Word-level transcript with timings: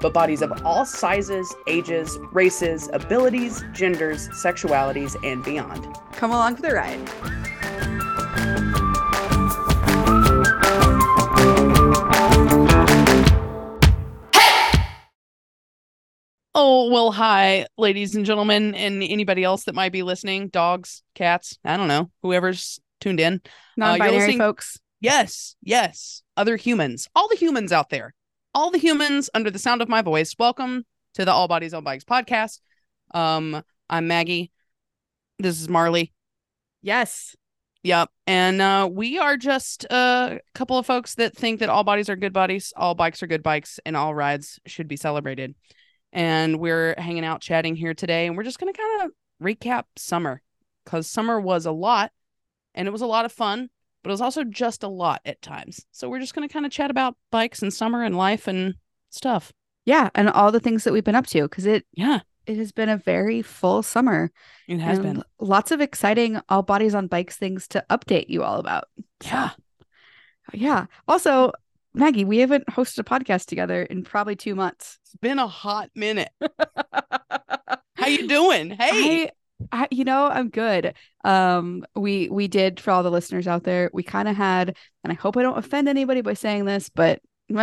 but 0.00 0.12
bodies 0.12 0.42
of 0.42 0.52
all 0.64 0.84
sizes, 0.84 1.54
ages, 1.66 2.18
races, 2.32 2.88
abilities, 2.92 3.64
genders, 3.72 4.28
sexualities, 4.30 5.16
and 5.24 5.44
beyond. 5.44 5.86
Come 6.12 6.30
along 6.30 6.56
for 6.56 6.62
the 6.62 6.74
ride. 6.74 8.08
Oh, 16.54 16.90
well, 16.90 17.12
hi, 17.12 17.66
ladies 17.76 18.16
and 18.16 18.26
gentlemen, 18.26 18.74
and 18.74 19.02
anybody 19.02 19.44
else 19.44 19.64
that 19.64 19.74
might 19.76 19.92
be 19.92 20.02
listening 20.02 20.48
dogs, 20.48 21.02
cats, 21.14 21.56
I 21.64 21.76
don't 21.76 21.86
know, 21.88 22.10
whoever's 22.22 22.80
tuned 23.00 23.20
in. 23.20 23.34
Uh, 23.34 23.48
non 23.76 23.98
binary 23.98 24.16
listening- 24.18 24.38
folks. 24.38 24.78
Yes, 25.00 25.54
yes, 25.62 26.22
other 26.36 26.56
humans, 26.56 27.06
all 27.14 27.28
the 27.28 27.36
humans 27.36 27.70
out 27.70 27.90
there, 27.90 28.14
all 28.58 28.72
the 28.72 28.78
humans 28.78 29.30
under 29.34 29.52
the 29.52 29.58
sound 29.58 29.80
of 29.80 29.88
my 29.88 30.02
voice. 30.02 30.34
Welcome 30.36 30.84
to 31.14 31.24
the 31.24 31.30
All 31.30 31.46
Bodies 31.46 31.72
on 31.72 31.84
Bikes 31.84 32.02
podcast. 32.02 32.58
Um, 33.14 33.62
I'm 33.88 34.08
Maggie. 34.08 34.50
This 35.38 35.60
is 35.60 35.68
Marley. 35.68 36.12
Yes. 36.82 37.36
Yep. 37.84 38.10
And 38.26 38.60
uh, 38.60 38.88
we 38.90 39.16
are 39.16 39.36
just 39.36 39.84
a 39.84 40.40
couple 40.56 40.76
of 40.76 40.86
folks 40.86 41.14
that 41.14 41.36
think 41.36 41.60
that 41.60 41.68
all 41.68 41.84
bodies 41.84 42.08
are 42.08 42.16
good 42.16 42.32
bodies, 42.32 42.72
all 42.76 42.96
bikes 42.96 43.22
are 43.22 43.28
good 43.28 43.44
bikes, 43.44 43.78
and 43.86 43.96
all 43.96 44.12
rides 44.12 44.58
should 44.66 44.88
be 44.88 44.96
celebrated. 44.96 45.54
And 46.12 46.58
we're 46.58 46.96
hanging 46.98 47.24
out 47.24 47.40
chatting 47.40 47.76
here 47.76 47.94
today, 47.94 48.26
and 48.26 48.36
we're 48.36 48.42
just 48.42 48.58
going 48.58 48.74
to 48.74 48.76
kind 48.76 49.02
of 49.04 49.12
recap 49.40 49.84
summer 49.94 50.42
because 50.84 51.08
summer 51.08 51.40
was 51.40 51.64
a 51.64 51.70
lot 51.70 52.10
and 52.74 52.88
it 52.88 52.90
was 52.90 53.02
a 53.02 53.06
lot 53.06 53.24
of 53.24 53.30
fun, 53.30 53.70
but 54.08 54.12
it 54.12 54.14
was 54.14 54.20
also 54.22 54.42
just 54.42 54.84
a 54.84 54.88
lot 54.88 55.20
at 55.26 55.42
times. 55.42 55.84
So 55.92 56.08
we're 56.08 56.18
just 56.18 56.34
going 56.34 56.48
to 56.48 56.50
kind 56.50 56.64
of 56.64 56.72
chat 56.72 56.90
about 56.90 57.14
bikes 57.30 57.60
and 57.60 57.70
summer 57.70 58.02
and 58.02 58.16
life 58.16 58.48
and 58.48 58.74
stuff. 59.10 59.52
Yeah. 59.84 60.08
And 60.14 60.30
all 60.30 60.50
the 60.50 60.60
things 60.60 60.84
that 60.84 60.94
we've 60.94 61.04
been 61.04 61.14
up 61.14 61.26
to 61.26 61.42
because 61.42 61.66
it, 61.66 61.84
Yeah, 61.92 62.20
it 62.46 62.56
has 62.56 62.72
been 62.72 62.88
a 62.88 62.96
very 62.96 63.42
full 63.42 63.82
summer. 63.82 64.30
it 64.66 64.80
has 64.80 64.98
been. 64.98 65.22
Lots 65.38 65.72
of 65.72 65.82
exciting 65.82 66.40
all 66.48 66.62
bodies 66.62 66.94
on 66.94 67.06
bikes 67.06 67.36
things 67.36 67.68
to 67.68 67.84
update 67.90 68.30
you 68.30 68.42
all 68.42 68.58
about. 68.60 68.84
Yeah. 69.22 69.50
Yeah. 70.54 70.86
Also, 71.06 71.52
Maggie, 71.92 72.24
we 72.24 72.38
haven't 72.38 72.64
hosted 72.68 73.00
a 73.00 73.04
podcast 73.04 73.44
together 73.44 73.82
in 73.82 74.04
probably 74.04 74.36
two 74.36 74.54
months. 74.54 74.98
It's 75.02 75.16
been 75.16 75.38
a 75.38 75.46
hot 75.46 75.90
minute. 75.94 76.30
How 77.96 78.06
you 78.06 78.26
doing? 78.26 78.70
Hey. 78.70 79.24
I, 79.24 79.30
I, 79.72 79.88
you 79.90 80.04
know, 80.04 80.26
I'm 80.26 80.50
good. 80.50 80.94
Um, 81.24 81.84
we 81.96 82.28
we 82.28 82.48
did 82.48 82.78
for 82.80 82.90
all 82.92 83.02
the 83.02 83.10
listeners 83.10 83.48
out 83.48 83.64
there. 83.64 83.90
We 83.92 84.02
kind 84.02 84.28
of 84.28 84.36
had, 84.36 84.76
and 85.02 85.12
I 85.12 85.16
hope 85.16 85.36
I 85.36 85.42
don't 85.42 85.58
offend 85.58 85.88
anybody 85.88 86.20
by 86.20 86.34
saying 86.34 86.64
this, 86.64 86.88
but 86.88 87.20
we 87.48 87.56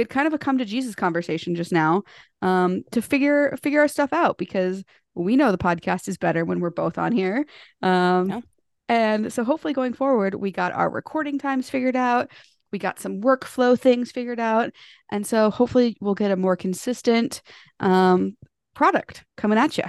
had 0.00 0.08
kind 0.08 0.26
of 0.26 0.34
a 0.34 0.38
come 0.38 0.58
to 0.58 0.64
Jesus 0.64 0.94
conversation 0.94 1.54
just 1.54 1.72
now, 1.72 2.02
um, 2.42 2.82
to 2.92 3.00
figure 3.02 3.56
figure 3.62 3.80
our 3.80 3.88
stuff 3.88 4.12
out 4.12 4.38
because 4.38 4.84
we 5.14 5.36
know 5.36 5.50
the 5.50 5.58
podcast 5.58 6.08
is 6.08 6.18
better 6.18 6.44
when 6.44 6.60
we're 6.60 6.70
both 6.70 6.98
on 6.98 7.12
here. 7.12 7.46
Um, 7.82 8.28
Yeah. 8.28 8.40
and 8.88 9.32
so 9.32 9.44
hopefully 9.44 9.72
going 9.72 9.94
forward, 9.94 10.34
we 10.34 10.50
got 10.52 10.72
our 10.72 10.90
recording 10.90 11.38
times 11.38 11.70
figured 11.70 11.96
out. 11.96 12.30
We 12.70 12.78
got 12.78 12.98
some 12.98 13.20
workflow 13.20 13.78
things 13.78 14.10
figured 14.12 14.40
out, 14.40 14.72
and 15.10 15.26
so 15.26 15.50
hopefully 15.50 15.96
we'll 16.00 16.14
get 16.14 16.30
a 16.30 16.36
more 16.36 16.56
consistent 16.56 17.40
um 17.80 18.36
product 18.74 19.24
coming 19.36 19.58
at 19.58 19.78
you. 19.78 19.84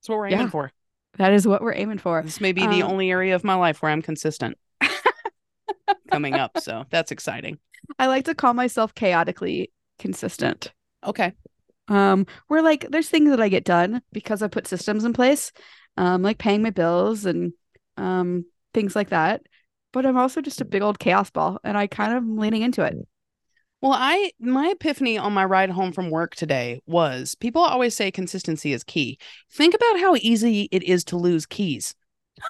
That's 0.00 0.08
what 0.08 0.18
we're 0.18 0.28
Yeah. 0.28 0.36
aiming 0.36 0.48
for. 0.50 0.70
That 1.16 1.32
is 1.32 1.46
what 1.46 1.62
we're 1.62 1.74
aiming 1.74 1.98
for. 1.98 2.22
This 2.22 2.40
may 2.40 2.52
be 2.52 2.62
the 2.62 2.82
Um, 2.82 2.90
only 2.92 3.10
area 3.10 3.34
of 3.34 3.42
my 3.44 3.54
life 3.54 3.82
where 3.82 3.90
I'm 3.90 4.02
consistent 4.02 4.56
coming 6.10 6.34
up. 6.34 6.58
So 6.58 6.84
that's 6.90 7.10
exciting. 7.10 7.58
I 7.98 8.06
like 8.06 8.26
to 8.26 8.34
call 8.34 8.54
myself 8.54 8.94
chaotically 8.94 9.72
consistent. 9.98 10.72
Okay. 11.04 11.32
Um, 11.88 12.26
where 12.48 12.62
like 12.62 12.86
there's 12.90 13.08
things 13.08 13.30
that 13.30 13.40
I 13.40 13.48
get 13.48 13.64
done 13.64 14.02
because 14.12 14.42
I 14.42 14.48
put 14.48 14.66
systems 14.66 15.04
in 15.04 15.12
place, 15.12 15.52
um, 15.96 16.22
like 16.22 16.38
paying 16.38 16.62
my 16.62 16.70
bills 16.70 17.24
and 17.24 17.52
um 17.96 18.44
things 18.74 18.94
like 18.94 19.08
that. 19.08 19.42
But 19.92 20.04
I'm 20.04 20.18
also 20.18 20.40
just 20.42 20.60
a 20.60 20.66
big 20.66 20.82
old 20.82 20.98
chaos 20.98 21.30
ball, 21.30 21.58
and 21.64 21.76
I 21.78 21.86
kind 21.86 22.12
of 22.12 22.18
am 22.18 22.36
leaning 22.36 22.62
into 22.62 22.82
it. 22.82 22.94
Well, 23.80 23.92
I 23.94 24.32
my 24.40 24.70
epiphany 24.70 25.18
on 25.18 25.32
my 25.32 25.44
ride 25.44 25.70
home 25.70 25.92
from 25.92 26.10
work 26.10 26.34
today 26.34 26.80
was 26.86 27.36
people 27.36 27.62
always 27.62 27.94
say 27.94 28.10
consistency 28.10 28.72
is 28.72 28.82
key. 28.82 29.18
Think 29.52 29.74
about 29.74 30.00
how 30.00 30.16
easy 30.16 30.68
it 30.72 30.82
is 30.82 31.04
to 31.04 31.16
lose 31.16 31.46
keys. 31.46 31.94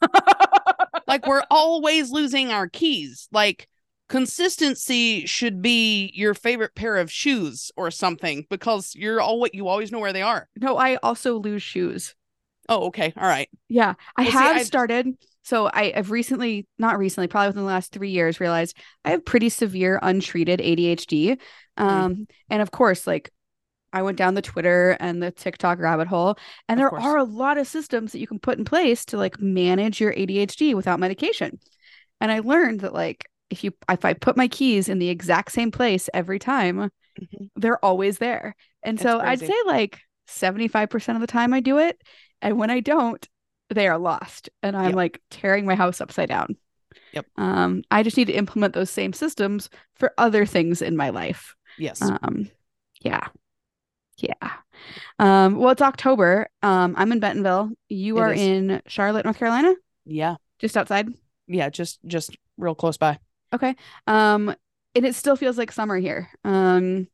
like 1.07 1.27
we're 1.27 1.45
always 1.51 2.11
losing 2.11 2.51
our 2.51 2.67
keys. 2.67 3.29
Like 3.31 3.69
consistency 4.09 5.27
should 5.27 5.61
be 5.61 6.11
your 6.15 6.33
favorite 6.33 6.75
pair 6.75 6.97
of 6.97 7.13
shoes 7.13 7.71
or 7.77 7.91
something 7.91 8.47
because 8.49 8.95
you're 8.95 9.21
all 9.21 9.47
you 9.53 9.69
always 9.69 9.93
know 9.93 9.99
where 9.99 10.15
they 10.15 10.23
are. 10.23 10.49
No, 10.57 10.79
I 10.79 10.97
also 10.97 11.39
lose 11.39 11.63
shoes. 11.63 12.15
Oh, 12.69 12.87
okay. 12.89 13.13
All 13.17 13.27
right. 13.27 13.49
Yeah, 13.69 13.95
I 14.17 14.23
Well, 14.25 14.33
have 14.33 14.57
I- 14.59 14.63
started. 14.63 15.09
So 15.43 15.71
I 15.73 15.93
have 15.95 16.11
recently, 16.11 16.67
not 16.79 16.99
recently, 16.99 17.27
probably 17.27 17.49
within 17.49 17.63
the 17.63 17.67
last 17.69 17.91
three 17.91 18.11
years, 18.11 18.39
realized 18.39 18.77
I 19.05 19.13
have 19.13 19.25
pretty 19.25 19.49
severe 19.49 19.99
untreated 20.03 20.61
ADHD. 20.61 21.39
Mm. 21.79 21.83
Um, 21.83 22.27
and 22.51 22.61
of 22.61 22.71
course, 22.71 23.07
like 23.07 23.31
I 23.91 24.03
went 24.03 24.19
down 24.19 24.35
the 24.35 24.43
Twitter 24.43 24.91
and 25.01 25.23
the 25.23 25.31
TikTok 25.31 25.79
rabbit 25.79 26.07
hole, 26.09 26.37
and 26.69 26.79
Of 26.79 26.83
there 26.83 26.91
course. 26.91 27.03
are 27.03 27.17
a 27.17 27.25
lot 27.25 27.57
of 27.57 27.67
systems 27.67 28.13
that 28.13 28.19
you 28.19 28.27
can 28.27 28.39
put 28.39 28.59
in 28.59 28.67
place 28.67 29.07
to 29.07 29.17
like 29.17 29.41
manage 29.41 30.01
your 30.01 30.13
ADHD 30.13 30.75
without 30.75 31.01
medication. 31.01 31.59
And 32.21 32.31
I 32.31 32.41
learned 32.41 32.81
that 32.81 32.93
like 32.93 33.25
if 33.49 33.65
you 33.65 33.73
if 33.89 34.05
I 34.05 34.13
put 34.13 34.37
my 34.37 34.49
keys 34.49 34.91
in 34.91 34.99
the 34.99 35.09
exact 35.09 35.53
same 35.53 35.71
place 35.71 36.11
every 36.13 36.39
time, 36.39 36.91
Mhm. 37.19 37.49
they're 37.57 37.83
always 37.83 38.19
there. 38.19 38.55
And 38.83 38.99
That's 38.99 39.05
so 39.05 39.21
I'd 39.21 39.41
say 39.41 39.55
like 39.65 39.99
75% 40.29 41.17
of 41.17 41.23
the 41.23 41.27
time 41.27 41.55
I 41.55 41.61
do 41.61 41.79
it. 41.79 41.99
And 42.43 42.59
when 42.59 42.71
I 42.71 42.81
don't, 42.81 43.27
they 43.71 43.89
are 43.89 43.99
lost. 43.99 44.49
And 44.63 44.77
I'm 44.77 44.87
Yep. 44.91 44.95
like 44.95 45.21
tearing 45.31 45.67
my 45.67 45.75
house 45.75 46.01
upside 46.01 46.29
down. 46.29 46.57
Yep. 47.13 47.27
Um, 47.37 47.83
I 47.91 48.03
just 48.03 48.17
need 48.17 48.27
to 48.27 48.33
implement 48.35 48.75
those 48.75 48.91
same 48.91 49.13
systems 49.13 49.71
for 49.95 50.13
other 50.19 50.45
things 50.47 50.83
in 50.83 50.97
my 50.97 51.11
life. 51.11 51.55
Yes. 51.79 52.03
Um, 52.03 52.51
yeah. 53.01 53.29
Yeah. 54.19 54.51
Um, 55.19 55.57
well, 55.57 55.71
it's 55.71 55.83
October. 55.83 56.49
Um, 56.63 56.95
I'm 56.97 57.13
in 57.13 57.21
Bentonville. 57.21 57.71
You 57.89 58.19
It 58.19 58.21
are 58.21 58.33
is. 58.33 58.41
in 58.41 58.83
Charlotte, 58.87 59.25
North 59.25 59.39
Carolina, 59.39 59.75
yeah. 60.05 60.37
just 60.59 60.77
outside. 60.77 61.09
Yeah. 61.47 61.71
Just 61.71 61.99
just 62.07 62.37
real 62.57 62.75
close 62.75 62.97
by. 62.97 63.19
Okay. 63.55 63.75
Um, 64.07 64.55
and 64.95 65.07
it 65.07 65.15
still 65.15 65.37
feels 65.37 65.57
like 65.59 65.73
summer 65.73 65.97
here. 65.97 66.29
Um, 66.45 67.09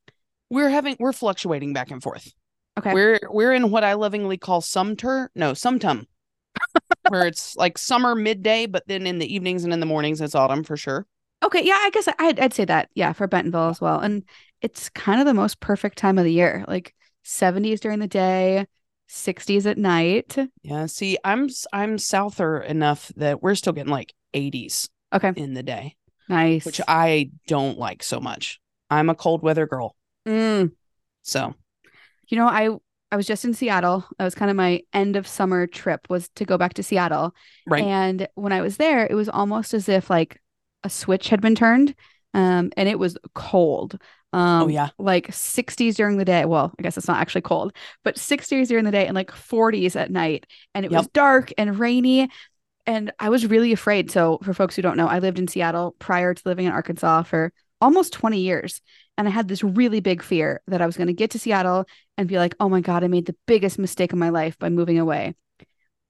We're 0.50 0.70
having 0.70 0.96
we're 0.98 1.12
fluctuating 1.12 1.72
back 1.72 1.90
and 1.90 2.02
forth. 2.02 2.32
Okay. 2.78 2.92
We're 2.92 3.20
we're 3.30 3.52
in 3.52 3.70
what 3.70 3.84
I 3.84 3.94
lovingly 3.94 4.36
call 4.36 4.60
sumter. 4.60 5.30
No, 5.34 5.52
sumtum. 5.52 6.06
where 7.08 7.26
it's 7.26 7.56
like 7.56 7.78
summer 7.78 8.14
midday, 8.14 8.66
but 8.66 8.86
then 8.86 9.06
in 9.06 9.18
the 9.18 9.32
evenings 9.32 9.64
and 9.64 9.72
in 9.72 9.80
the 9.80 9.86
mornings 9.86 10.20
it's 10.20 10.34
autumn 10.34 10.64
for 10.64 10.76
sure. 10.76 11.06
Okay, 11.44 11.62
yeah, 11.64 11.74
I 11.78 11.90
guess 11.90 12.08
I- 12.08 12.14
I'd, 12.18 12.40
I'd 12.40 12.54
say 12.54 12.64
that. 12.64 12.88
Yeah, 12.94 13.12
for 13.12 13.26
Bentonville 13.26 13.68
as 13.68 13.80
well. 13.80 14.00
And 14.00 14.24
it's 14.62 14.88
kind 14.88 15.20
of 15.20 15.26
the 15.26 15.34
most 15.34 15.60
perfect 15.60 15.98
time 15.98 16.16
of 16.16 16.24
the 16.24 16.32
year. 16.32 16.64
Like 16.66 16.94
70s 17.24 17.80
during 17.80 17.98
the 17.98 18.06
day, 18.06 18.66
60s 19.10 19.66
at 19.66 19.76
night. 19.78 20.36
Yeah. 20.62 20.86
See, 20.86 21.18
I'm 21.24 21.48
I'm 21.72 21.98
souther 21.98 22.60
enough 22.60 23.12
that 23.16 23.42
we're 23.42 23.54
still 23.56 23.72
getting 23.72 23.92
like 23.92 24.14
80s 24.32 24.88
Okay, 25.12 25.32
in 25.36 25.54
the 25.54 25.62
day, 25.62 25.96
nice. 26.28 26.64
which 26.64 26.80
I 26.88 27.30
don't 27.46 27.78
like 27.78 28.02
so 28.02 28.20
much. 28.20 28.60
I'm 28.90 29.10
a 29.10 29.14
cold 29.14 29.42
weather 29.42 29.66
girl. 29.66 29.94
Mm. 30.26 30.72
So 31.22 31.54
You 32.28 32.38
know, 32.38 32.46
I 32.46 32.70
I 33.10 33.16
was 33.16 33.26
just 33.26 33.44
in 33.44 33.54
Seattle. 33.54 34.04
That 34.18 34.24
was 34.24 34.34
kind 34.34 34.50
of 34.50 34.56
my 34.56 34.82
end 34.92 35.16
of 35.16 35.28
summer 35.28 35.66
trip 35.66 36.08
was 36.10 36.28
to 36.30 36.44
go 36.44 36.58
back 36.58 36.74
to 36.74 36.82
Seattle. 36.82 37.34
right. 37.66 37.84
And 37.84 38.26
when 38.34 38.52
I 38.52 38.60
was 38.60 38.76
there, 38.76 39.06
it 39.06 39.14
was 39.14 39.28
almost 39.28 39.72
as 39.72 39.88
if 39.88 40.10
like 40.10 40.40
a 40.82 40.90
switch 40.90 41.28
had 41.28 41.40
been 41.40 41.54
turned. 41.54 41.94
Um, 42.34 42.72
and 42.76 42.88
it 42.88 42.98
was 42.98 43.16
cold. 43.34 43.98
Um, 44.32 44.62
oh 44.64 44.66
yeah. 44.66 44.88
like 44.98 45.28
60s 45.28 45.94
during 45.94 46.16
the 46.16 46.24
day. 46.24 46.44
Well, 46.44 46.72
I 46.76 46.82
guess 46.82 46.96
it's 46.96 47.06
not 47.06 47.20
actually 47.20 47.42
cold, 47.42 47.72
but 48.02 48.18
60s 48.18 48.66
during 48.66 48.84
the 48.84 48.90
day 48.90 49.06
and 49.06 49.14
like 49.14 49.30
40s 49.30 49.94
at 49.94 50.10
night. 50.10 50.46
And 50.74 50.84
it 50.84 50.90
was 50.90 51.06
dark 51.08 51.52
and 51.56 51.78
rainy. 51.78 52.28
And 52.84 53.12
I 53.20 53.28
was 53.28 53.46
really 53.46 53.72
afraid. 53.72 54.10
So, 54.10 54.38
for 54.42 54.52
folks 54.52 54.74
who 54.74 54.82
don't 54.82 54.96
know, 54.96 55.06
I 55.06 55.20
lived 55.20 55.38
in 55.38 55.46
Seattle 55.46 55.94
prior 56.00 56.34
to 56.34 56.42
living 56.44 56.66
in 56.66 56.72
Arkansas 56.72 57.22
for 57.22 57.52
almost 57.80 58.12
20 58.12 58.40
years. 58.40 58.80
And 59.16 59.28
I 59.28 59.30
had 59.30 59.46
this 59.48 59.62
really 59.62 60.00
big 60.00 60.22
fear 60.22 60.60
that 60.66 60.82
I 60.82 60.86
was 60.86 60.96
going 60.96 61.06
to 61.06 61.12
get 61.12 61.30
to 61.32 61.38
Seattle 61.38 61.86
and 62.18 62.28
be 62.28 62.38
like, 62.38 62.54
oh 62.58 62.68
my 62.68 62.80
God, 62.80 63.04
I 63.04 63.08
made 63.08 63.26
the 63.26 63.36
biggest 63.46 63.78
mistake 63.78 64.12
of 64.12 64.18
my 64.18 64.28
life 64.30 64.58
by 64.58 64.70
moving 64.70 64.98
away. 64.98 65.34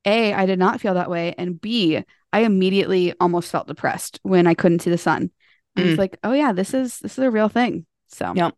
A, 0.06 0.32
I 0.32 0.46
did 0.46 0.58
not 0.58 0.80
feel 0.80 0.94
that 0.94 1.10
way. 1.10 1.34
And 1.36 1.60
B, 1.60 2.02
I 2.32 2.40
immediately 2.40 3.12
almost 3.20 3.50
felt 3.50 3.66
depressed 3.66 4.20
when 4.22 4.46
I 4.46 4.54
couldn't 4.54 4.80
see 4.80 4.90
the 4.90 4.98
sun. 4.98 5.30
I 5.76 5.82
was 5.82 5.94
Mm. 5.94 5.98
like, 5.98 6.18
oh 6.24 6.32
yeah, 6.32 6.52
this 6.52 6.72
is 6.72 6.98
this 7.00 7.18
is 7.18 7.24
a 7.24 7.30
real 7.30 7.48
thing. 7.48 7.86
So 8.08 8.32
Yep. 8.34 8.54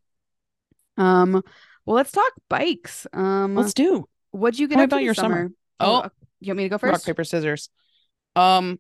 um 0.99 1.43
well 1.85 1.97
let's 1.97 2.13
talk 2.13 2.33
bikes. 2.49 3.07
Um 3.13 3.55
Let's 3.55 3.75
do 3.75 4.09
what'd 4.33 4.59
you 4.59 4.69
get 4.69 4.79
up 4.79 4.87
about 4.87 5.03
your 5.03 5.15
summer. 5.15 5.45
summer? 5.45 5.51
Oh. 5.81 5.97
uh, 6.01 6.09
you 6.41 6.51
want 6.51 6.59
me 6.59 6.63
to 6.65 6.69
go 6.69 6.79
first? 6.79 6.93
rock 6.93 7.05
paper 7.05 7.25
scissors. 7.25 7.71
Um, 8.35 8.79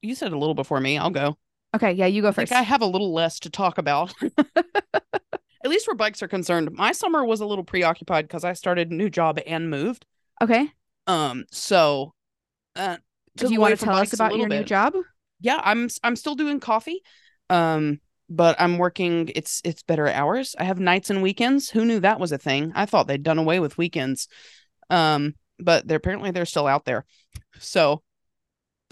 you 0.00 0.14
said 0.14 0.32
a 0.32 0.38
little 0.38 0.54
before 0.54 0.80
me. 0.80 0.96
I'll 0.98 1.10
go. 1.10 1.36
Okay, 1.74 1.92
yeah, 1.92 2.06
you 2.06 2.22
go 2.22 2.28
I 2.28 2.32
think 2.32 2.48
first. 2.48 2.58
I 2.58 2.62
have 2.62 2.82
a 2.82 2.86
little 2.86 3.12
less 3.12 3.40
to 3.40 3.50
talk 3.50 3.78
about. 3.78 4.14
At 5.64 5.70
least 5.70 5.86
where 5.86 5.96
bikes 5.96 6.22
are 6.22 6.28
concerned. 6.28 6.70
My 6.72 6.92
summer 6.92 7.24
was 7.24 7.40
a 7.40 7.46
little 7.46 7.64
preoccupied 7.64 8.26
because 8.28 8.44
I 8.44 8.52
started 8.52 8.90
a 8.90 8.94
new 8.94 9.08
job 9.10 9.40
and 9.46 9.70
moved. 9.70 10.06
okay. 10.42 10.68
Um, 11.06 11.44
so 11.50 12.14
uh 12.76 12.96
Do 13.36 13.52
you 13.52 13.60
want 13.60 13.78
to 13.78 13.84
tell 13.84 13.96
us 13.96 14.12
about 14.12 14.32
your 14.32 14.48
little 14.48 14.58
new 14.58 14.64
job? 14.64 14.94
Yeah, 15.40 15.60
I'm 15.62 15.88
I'm 16.02 16.16
still 16.16 16.34
doing 16.34 16.60
coffee. 16.60 17.02
Um, 17.50 18.00
but 18.30 18.56
I'm 18.58 18.78
working 18.78 19.30
it's 19.34 19.60
it's 19.64 19.82
better 19.82 20.08
hours. 20.08 20.54
I 20.58 20.64
have 20.64 20.80
nights 20.80 21.10
and 21.10 21.22
weekends. 21.22 21.70
Who 21.70 21.84
knew 21.84 22.00
that 22.00 22.20
was 22.20 22.32
a 22.32 22.38
thing? 22.38 22.72
I 22.74 22.86
thought 22.86 23.06
they'd 23.06 23.22
done 23.22 23.38
away 23.38 23.60
with 23.60 23.76
weekends. 23.76 24.28
Um, 24.90 25.34
but 25.58 25.86
they're 25.86 25.98
apparently 25.98 26.30
they're 26.30 26.46
still 26.46 26.66
out 26.66 26.84
there. 26.84 27.04
So 27.58 28.02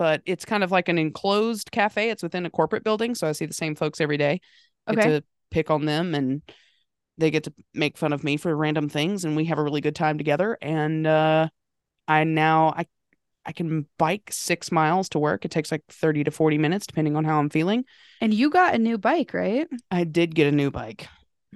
but 0.02 0.20
it's 0.26 0.44
kind 0.44 0.64
of 0.64 0.72
like 0.72 0.88
an 0.88 0.99
enclosed 0.99 1.70
cafe. 1.70 2.10
It's 2.10 2.25
within 2.25 2.44
a 2.44 2.50
corporate 2.50 2.82
building, 2.82 3.14
so 3.14 3.28
I 3.28 3.32
see 3.32 3.46
the 3.46 3.54
same 3.54 3.76
folks 3.76 4.00
every 4.00 4.16
day. 4.16 4.40
Get 4.88 4.99
Okay. 4.99 5.08
to 5.10 5.25
pick 5.52 5.70
on 5.70 5.84
them 5.84 6.12
and 6.12 6.43
they 7.19 7.31
get 7.31 7.44
to 7.44 7.52
make 7.72 7.96
fun 7.96 8.12
of 8.12 8.25
me 8.25 8.37
for 8.37 8.56
random 8.56 8.88
things 8.88 9.25
and 9.25 9.37
we 9.37 9.44
have 9.44 9.58
a 9.58 9.62
really 9.62 9.81
good 9.81 9.94
time 9.94 10.19
together 10.19 10.58
and 10.60 11.06
uh 11.06 11.46
I 12.08 12.25
now 12.25 12.75
I 12.76 12.87
I 13.46 13.52
can 13.52 13.87
bike 13.96 14.31
6 14.32 14.72
miles 14.72 15.08
to 15.10 15.20
work. 15.20 15.44
It 15.44 15.52
takes 15.52 15.70
like 15.70 15.84
30 15.88 16.25
to 16.25 16.32
40 16.32 16.58
minutes 16.58 16.84
depending 16.88 17.14
on 17.14 17.25
how 17.25 17.38
I'm 17.38 17.49
feeling. 17.50 17.84
And 18.20 18.34
you 18.34 18.50
got 18.50 18.75
a 18.75 18.78
new 18.78 18.99
bike, 18.99 19.32
right? 19.32 19.69
I 19.88 20.02
did 20.02 20.34
get 20.34 20.49
a 20.52 20.56
new 20.56 20.72
bike. 20.72 21.06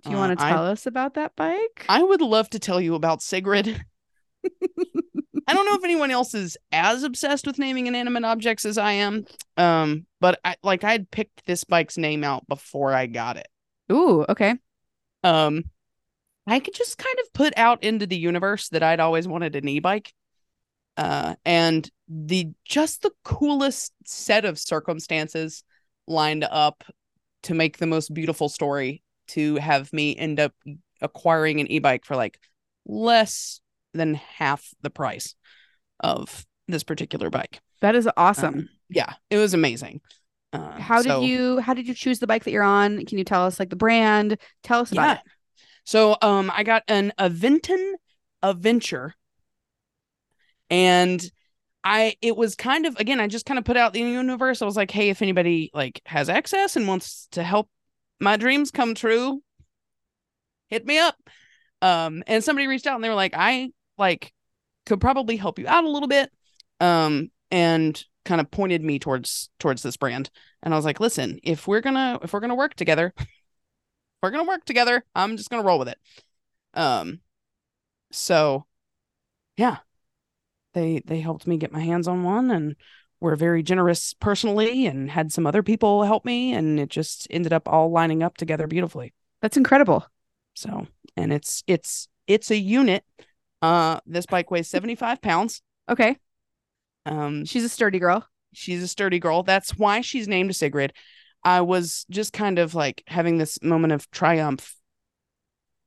Do 0.04 0.10
you 0.10 0.16
Uh, 0.16 0.20
want 0.20 0.38
to 0.38 0.44
I- 0.44 0.50
tell 0.50 0.66
us 0.66 0.86
about 0.86 1.14
that 1.14 1.34
bike? 1.34 1.84
I 1.88 2.00
would 2.00 2.20
love 2.20 2.48
to 2.50 2.60
tell 2.60 2.80
you 2.80 2.94
about 2.94 3.22
Sigrid. 3.22 3.82
I 5.46 5.54
don't 5.54 5.66
know 5.66 5.74
if 5.74 5.84
anyone 5.84 6.10
else 6.10 6.34
is 6.34 6.56
as 6.72 7.02
obsessed 7.02 7.46
with 7.46 7.58
naming 7.58 7.86
inanimate 7.86 8.24
objects 8.24 8.64
as 8.64 8.78
I 8.78 8.92
am. 8.92 9.24
Um, 9.56 10.06
but 10.20 10.40
I 10.44 10.56
like 10.62 10.82
I 10.82 10.92
had 10.92 11.10
picked 11.10 11.46
this 11.46 11.64
bike's 11.64 11.96
name 11.96 12.24
out 12.24 12.46
before 12.48 12.92
I 12.92 13.06
got 13.06 13.36
it. 13.36 13.48
Ooh, 13.92 14.24
okay. 14.28 14.56
Um, 15.22 15.64
I 16.46 16.60
could 16.60 16.74
just 16.74 16.98
kind 16.98 17.16
of 17.22 17.32
put 17.32 17.52
out 17.56 17.84
into 17.84 18.06
the 18.06 18.16
universe 18.16 18.68
that 18.70 18.82
I'd 18.82 19.00
always 19.00 19.26
wanted 19.26 19.56
an 19.56 19.68
e-bike. 19.68 20.12
Uh, 20.96 21.34
and 21.44 21.88
the 22.08 22.48
just 22.64 23.02
the 23.02 23.10
coolest 23.22 23.92
set 24.04 24.44
of 24.44 24.58
circumstances 24.58 25.62
lined 26.06 26.44
up 26.44 26.84
to 27.42 27.54
make 27.54 27.78
the 27.78 27.86
most 27.86 28.14
beautiful 28.14 28.48
story 28.48 29.02
to 29.28 29.56
have 29.56 29.92
me 29.92 30.16
end 30.16 30.40
up 30.40 30.54
acquiring 31.00 31.60
an 31.60 31.70
e-bike 31.70 32.04
for 32.04 32.16
like 32.16 32.38
less 32.86 33.60
than 33.96 34.14
half 34.14 34.68
the 34.82 34.90
price 34.90 35.34
of 36.00 36.46
this 36.68 36.84
particular 36.84 37.30
bike. 37.30 37.60
That 37.80 37.94
is 37.94 38.08
awesome. 38.16 38.54
Um, 38.54 38.68
yeah, 38.88 39.14
it 39.30 39.38
was 39.38 39.54
amazing. 39.54 40.00
Uh, 40.52 40.72
how 40.80 41.02
so- 41.02 41.20
did 41.20 41.28
you 41.28 41.58
how 41.60 41.74
did 41.74 41.88
you 41.88 41.94
choose 41.94 42.18
the 42.18 42.26
bike 42.26 42.44
that 42.44 42.50
you're 42.50 42.62
on? 42.62 43.04
Can 43.06 43.18
you 43.18 43.24
tell 43.24 43.44
us 43.44 43.58
like 43.58 43.70
the 43.70 43.76
brand? 43.76 44.38
Tell 44.62 44.80
us 44.80 44.92
about 44.92 45.02
Yeah. 45.06 45.14
it. 45.14 45.20
So 45.84 46.16
um 46.22 46.50
I 46.54 46.62
got 46.62 46.82
an 46.88 47.12
Aventon 47.18 47.92
Adventure 48.42 49.14
and 50.70 51.24
I 51.84 52.16
it 52.20 52.36
was 52.36 52.54
kind 52.56 52.86
of 52.86 52.96
again 52.96 53.20
I 53.20 53.26
just 53.28 53.46
kind 53.46 53.58
of 53.58 53.64
put 53.64 53.76
out 53.76 53.92
the 53.92 54.00
universe. 54.00 54.62
I 54.62 54.64
was 54.64 54.76
like, 54.76 54.90
hey, 54.90 55.10
if 55.10 55.22
anybody 55.22 55.70
like 55.74 56.00
has 56.06 56.28
access 56.28 56.76
and 56.76 56.88
wants 56.88 57.28
to 57.32 57.42
help 57.42 57.68
my 58.20 58.36
dreams 58.36 58.70
come 58.70 58.94
true, 58.94 59.42
hit 60.68 60.86
me 60.86 60.98
up. 60.98 61.16
Um 61.82 62.22
and 62.26 62.42
somebody 62.42 62.66
reached 62.66 62.86
out 62.86 62.94
and 62.96 63.04
they 63.04 63.08
were 63.08 63.14
like, 63.14 63.34
I 63.36 63.70
like 63.98 64.32
could 64.84 65.00
probably 65.00 65.36
help 65.36 65.58
you 65.58 65.66
out 65.66 65.84
a 65.84 65.88
little 65.88 66.08
bit. 66.08 66.30
Um 66.80 67.30
and 67.50 68.02
kind 68.24 68.40
of 68.40 68.50
pointed 68.50 68.82
me 68.82 68.98
towards 68.98 69.50
towards 69.58 69.82
this 69.82 69.96
brand. 69.96 70.30
And 70.62 70.74
I 70.74 70.76
was 70.76 70.84
like, 70.84 71.00
listen, 71.00 71.38
if 71.42 71.66
we're 71.66 71.80
gonna 71.80 72.18
if 72.22 72.32
we're 72.32 72.40
gonna 72.40 72.54
work 72.54 72.74
together, 72.74 73.14
if 73.18 73.26
we're 74.22 74.30
gonna 74.30 74.48
work 74.48 74.64
together, 74.64 75.04
I'm 75.14 75.36
just 75.36 75.50
gonna 75.50 75.62
roll 75.62 75.78
with 75.78 75.88
it. 75.88 75.98
Um 76.74 77.20
so 78.12 78.66
yeah. 79.56 79.78
They 80.74 81.00
they 81.06 81.20
helped 81.20 81.46
me 81.46 81.56
get 81.56 81.72
my 81.72 81.80
hands 81.80 82.06
on 82.06 82.22
one 82.22 82.50
and 82.50 82.76
were 83.20 83.36
very 83.36 83.62
generous 83.62 84.12
personally 84.14 84.86
and 84.86 85.10
had 85.10 85.32
some 85.32 85.46
other 85.46 85.62
people 85.62 86.02
help 86.02 86.24
me 86.24 86.52
and 86.52 86.78
it 86.78 86.90
just 86.90 87.26
ended 87.30 87.52
up 87.52 87.66
all 87.66 87.90
lining 87.90 88.22
up 88.22 88.36
together 88.36 88.66
beautifully. 88.66 89.14
That's 89.40 89.56
incredible. 89.56 90.06
So 90.54 90.86
and 91.16 91.32
it's 91.32 91.62
it's 91.66 92.08
it's 92.26 92.50
a 92.50 92.56
unit. 92.56 93.04
Uh 93.62 94.00
this 94.06 94.26
bike 94.26 94.50
weighs 94.50 94.68
75 94.68 95.20
pounds. 95.20 95.62
Okay. 95.88 96.16
Um 97.04 97.44
She's 97.44 97.64
a 97.64 97.68
sturdy 97.68 97.98
girl. 97.98 98.26
she's 98.52 98.82
a 98.82 98.88
sturdy 98.88 99.18
girl. 99.18 99.42
That's 99.42 99.76
why 99.76 100.00
she's 100.00 100.28
named 100.28 100.54
Sigrid. 100.56 100.92
I 101.44 101.60
was 101.60 102.06
just 102.10 102.32
kind 102.32 102.58
of 102.58 102.74
like 102.74 103.02
having 103.06 103.38
this 103.38 103.62
moment 103.62 103.92
of 103.92 104.10
triumph. 104.10 104.74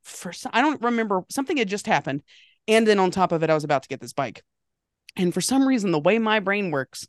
For 0.03 0.31
some, 0.31 0.51
I 0.55 0.61
don't 0.61 0.81
remember 0.81 1.23
something 1.29 1.57
had 1.57 1.67
just 1.67 1.85
happened, 1.85 2.23
and 2.67 2.87
then 2.87 2.97
on 2.97 3.11
top 3.11 3.31
of 3.31 3.43
it, 3.43 3.49
I 3.49 3.53
was 3.53 3.63
about 3.65 3.83
to 3.83 3.89
get 3.89 3.99
this 3.99 4.13
bike, 4.13 4.43
and 5.15 5.33
for 5.33 5.41
some 5.41 5.67
reason, 5.67 5.91
the 5.91 5.99
way 5.99 6.17
my 6.17 6.39
brain 6.39 6.71
works, 6.71 7.07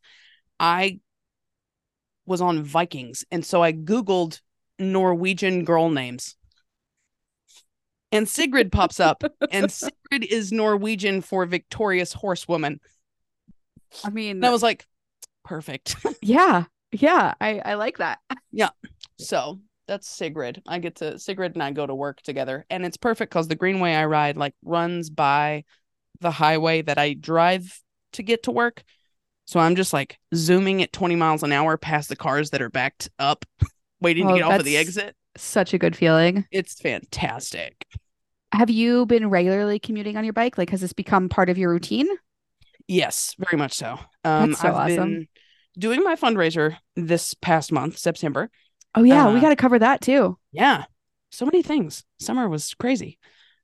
I 0.58 0.98
was 2.26 2.40
on 2.40 2.62
Vikings, 2.62 3.24
and 3.30 3.44
so 3.46 3.62
I 3.62 3.72
googled 3.72 4.40
Norwegian 4.78 5.64
girl 5.64 5.88
names, 5.88 6.36
and 8.12 8.28
Sigrid 8.28 8.72
pops 8.72 9.00
up, 9.00 9.22
and 9.50 9.70
Sigrid 9.72 10.24
is 10.24 10.52
Norwegian 10.52 11.20
for 11.20 11.46
victorious 11.46 12.12
horsewoman. 12.12 12.80
I 14.04 14.10
mean, 14.10 14.36
And 14.36 14.46
I 14.46 14.50
was 14.50 14.62
like, 14.62 14.86
perfect. 15.44 15.96
yeah. 16.22 16.64
Yeah, 16.92 17.34
I 17.40 17.60
I 17.60 17.74
like 17.74 17.98
that. 17.98 18.18
Yeah, 18.50 18.70
so 19.16 19.60
that's 19.86 20.08
Sigrid. 20.08 20.60
I 20.66 20.80
get 20.80 20.96
to 20.96 21.18
Sigrid 21.20 21.54
and 21.54 21.62
I 21.62 21.70
go 21.70 21.86
to 21.86 21.94
work 21.94 22.20
together, 22.22 22.66
and 22.68 22.84
it's 22.84 22.96
perfect 22.96 23.30
because 23.30 23.46
the 23.46 23.54
greenway 23.54 23.92
I 23.94 24.06
ride 24.06 24.36
like 24.36 24.54
runs 24.64 25.08
by 25.08 25.64
the 26.20 26.32
highway 26.32 26.82
that 26.82 26.98
I 26.98 27.14
drive 27.14 27.80
to 28.14 28.24
get 28.24 28.42
to 28.44 28.50
work. 28.50 28.82
So 29.46 29.60
I'm 29.60 29.76
just 29.76 29.92
like 29.92 30.18
zooming 30.34 30.82
at 30.82 30.92
20 30.92 31.14
miles 31.16 31.44
an 31.44 31.52
hour 31.52 31.76
past 31.76 32.08
the 32.08 32.16
cars 32.16 32.50
that 32.50 32.62
are 32.62 32.70
backed 32.70 33.08
up, 33.20 33.44
waiting 34.00 34.26
Oh, 34.26 34.30
to 34.30 34.34
get 34.34 34.44
off 34.44 34.58
of 34.58 34.64
the 34.64 34.76
exit. 34.76 35.14
Such 35.36 35.72
a 35.74 35.78
good 35.78 35.96
feeling. 35.96 36.44
It's 36.50 36.80
fantastic. 36.80 37.86
Have 38.52 38.70
you 38.70 39.06
been 39.06 39.30
regularly 39.30 39.78
commuting 39.78 40.16
on 40.16 40.24
your 40.24 40.32
bike? 40.32 40.58
Like 40.58 40.70
has 40.70 40.80
this 40.80 40.92
become 40.92 41.28
part 41.28 41.48
of 41.48 41.58
your 41.58 41.70
routine? 41.70 42.08
Yes, 42.88 43.34
very 43.38 43.56
much 43.56 43.74
so. 43.74 43.98
Um, 44.24 44.50
That's 44.50 44.60
so 44.60 44.68
I've 44.68 44.74
awesome. 44.74 44.96
been 44.96 45.28
doing 45.78 46.02
my 46.02 46.16
fundraiser 46.16 46.76
this 46.96 47.34
past 47.34 47.70
month, 47.72 47.96
September. 47.98 48.50
Oh 48.94 49.04
yeah, 49.04 49.32
we 49.32 49.38
Uh, 49.38 49.40
got 49.40 49.50
to 49.50 49.56
cover 49.56 49.78
that 49.78 50.00
too. 50.00 50.36
yeah 50.52 50.84
so 51.32 51.44
many 51.46 51.62
things 51.62 52.04
summer 52.18 52.48
was 52.48 52.74
crazy 52.74 53.16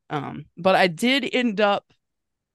um 0.08 0.44
but 0.56 0.76
i 0.76 0.86
did 0.86 1.28
end 1.32 1.60
up 1.60 1.84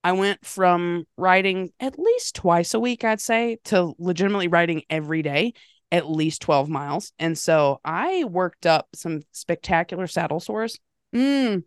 i 0.06 0.14
went 0.14 0.46
from 0.46 1.06
riding 1.18 1.70
at 1.82 2.00
least 2.00 2.36
twice 2.36 2.74
a 2.74 2.80
week 2.80 3.04
i'd 3.04 3.20
say 3.20 3.58
to 3.66 3.94
legitimately 4.00 4.48
riding 4.48 4.84
every 4.90 5.22
day 5.22 5.54
at 5.92 6.10
least 6.10 6.42
12 6.42 6.70
miles 6.70 7.12
and 7.20 7.38
so 7.38 7.80
i 7.84 8.24
worked 8.24 8.66
up 8.66 8.88
some 8.96 9.22
spectacular 9.32 10.08
saddle 10.08 10.40
sores 10.40 10.80
Mm, 11.14 11.64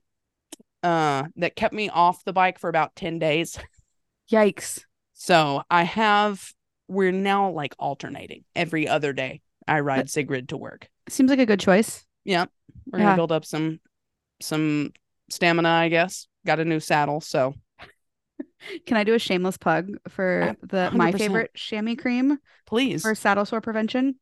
uh 0.83 1.25
that 1.37 1.55
kept 1.57 1.75
me 1.75 1.89
off 1.91 2.25
the 2.25 2.33
bike 2.33 2.59
for 2.59 2.69
about 2.71 2.95
10 2.97 3.19
days 3.19 3.59
yikes. 4.33 4.83
so 5.13 5.63
i 5.71 5.83
have 5.83 6.53
we're 6.89 7.13
now 7.13 7.51
like 7.51 7.75
alternating 7.79 8.45
every 8.57 8.89
other 8.89 9.13
day 9.13 9.41
i 9.69 9.81
ride 9.81 10.09
sigrid 10.11 10.49
to 10.49 10.57
work 10.57 10.89
Seems 11.09 11.29
like 11.29 11.39
a 11.39 11.45
good 11.47 11.61
choice. 11.61 12.05
Yeah. 12.25 12.47
We're 12.91 13.01
Yeah. 13.01 13.05
gonna 13.07 13.17
build 13.17 13.33
up 13.33 13.45
some 13.45 13.81
some 14.41 14.93
stamina 15.31 15.69
i 15.69 15.89
guess 15.91 16.27
got 16.47 16.61
a 16.61 16.65
new 16.65 16.81
saddle 16.81 17.21
so 17.21 17.55
Can 18.87 18.97
I 18.97 19.05
do 19.05 19.15
a 19.15 19.19
shameless 19.19 19.57
plug 19.57 19.91
for 20.09 20.57
the 20.63 20.91
my 20.93 21.13
100%. 21.13 21.19
favorite 21.19 21.55
chamois 21.55 21.97
cream 21.97 22.39
please 22.67 23.03
for 23.03 23.15
saddle 23.15 23.45
sore 23.45 23.61
prevention? 23.61 24.17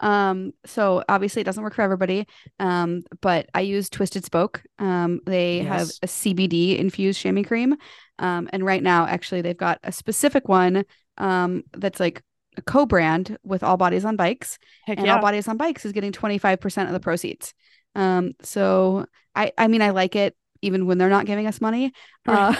Um, 0.00 0.52
so 0.64 1.02
obviously 1.08 1.40
it 1.40 1.44
doesn't 1.44 1.62
work 1.62 1.74
for 1.74 1.82
everybody. 1.82 2.26
Um, 2.58 3.02
but 3.20 3.48
I 3.54 3.60
use 3.62 3.88
Twisted 3.88 4.24
Spoke. 4.24 4.62
Um, 4.78 5.20
they 5.26 5.60
have 5.60 5.88
a 6.02 6.06
CBD 6.06 6.78
infused 6.78 7.20
chamois 7.20 7.44
cream. 7.44 7.76
Um, 8.18 8.48
and 8.52 8.64
right 8.64 8.82
now 8.82 9.06
actually 9.06 9.42
they've 9.42 9.56
got 9.56 9.78
a 9.84 9.92
specific 9.92 10.48
one 10.48 10.84
um 11.18 11.62
that's 11.72 11.98
like 11.98 12.22
a 12.58 12.62
co-brand 12.62 13.38
with 13.42 13.62
All 13.62 13.76
Bodies 13.76 14.04
on 14.04 14.16
Bikes, 14.16 14.58
Heck 14.84 14.98
and 14.98 15.06
yeah. 15.06 15.16
All 15.16 15.22
Bodies 15.22 15.48
on 15.48 15.56
Bikes 15.56 15.84
is 15.84 15.92
getting 15.92 16.12
25% 16.12 16.86
of 16.86 16.92
the 16.92 17.00
proceeds. 17.00 17.54
Um, 17.94 18.32
so 18.42 19.06
I 19.34 19.52
I 19.56 19.68
mean 19.68 19.82
I 19.82 19.90
like 19.90 20.16
it 20.16 20.36
even 20.62 20.86
when 20.86 20.98
they're 20.98 21.08
not 21.08 21.26
giving 21.26 21.46
us 21.46 21.60
money. 21.60 21.92
Uh, 22.26 22.54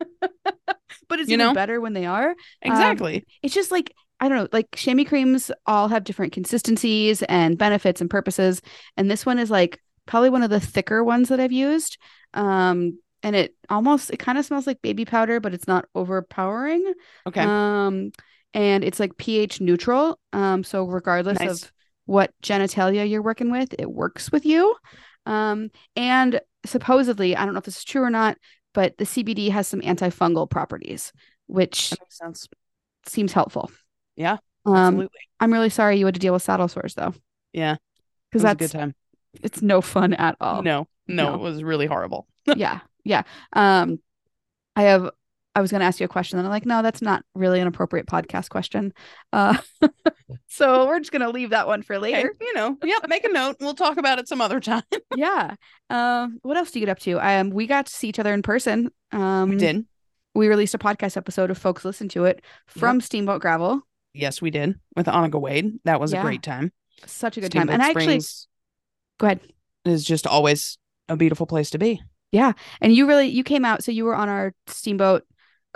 but 0.20 1.20
it's 1.20 1.28
You 1.28 1.34
even 1.34 1.38
know? 1.38 1.54
better 1.54 1.80
when 1.80 1.92
they 1.92 2.06
are. 2.06 2.34
exactly. 2.62 3.24
It's 3.42 3.54
just 3.54 3.70
like 3.70 3.92
I 4.18 4.28
don't 4.30 4.38
know, 4.38 4.48
like 4.50 4.68
chamois 4.74 5.04
creams 5.04 5.50
all 5.66 5.88
have 5.88 6.04
different 6.04 6.32
consistencies 6.32 7.22
and 7.24 7.58
benefits 7.58 8.00
and 8.00 8.08
purposes, 8.08 8.62
and 8.96 9.10
this 9.10 9.26
one 9.26 9.38
is 9.38 9.50
like 9.50 9.78
probably 10.06 10.30
one 10.30 10.42
of 10.42 10.50
the 10.50 10.60
thicker 10.60 11.04
ones 11.04 11.28
that 11.28 11.40
I've 11.40 11.52
used. 11.52 11.98
Um, 12.32 12.98
and 13.22 13.36
it 13.36 13.54
almost 13.68 14.10
it 14.10 14.18
kind 14.18 14.38
of 14.38 14.44
smells 14.44 14.66
like 14.66 14.80
baby 14.80 15.04
powder, 15.04 15.40
but 15.40 15.52
it's 15.52 15.66
not 15.66 15.84
overpowering. 15.94 16.94
okay. 17.26 17.42
Um, 17.42 18.12
and 18.54 18.84
it's 18.84 18.98
like 19.00 19.16
pH 19.18 19.60
neutral. 19.60 20.18
Um, 20.32 20.64
so 20.64 20.84
regardless 20.84 21.38
Nice. 21.40 21.64
of 21.64 21.72
what 22.06 22.32
genitalia 22.42 23.08
you're 23.08 23.22
working 23.22 23.50
with, 23.50 23.74
it 23.78 23.90
works 23.90 24.32
with 24.32 24.46
you. 24.46 24.74
Um, 25.26 25.70
and 25.96 26.40
supposedly, 26.64 27.36
I 27.36 27.44
don't 27.44 27.52
know 27.52 27.58
if 27.58 27.64
this 27.64 27.78
is 27.78 27.84
true 27.84 28.02
or 28.02 28.10
not, 28.10 28.38
but 28.76 28.98
the 28.98 29.04
CBD 29.06 29.50
has 29.50 29.66
some 29.66 29.80
antifungal 29.80 30.48
properties, 30.48 31.12
which 31.48 31.90
that 31.90 32.00
makes 32.02 32.18
sense. 32.18 32.48
seems 33.06 33.32
helpful. 33.32 33.70
Yeah, 34.16 34.36
Um, 34.66 35.08
I'm 35.40 35.52
really 35.52 35.70
sorry 35.70 35.98
you 35.98 36.04
had 36.06 36.14
to 36.14 36.20
deal 36.20 36.34
with 36.34 36.42
saddle 36.42 36.68
sores 36.68 36.94
though, 36.94 37.14
Yeah. 37.52 37.76
Because 38.30 38.42
was 38.42 38.52
a 38.52 38.54
that's 38.56 38.72
good 38.72 38.78
time. 38.78 38.94
it's 39.42 39.62
no 39.62 39.80
fun 39.80 40.12
at 40.14 40.36
all. 40.40 40.62
No, 40.62 40.86
no, 41.08 41.30
No. 41.30 41.34
it 41.34 41.40
was 41.40 41.62
really 41.62 41.86
horrible. 41.86 42.28
yeah, 42.56 42.80
yeah. 43.04 43.22
Um, 43.54 43.98
I 44.76 44.82
have. 44.82 45.10
I 45.56 45.60
was 45.62 45.70
going 45.70 45.80
to 45.80 45.86
ask 45.86 45.98
you 46.00 46.04
a 46.04 46.08
question, 46.08 46.38
and 46.38 46.46
I'm 46.46 46.52
like, 46.52 46.66
no, 46.66 46.82
that's 46.82 47.00
not 47.00 47.24
really 47.34 47.60
an 47.60 47.66
appropriate 47.66 48.06
podcast 48.06 48.50
question. 48.50 48.92
Uh, 49.32 49.56
so 50.48 50.86
we're 50.86 50.98
just 50.98 51.12
going 51.12 51.22
to 51.22 51.30
leave 51.30 51.50
that 51.50 51.66
one 51.66 51.82
for 51.82 51.94
Okay, 51.96 52.02
later. 52.14 52.34
you 52.40 52.54
know, 52.54 52.76
yep. 52.84 53.08
Make 53.08 53.24
a 53.24 53.28
note. 53.32 53.56
We'll 53.60 53.74
talk 53.74 53.96
about 53.96 54.18
it 54.18 54.28
some 54.28 54.40
other 54.40 54.60
time. 54.60 54.82
yeah. 55.16 55.54
Um, 55.90 56.38
what 56.42 56.56
else 56.56 56.70
do 56.70 56.78
you 56.78 56.86
get 56.86 56.92
up 56.92 56.98
to? 57.00 57.18
Um, 57.18 57.50
we 57.50 57.66
got 57.66 57.86
to 57.86 57.92
see 57.92 58.08
each 58.08 58.18
other 58.18 58.34
in 58.34 58.42
person. 58.42 58.90
Um, 59.12 59.50
we 59.50 59.56
did. 59.56 59.86
We 60.34 60.48
released 60.48 60.74
a 60.74 60.78
podcast 60.78 61.16
episode 61.16 61.50
if 61.50 61.56
folks 61.58 61.84
listen 61.84 62.08
to 62.10 62.26
it 62.26 62.42
from 62.66 63.00
Steamboat 63.00 63.40
Gravel. 63.40 63.80
Yes, 64.12 64.42
we 64.42 64.50
did 64.50 64.78
with 64.94 65.06
Annika 65.06 65.40
Wade. 65.40 65.78
That 65.84 66.00
was 66.00 66.12
Yeah. 66.12 66.20
a 66.20 66.22
great 66.22 66.42
time. 66.42 66.72
Such 67.06 67.36
a 67.38 67.40
good 67.40 67.52
time. 67.52 67.68
Steamboat 67.68 67.74
And 67.74 67.82
I 67.82 67.88
actually, 67.90 68.20
go 69.18 69.26
ahead. 69.26 69.40
is 69.84 70.04
just 70.04 70.26
always 70.26 70.76
a 71.08 71.16
beautiful 71.16 71.46
place 71.46 71.70
to 71.70 71.78
be. 71.78 72.02
Yeah. 72.32 72.52
And 72.82 72.92
you 72.94 73.06
really 73.06 73.28
you 73.28 73.44
came 73.44 73.64
out. 73.64 73.82
So 73.84 73.92
you 73.92 74.04
were 74.04 74.14
on 74.14 74.28
our 74.28 74.52
Steamboat 74.66 75.24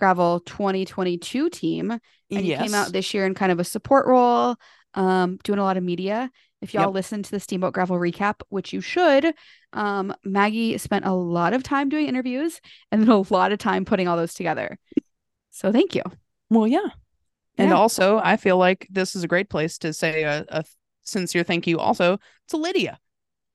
Gravel 0.00 0.40
2022 0.40 1.50
team, 1.50 1.90
and 1.92 2.00
you 2.44 2.56
came 2.56 2.74
out 2.74 2.92
this 2.92 3.14
year 3.14 3.26
in 3.26 3.34
kind 3.34 3.52
of 3.52 3.60
a 3.60 3.64
support 3.64 4.06
role, 4.06 4.56
um, 4.94 5.38
doing 5.44 5.58
a 5.58 5.62
lot 5.62 5.76
of 5.76 5.84
media. 5.84 6.30
If 6.62 6.74
y'all 6.74 6.86
Yep. 6.88 6.94
listen 6.94 7.22
to 7.22 7.30
the 7.30 7.38
Steamboat 7.40 7.72
Gravel 7.74 7.96
recap, 7.96 8.40
which 8.48 8.72
you 8.72 8.80
should, 8.80 9.32
um, 9.72 10.14
Maggie 10.24 10.76
spent 10.78 11.04
a 11.04 11.12
lot 11.12 11.52
of 11.52 11.62
time 11.62 11.88
doing 11.88 12.06
interviews 12.06 12.60
and 12.90 13.02
then 13.02 13.08
a 13.10 13.22
lot 13.32 13.52
of 13.52 13.58
time 13.58 13.84
putting 13.84 14.08
all 14.08 14.16
those 14.16 14.34
together. 14.34 14.78
So 15.50 15.70
thank 15.70 15.94
you. 15.94 16.02
well, 16.48 16.66
yeah. 16.66 16.88
And 17.58 17.68
Yeah. 17.70 17.76
also, 17.76 18.18
I 18.24 18.36
feel 18.38 18.56
like 18.56 18.88
this 18.90 19.14
is 19.14 19.22
a 19.22 19.28
great 19.28 19.50
place 19.50 19.76
to 19.78 19.92
say 19.92 20.22
a, 20.24 20.44
a 20.48 20.64
sincere 21.02 21.44
thank 21.44 21.66
you 21.66 21.78
also 21.78 22.18
to 22.48 22.56
Lydia. 22.56 22.98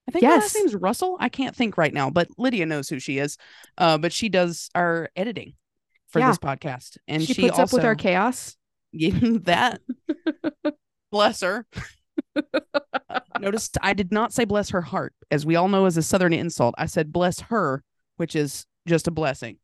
I 0.07 0.11
think 0.11 0.23
her 0.25 0.29
Yes. 0.31 0.41
last 0.43 0.55
name's 0.55 0.75
Russell. 0.75 1.17
I 1.19 1.29
can't 1.29 1.55
think 1.55 1.77
right 1.77 1.93
now, 1.93 2.09
but 2.11 2.27
Lydia 2.37 2.65
knows 2.67 2.87
who 2.89 2.99
she 2.99 3.17
is. 3.17 3.37
Uh, 3.77 3.97
but 3.97 4.13
she 4.13 4.29
does 4.29 4.69
our 4.75 5.09
editing 5.15 5.53
for 6.15 6.19
Yeah. 6.19 6.29
this 6.29 6.37
podcast, 6.37 6.97
and 7.09 7.21
she, 7.21 7.33
she, 7.33 7.41
puts 7.41 7.59
also 7.59 7.75
up 7.75 7.79
with 7.79 7.85
our 7.85 7.95
chaos. 7.95 8.55
That 8.93 9.81
bless 11.11 11.41
her. 11.41 11.67
Notice 13.41 13.69
I 13.81 13.93
did 13.93 14.13
not 14.13 14.31
say 14.31 14.45
bless 14.45 14.69
her 14.69 14.79
heart, 14.79 15.13
as 15.29 15.45
we 15.45 15.57
all 15.57 15.67
know 15.67 15.85
is 15.85 15.97
a 15.97 16.01
southern 16.01 16.31
insult. 16.31 16.75
I 16.77 16.85
said 16.85 17.11
bless 17.11 17.41
her, 17.41 17.83
which 18.15 18.37
is 18.37 18.65
just 18.87 19.09
a 19.09 19.11
blessing. 19.11 19.57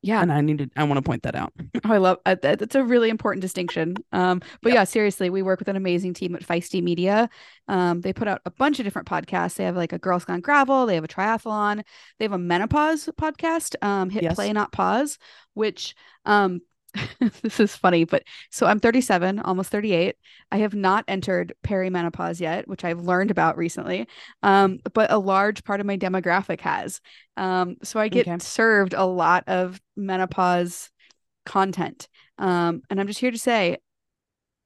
Yeah. 0.00 0.22
And 0.22 0.32
I 0.32 0.40
needed 0.40 0.70
I 0.76 0.84
want 0.84 0.98
to 0.98 1.02
point 1.02 1.24
that 1.24 1.34
out. 1.34 1.52
Oh, 1.84 1.92
I 1.92 1.98
love 1.98 2.18
uh, 2.26 2.36
that. 2.42 2.58
That's 2.58 2.74
a 2.74 2.84
really 2.84 3.08
important 3.08 3.40
distinction. 3.40 3.94
Um, 4.12 4.42
but 4.62 4.72
yeah, 4.72 4.84
seriously, 4.84 5.30
we 5.30 5.42
work 5.42 5.58
with 5.58 5.68
an 5.68 5.76
amazing 5.76 6.12
team 6.12 6.34
at 6.34 6.42
Feisty 6.42 6.82
Media. 6.82 7.30
Um, 7.66 8.00
they 8.00 8.12
put 8.12 8.28
out 8.28 8.42
a 8.44 8.50
bunch 8.50 8.78
of 8.78 8.84
different 8.84 9.08
podcasts. 9.08 9.54
They 9.54 9.64
have 9.64 9.76
like 9.76 9.92
a 9.92 9.98
Girls 9.98 10.24
Gone 10.24 10.40
Gravel. 10.40 10.86
They 10.86 10.96
have 10.96 11.04
a 11.04 11.08
triathlon. 11.08 11.82
They 12.18 12.24
have 12.24 12.32
a 12.32 12.38
menopause 12.38 13.08
podcast. 13.18 13.74
Um, 13.82 14.10
hit 14.10 14.22
Yes. 14.22 14.34
play 14.34 14.52
not 14.52 14.72
pause, 14.72 15.18
which 15.54 15.94
um, 16.24 16.60
this 17.42 17.60
is 17.60 17.76
funny. 17.76 18.04
But 18.04 18.24
so 18.50 18.66
I'm 18.66 18.80
37, 18.80 19.40
almost 19.40 19.70
38. 19.70 20.16
I 20.50 20.58
have 20.58 20.74
not 20.74 21.04
entered 21.08 21.54
perimenopause 21.64 22.40
yet, 22.40 22.66
which 22.66 22.84
I've 22.84 23.00
learned 23.00 23.30
about 23.30 23.56
recently. 23.56 24.08
Um, 24.42 24.78
but 24.94 25.10
a 25.12 25.18
large 25.18 25.64
part 25.64 25.80
of 25.80 25.86
my 25.86 25.96
demographic 25.96 26.60
has. 26.60 27.00
Um, 27.36 27.76
so 27.82 28.00
I 28.00 28.08
get 28.08 28.26
Okay. 28.26 28.38
served 28.40 28.94
a 28.94 29.04
lot 29.04 29.44
of 29.46 29.80
menopause 29.96 30.90
content. 31.44 32.08
Um, 32.38 32.82
and 32.90 33.00
I'm 33.00 33.06
just 33.06 33.20
here 33.20 33.30
to 33.30 33.38
say 33.38 33.78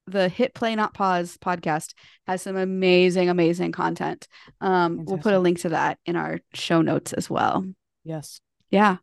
the 0.06 0.28
Hit 0.28 0.52
Play 0.54 0.74
Not 0.74 0.94
Pause 0.94 1.38
podcast 1.38 1.94
has 2.26 2.42
some 2.42 2.56
amazing, 2.56 3.28
amazing 3.28 3.72
content. 3.72 4.26
Um, 4.60 5.04
we'll 5.04 5.18
put 5.18 5.34
a 5.34 5.38
link 5.38 5.60
to 5.60 5.70
that 5.70 5.98
in 6.06 6.16
our 6.16 6.40
show 6.54 6.82
notes 6.82 7.12
as 7.12 7.30
well. 7.30 7.64
Yes. 8.04 8.40
Yeah. 8.70 8.96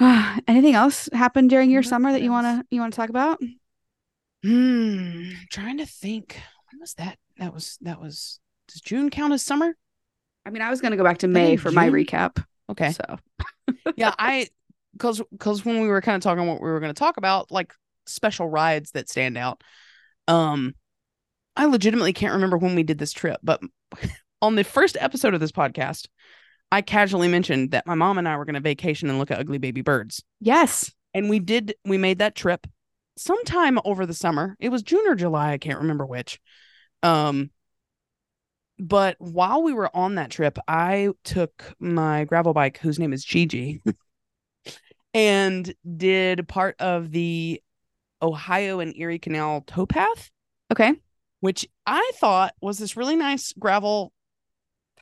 Anything 0.48 0.74
else 0.74 1.08
happened 1.12 1.50
during 1.50 1.70
your 1.70 1.82
summer 1.82 2.12
that 2.12 2.22
you 2.22 2.30
wanna 2.30 2.64
you 2.70 2.80
wanna 2.80 2.92
talk 2.92 3.10
about? 3.10 3.40
Hmm. 4.42 5.30
Trying 5.50 5.78
to 5.78 5.86
think. 5.86 6.40
When 6.70 6.80
was 6.80 6.94
that? 6.94 7.18
That 7.38 7.52
was 7.54 7.78
that 7.80 8.00
was 8.00 8.40
does 8.68 8.80
June 8.80 9.10
count 9.10 9.32
as 9.32 9.42
summer? 9.42 9.76
I 10.46 10.50
mean, 10.50 10.62
I 10.62 10.70
was 10.70 10.80
gonna 10.80 10.96
go 10.96 11.04
back 11.04 11.18
to 11.18 11.28
May 11.28 11.56
for 11.56 11.72
my 11.72 11.88
recap. 11.88 12.44
Okay. 12.70 12.92
So 12.92 13.18
yeah, 13.96 14.14
I 14.18 14.48
because 14.92 15.22
because 15.30 15.64
when 15.64 15.80
we 15.80 15.88
were 15.88 16.00
kind 16.00 16.16
of 16.16 16.22
talking 16.22 16.46
what 16.46 16.60
we 16.60 16.68
were 16.68 16.80
going 16.80 16.92
to 16.92 16.98
talk 16.98 17.16
about, 17.16 17.50
like 17.50 17.72
special 18.06 18.48
rides 18.48 18.92
that 18.92 19.08
stand 19.08 19.38
out. 19.38 19.62
Um, 20.26 20.74
I 21.56 21.66
legitimately 21.66 22.12
can't 22.12 22.34
remember 22.34 22.58
when 22.58 22.74
we 22.74 22.82
did 22.82 22.98
this 22.98 23.12
trip, 23.12 23.40
but 23.42 23.60
on 24.42 24.54
the 24.54 24.64
first 24.64 24.96
episode 25.00 25.34
of 25.34 25.40
this 25.40 25.52
podcast, 25.52 26.06
I 26.70 26.82
casually 26.82 27.28
mentioned 27.28 27.70
that 27.70 27.86
my 27.86 27.94
mom 27.94 28.18
and 28.18 28.28
I 28.28 28.36
were 28.36 28.44
going 28.44 28.54
to 28.54 28.60
vacation 28.60 29.08
and 29.08 29.18
look 29.18 29.30
at 29.30 29.38
ugly 29.38 29.58
baby 29.58 29.80
birds, 29.80 30.22
yes. 30.40 30.92
and 31.14 31.30
we 31.30 31.38
did. 31.38 31.74
We 31.84 31.98
made 31.98 32.18
that 32.18 32.34
trip 32.34 32.66
sometime 33.16 33.78
over 33.84 34.04
the 34.06 34.14
summer. 34.14 34.56
It 34.60 34.68
was 34.68 34.82
June 34.82 35.04
or 35.06 35.14
July, 35.14 35.52
I 35.52 35.58
can't 35.58 35.80
remember 35.80 36.06
which. 36.06 36.40
Um. 37.02 37.50
But 38.80 39.16
while 39.18 39.64
we 39.64 39.72
were 39.72 39.90
on 39.96 40.14
that 40.14 40.30
trip, 40.30 40.56
I 40.68 41.08
took 41.24 41.74
my 41.80 42.24
gravel 42.24 42.52
bike, 42.54 42.78
whose 42.78 43.00
name 43.00 43.12
is 43.12 43.24
Gigi, 43.24 43.82
and 45.14 45.74
did 45.96 46.46
part 46.46 46.76
of 46.80 47.10
the 47.10 47.60
Ohio 48.22 48.78
and 48.78 48.96
Erie 48.96 49.18
Canal 49.18 49.62
towpath, 49.62 50.30
Okay. 50.70 50.92
which 51.40 51.66
I 51.86 52.08
thought 52.16 52.54
was 52.60 52.78
this 52.78 52.96
really 52.96 53.16
nice 53.16 53.52
gravel 53.58 54.12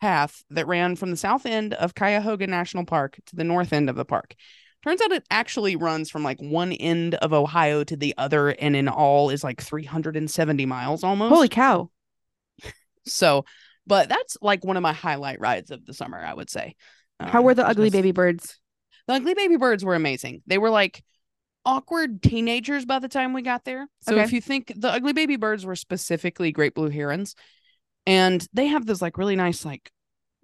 path 0.01 0.45
that 0.51 0.67
ran 0.67 0.97
from 0.97 1.11
the 1.11 1.17
south 1.17 1.47
end 1.47 1.75
of 1.75 1.95
Cuyahoga 1.95 2.47
National 2.47 2.85
Park 2.85 3.19
to 3.27 3.37
the 3.37 3.45
north 3.45 3.73
end 3.73 3.89
of 3.91 3.97
the 3.97 4.05
park. 4.05 4.35
Turns 4.85 5.01
out 5.03 5.11
it 5.13 5.25
actually 5.31 5.75
runs 5.75 6.11
from 6.11 6.23
like 6.23 6.41
one 6.41 6.73
end 6.73 7.17
of 7.17 7.33
Ohio 7.33 7.83
to 7.85 7.97
the 7.97 8.15
other, 8.19 8.51
and 8.51 8.77
in 8.77 8.89
all 8.89 9.31
is 9.31 9.43
like 9.43 9.61
370 9.61 10.65
miles 10.67 11.03
almost. 11.03 11.35
Holy 11.35 11.49
cow. 11.49 11.91
So, 13.07 13.45
but 13.87 14.09
that's 14.09 14.37
like 14.43 14.65
one 14.65 14.77
of 14.77 14.83
my 14.83 14.93
highlight 14.93 15.41
rides 15.41 15.71
of 15.71 15.85
the 15.87 15.95
summer, 15.95 16.19
I 16.19 16.35
would 16.35 16.51
say. 16.51 16.75
How 17.21 17.39
Um, 17.39 17.45
were 17.45 17.55
the 17.55 17.67
ugly 17.67 17.87
just- 17.87 17.93
baby 17.95 18.13
birds? 18.13 18.59
The 19.07 19.15
ugly 19.15 19.35
baby 19.35 19.57
birds 19.57 19.85
were 19.85 19.95
amazing. 19.95 20.43
They 20.47 20.59
were 20.59 20.71
like 20.71 21.03
awkward 21.65 22.23
teenagers 22.23 22.85
by 22.85 22.99
the 22.99 23.09
time 23.09 23.33
we 23.33 23.43
got 23.43 23.65
there. 23.65 23.89
So 24.01 24.15
Okay. 24.15 24.23
if 24.25 24.33
you 24.33 24.41
think 24.41 24.73
the 24.77 24.91
ugly 24.91 25.13
baby 25.13 25.37
birds 25.37 25.65
were 25.65 25.77
specifically 25.77 26.51
great 26.53 26.75
blue 26.75 26.91
herons, 26.91 27.35
and 28.07 28.47
they 28.53 28.67
have 28.69 28.87
this 28.87 29.03
like 29.03 29.19
really 29.19 29.37
nice 29.37 29.65
like 29.65 29.91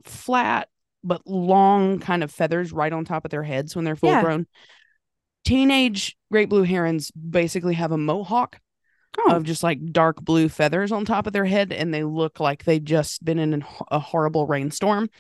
flat 0.04 0.68
but 1.04 1.20
long 1.26 1.98
kind 1.98 2.22
of 2.22 2.30
feathers 2.30 2.72
right 2.72 2.92
on 2.92 3.04
top 3.04 3.24
of 3.24 3.30
their 3.30 3.42
heads 3.42 3.74
when 3.74 3.84
they're 3.84 3.96
full 3.96 4.10
Yeah. 4.10 4.22
grown. 4.22 4.46
Teenage 5.44 6.16
great 6.30 6.48
blue 6.48 6.62
herons 6.62 7.10
basically 7.10 7.74
have 7.74 7.92
a 7.92 7.98
mohawk 7.98 8.58
Oh, 9.18 9.32
of 9.32 9.44
just 9.44 9.62
like 9.62 9.78
dark 9.92 10.22
blue 10.22 10.48
feathers 10.48 10.90
on 10.90 11.04
top 11.04 11.26
of 11.26 11.32
their 11.34 11.44
head 11.44 11.70
and 11.72 11.92
they 11.92 12.02
look 12.02 12.40
like 12.40 12.64
they've 12.64 12.82
just 12.82 13.22
been 13.24 13.38
in 13.38 13.62
a 13.90 13.98
horrible 13.98 14.46
rainstorm 14.46 15.10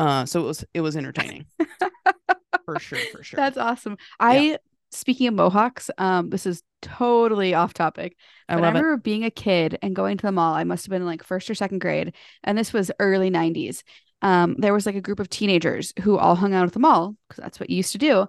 uh 0.00 0.26
so 0.26 0.40
it 0.40 0.44
was 0.46 0.64
it 0.74 0.80
was 0.80 0.96
entertaining 0.96 1.46
for 2.64 2.78
sure 2.78 2.98
for 3.12 3.22
sure 3.22 3.38
that's 3.38 3.56
awesome. 3.56 3.96
I 4.18 4.58
speaking 4.96 5.28
of 5.28 5.34
mohawks, 5.34 5.90
um, 5.98 6.30
this 6.30 6.46
is 6.46 6.62
totally 6.82 7.54
off 7.54 7.74
topic. 7.74 8.16
i 8.48 8.54
but 8.54 8.62
I 8.62 8.66
love 8.66 8.76
it 8.76 8.78
remember 8.78 8.96
being 8.98 9.24
a 9.24 9.30
kid 9.30 9.78
and 9.82 9.94
going 9.94 10.16
to 10.16 10.26
the 10.26 10.32
mall. 10.32 10.54
I 10.54 10.64
must 10.64 10.86
have 10.86 10.90
been 10.90 11.02
in 11.02 11.06
like 11.06 11.22
first 11.22 11.50
or 11.50 11.54
second 11.54 11.80
grade, 11.80 12.14
and 12.44 12.56
this 12.56 12.72
was 12.72 12.90
early 12.98 13.30
'90s. 13.30 13.82
Um, 14.22 14.56
there 14.58 14.72
was 14.72 14.86
like 14.86 14.94
a 14.94 15.00
group 15.00 15.20
of 15.20 15.28
teenagers 15.28 15.92
who 16.02 16.18
all 16.18 16.34
hung 16.34 16.54
out 16.54 16.66
at 16.66 16.72
the 16.72 16.78
mall 16.78 17.16
because 17.28 17.42
that's 17.42 17.60
what 17.60 17.70
you 17.70 17.76
used 17.76 17.92
to 17.92 17.98
do. 17.98 18.26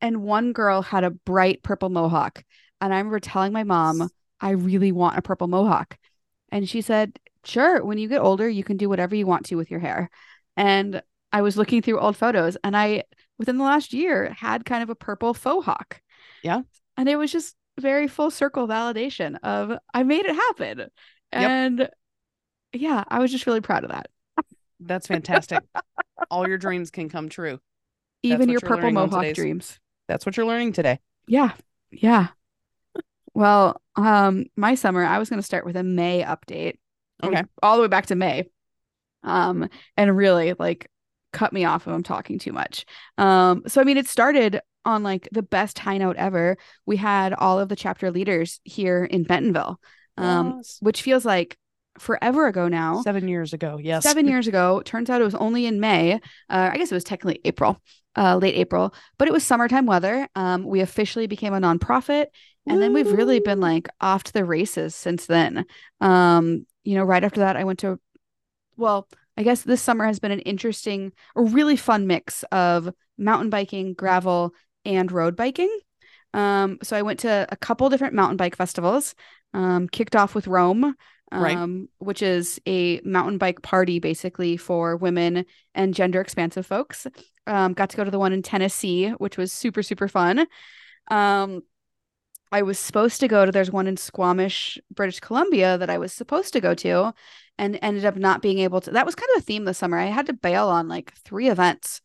And 0.00 0.22
one 0.22 0.52
girl 0.52 0.82
had 0.82 1.04
a 1.04 1.10
bright 1.10 1.62
purple 1.62 1.88
mohawk, 1.88 2.42
And 2.80 2.92
I 2.92 2.98
remember 2.98 3.20
telling 3.20 3.52
my 3.52 3.64
mom, 3.64 4.08
I 4.40 4.50
really 4.50 4.92
want 4.92 5.18
a 5.18 5.22
purple 5.22 5.48
mohawk. 5.48 5.96
And 6.50 6.68
she 6.68 6.82
said, 6.82 7.18
Sure, 7.44 7.84
when 7.84 7.98
you 7.98 8.08
get 8.08 8.20
older, 8.20 8.48
you 8.48 8.64
can 8.64 8.76
do 8.76 8.88
whatever 8.88 9.14
you 9.14 9.26
want 9.26 9.46
to 9.46 9.56
with 9.56 9.70
your 9.70 9.80
hair. 9.80 10.10
And 10.56 11.02
I 11.32 11.42
was 11.42 11.56
looking 11.56 11.82
through 11.82 12.00
old 12.00 12.16
photos 12.16 12.56
and 12.62 12.76
I, 12.76 13.04
within 13.38 13.58
the 13.58 13.64
last 13.64 13.92
year, 13.92 14.34
had 14.38 14.64
kind 14.64 14.82
of 14.82 14.90
a 14.90 14.94
purple 14.94 15.34
faux 15.34 15.64
hawk. 15.64 16.00
Yeah. 16.44 16.60
And 16.96 17.08
it 17.08 17.16
was 17.16 17.32
just 17.32 17.56
very 17.80 18.06
full 18.06 18.30
circle 18.30 18.68
validation 18.68 19.36
of 19.42 19.76
I 19.92 20.04
made 20.04 20.26
it 20.26 20.34
happen. 20.34 20.88
And 21.32 21.88
yeah, 22.72 23.02
I 23.08 23.18
was 23.18 23.32
just 23.32 23.46
really 23.46 23.60
proud 23.60 23.82
of 23.82 23.90
that. 23.90 24.06
That's 24.78 25.06
fantastic. 25.06 25.60
All 26.30 26.46
your 26.46 26.58
dreams 26.58 26.90
can 26.90 27.08
come 27.08 27.28
true. 27.28 27.58
Even 28.22 28.48
your 28.48 28.60
purple 28.60 28.90
mohawk 28.90 29.34
dreams. 29.34 29.80
That's 30.06 30.24
what 30.24 30.36
you're 30.36 30.46
learning 30.46 30.74
today. 30.74 31.00
Yeah. 31.26 31.52
Yeah. 31.90 32.28
Well, 33.32 33.80
um, 33.96 34.46
my 34.56 34.74
summer, 34.74 35.04
I 35.04 35.18
was 35.18 35.28
going 35.28 35.40
to 35.40 35.46
start 35.46 35.66
with 35.66 35.76
a 35.76 35.82
May 35.82 36.22
update. 36.22 36.78
Okay. 37.22 37.42
All 37.62 37.76
the 37.76 37.82
way 37.82 37.88
back 37.88 38.06
to 38.06 38.14
May. 38.14 38.44
Um, 39.22 39.68
and 39.96 40.16
really 40.16 40.54
like 40.58 40.90
cut 41.32 41.52
me 41.52 41.64
off 41.64 41.86
if 41.86 41.92
I'm 41.92 42.02
talking 42.02 42.38
too 42.38 42.52
much. 42.52 42.84
Um, 43.16 43.62
so 43.66 43.80
I 43.80 43.84
mean, 43.84 43.96
it 43.96 44.06
started 44.06 44.60
on 44.84 45.02
like 45.02 45.28
the 45.32 45.42
best 45.42 45.78
high 45.78 45.98
note 45.98 46.16
ever. 46.16 46.56
We 46.86 46.96
had 46.96 47.32
all 47.34 47.58
of 47.58 47.68
the 47.68 47.76
chapter 47.76 48.10
leaders 48.10 48.60
here 48.64 49.04
in 49.04 49.24
Bentonville, 49.24 49.80
um, 50.16 50.54
Yes. 50.58 50.78
which 50.80 51.02
feels 51.02 51.24
like 51.24 51.56
forever 51.98 52.46
ago 52.48 52.68
now. 52.68 53.02
Seven 53.02 53.28
years 53.28 53.52
ago. 53.52 53.78
Yes. 53.80 54.02
Seven 54.02 54.26
years 54.26 54.46
ago. 54.48 54.82
Turns 54.84 55.08
out 55.10 55.20
it 55.20 55.24
was 55.24 55.34
only 55.36 55.66
in 55.66 55.80
May. 55.80 56.14
Uh, 56.14 56.70
I 56.72 56.76
guess 56.76 56.90
it 56.90 56.94
was 56.94 57.04
technically 57.04 57.40
April, 57.44 57.80
uh, 58.16 58.36
late 58.36 58.56
April, 58.56 58.92
but 59.18 59.28
it 59.28 59.32
was 59.32 59.44
summertime 59.44 59.86
weather. 59.86 60.28
Um, 60.34 60.64
we 60.64 60.80
officially 60.80 61.26
became 61.26 61.54
a 61.54 61.60
nonprofit, 61.60 62.26
and 62.66 62.80
then 62.82 62.92
we've 62.92 63.12
really 63.12 63.40
been 63.40 63.60
like 63.60 63.88
off 64.00 64.24
to 64.24 64.32
the 64.32 64.44
races 64.44 64.94
since 64.94 65.26
then. 65.26 65.66
Um, 66.00 66.66
you 66.82 66.94
know, 66.96 67.04
right 67.04 67.22
after 67.22 67.40
that, 67.40 67.56
I 67.56 67.64
went 67.64 67.78
to, 67.80 68.00
well, 68.76 69.08
I 69.36 69.42
guess 69.42 69.62
this 69.62 69.82
summer 69.82 70.04
has 70.06 70.18
been 70.18 70.30
an 70.32 70.40
interesting, 70.40 71.12
a 71.36 71.42
really 71.42 71.76
fun 71.76 72.06
mix 72.06 72.42
of 72.52 72.92
mountain 73.18 73.50
biking, 73.50 73.94
gravel, 73.94 74.52
and 74.84 75.10
road 75.10 75.36
biking. 75.36 75.78
Um, 76.32 76.78
so 76.82 76.96
I 76.96 77.02
went 77.02 77.20
to 77.20 77.46
a 77.50 77.56
couple 77.56 77.88
different 77.88 78.14
mountain 78.14 78.36
bike 78.36 78.56
festivals. 78.56 79.14
Um, 79.52 79.88
kicked 79.88 80.16
off 80.16 80.34
with 80.34 80.48
Roam, 80.48 80.96
Right. 81.32 81.56
um, 81.56 81.88
which 81.98 82.22
is 82.22 82.60
a 82.66 83.00
mountain 83.04 83.38
bike 83.38 83.62
party 83.62 83.98
basically 83.98 84.56
for 84.56 84.96
women 84.96 85.46
and 85.74 85.94
gender 85.94 86.20
expansive 86.20 86.66
folks. 86.66 87.06
Um, 87.46 87.72
got 87.72 87.90
to 87.90 87.96
go 87.96 88.04
to 88.04 88.10
the 88.10 88.18
one 88.18 88.32
in 88.32 88.42
Tennessee, 88.42 89.10
which 89.10 89.36
was 89.36 89.52
super, 89.52 89.82
super 89.82 90.08
fun. 90.08 90.46
Um, 91.10 91.62
I 92.52 92.62
was 92.62 92.78
supposed 92.78 93.20
to 93.20 93.28
go 93.28 93.44
to, 93.44 93.52
there's 93.52 93.70
one 93.70 93.86
in 93.86 93.96
Squamish, 93.96 94.78
British 94.94 95.20
Columbia 95.20 95.76
that 95.78 95.90
I 95.90 95.98
was 95.98 96.12
supposed 96.12 96.52
to 96.52 96.60
go 96.60 96.74
to 96.74 97.12
and 97.58 97.78
ended 97.82 98.04
up 98.04 98.16
not 98.16 98.42
being 98.42 98.60
able 98.60 98.80
to. 98.82 98.92
That 98.92 99.06
was 99.06 99.14
kind 99.14 99.28
of 99.34 99.42
a 99.42 99.44
theme 99.44 99.64
this 99.64 99.78
summer. 99.78 99.98
I 99.98 100.06
had 100.06 100.26
to 100.26 100.32
bail 100.32 100.68
on 100.68 100.88
like 100.88 101.12
three 101.24 101.48
events, 101.48 102.00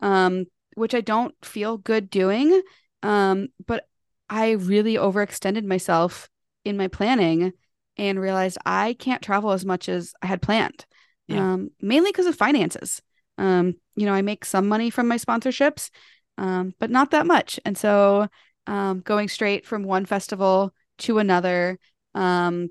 um, 0.00 0.44
which 0.74 0.94
I 0.94 1.00
don't 1.00 1.34
feel 1.44 1.78
good 1.78 2.10
doing. 2.10 2.62
Um, 3.02 3.48
but 3.66 3.86
I 4.28 4.52
really 4.52 4.94
overextended 4.94 5.64
myself 5.64 6.28
in 6.64 6.76
my 6.76 6.88
planning 6.88 7.52
and 7.96 8.20
realized 8.20 8.58
I 8.64 8.94
can't 8.94 9.22
travel 9.22 9.52
as 9.52 9.64
much 9.64 9.88
as 9.88 10.14
I 10.22 10.26
had 10.26 10.42
planned. 10.42 10.86
Yeah. 11.28 11.52
Um, 11.52 11.70
mainly 11.80 12.10
because 12.10 12.26
of 12.26 12.36
finances. 12.36 13.00
Um, 13.38 13.74
you 13.96 14.06
know, 14.06 14.12
I 14.12 14.22
make 14.22 14.44
some 14.44 14.68
money 14.68 14.90
from 14.90 15.08
my 15.08 15.16
sponsorships, 15.16 15.90
um, 16.38 16.74
but 16.78 16.90
not 16.90 17.10
that 17.12 17.26
much. 17.26 17.60
And 17.64 17.76
so 17.76 18.28
um, 18.66 19.00
going 19.00 19.28
straight 19.28 19.66
from 19.66 19.84
one 19.84 20.06
festival 20.06 20.74
to 20.98 21.18
another 21.18 21.78
um, 22.14 22.70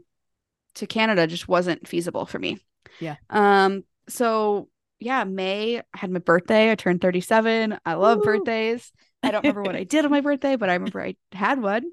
to 0.75 0.87
Canada 0.87 1.27
just 1.27 1.47
wasn't 1.47 1.87
feasible 1.87 2.25
for 2.25 2.39
me. 2.39 2.57
Yeah. 2.99 3.15
Um, 3.29 3.83
so 4.07 4.69
yeah, 5.03 5.23
May, 5.23 5.79
I 5.79 5.83
had 5.93 6.11
my 6.11 6.19
birthday. 6.19 6.71
I 6.71 6.75
turned 6.75 7.01
37. 7.01 7.77
I 7.85 7.93
love 7.95 8.19
Woo. 8.19 8.23
birthdays. 8.23 8.91
I 9.21 9.31
don't 9.31 9.43
remember 9.43 9.63
what 9.63 9.75
I 9.75 9.83
did 9.83 10.05
on 10.05 10.11
my 10.11 10.21
birthday, 10.21 10.55
but 10.55 10.69
I 10.69 10.73
remember 10.73 11.01
I 11.01 11.15
had 11.31 11.61
one. 11.61 11.91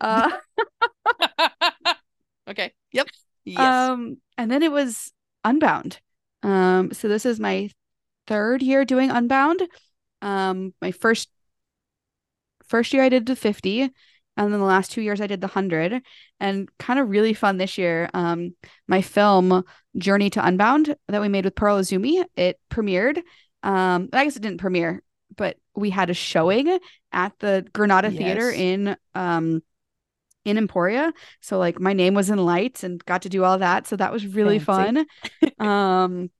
Uh, 0.00 0.30
okay. 2.48 2.72
Yep. 2.92 3.08
Yes. 3.44 3.90
Um, 3.90 4.18
and 4.38 4.50
then 4.50 4.62
it 4.62 4.72
was 4.72 5.12
Unbound. 5.44 6.00
Um, 6.42 6.92
so 6.92 7.08
this 7.08 7.26
is 7.26 7.40
my 7.40 7.70
third 8.26 8.62
year 8.62 8.84
doing 8.84 9.10
Unbound. 9.10 9.62
Um, 10.22 10.74
my 10.80 10.92
first 10.92 11.28
first 12.66 12.92
year 12.92 13.02
I 13.02 13.08
did 13.08 13.26
the 13.26 13.36
50, 13.36 13.90
and 14.40 14.52
then 14.52 14.60
the 14.60 14.66
last 14.66 14.90
two 14.90 15.02
years 15.02 15.20
I 15.20 15.26
did 15.26 15.40
the 15.42 15.46
100. 15.48 16.02
And 16.40 16.68
kind 16.78 16.98
of 16.98 17.10
really 17.10 17.34
fun 17.34 17.58
this 17.58 17.76
year. 17.76 18.08
Um, 18.14 18.54
my 18.88 19.02
film 19.02 19.64
Journey 19.98 20.30
to 20.30 20.44
Unbound 20.44 20.96
that 21.08 21.20
we 21.20 21.28
made 21.28 21.44
with 21.44 21.54
Pearl 21.54 21.78
Izumi, 21.78 22.24
it 22.36 22.58
premiered. 22.70 23.18
Um, 23.62 24.08
I 24.12 24.24
guess 24.24 24.36
it 24.36 24.42
didn't 24.42 24.60
premiere, 24.60 25.02
but 25.36 25.58
we 25.76 25.90
had 25.90 26.08
a 26.08 26.14
showing 26.14 26.78
at 27.12 27.38
the 27.40 27.66
Granada 27.74 28.10
Theater 28.10 28.50
in 28.50 28.96
um 29.14 29.62
in 30.46 30.56
Emporia. 30.56 31.12
So 31.42 31.58
like 31.58 31.78
my 31.78 31.92
name 31.92 32.14
was 32.14 32.30
in 32.30 32.38
lights 32.38 32.82
and 32.82 33.04
got 33.04 33.22
to 33.22 33.28
do 33.28 33.44
all 33.44 33.58
that. 33.58 33.86
So 33.86 33.96
that 33.96 34.12
was 34.12 34.26
really 34.26 34.58
Fancy. 34.58 35.04
fun. 35.58 35.58
um 35.68 36.30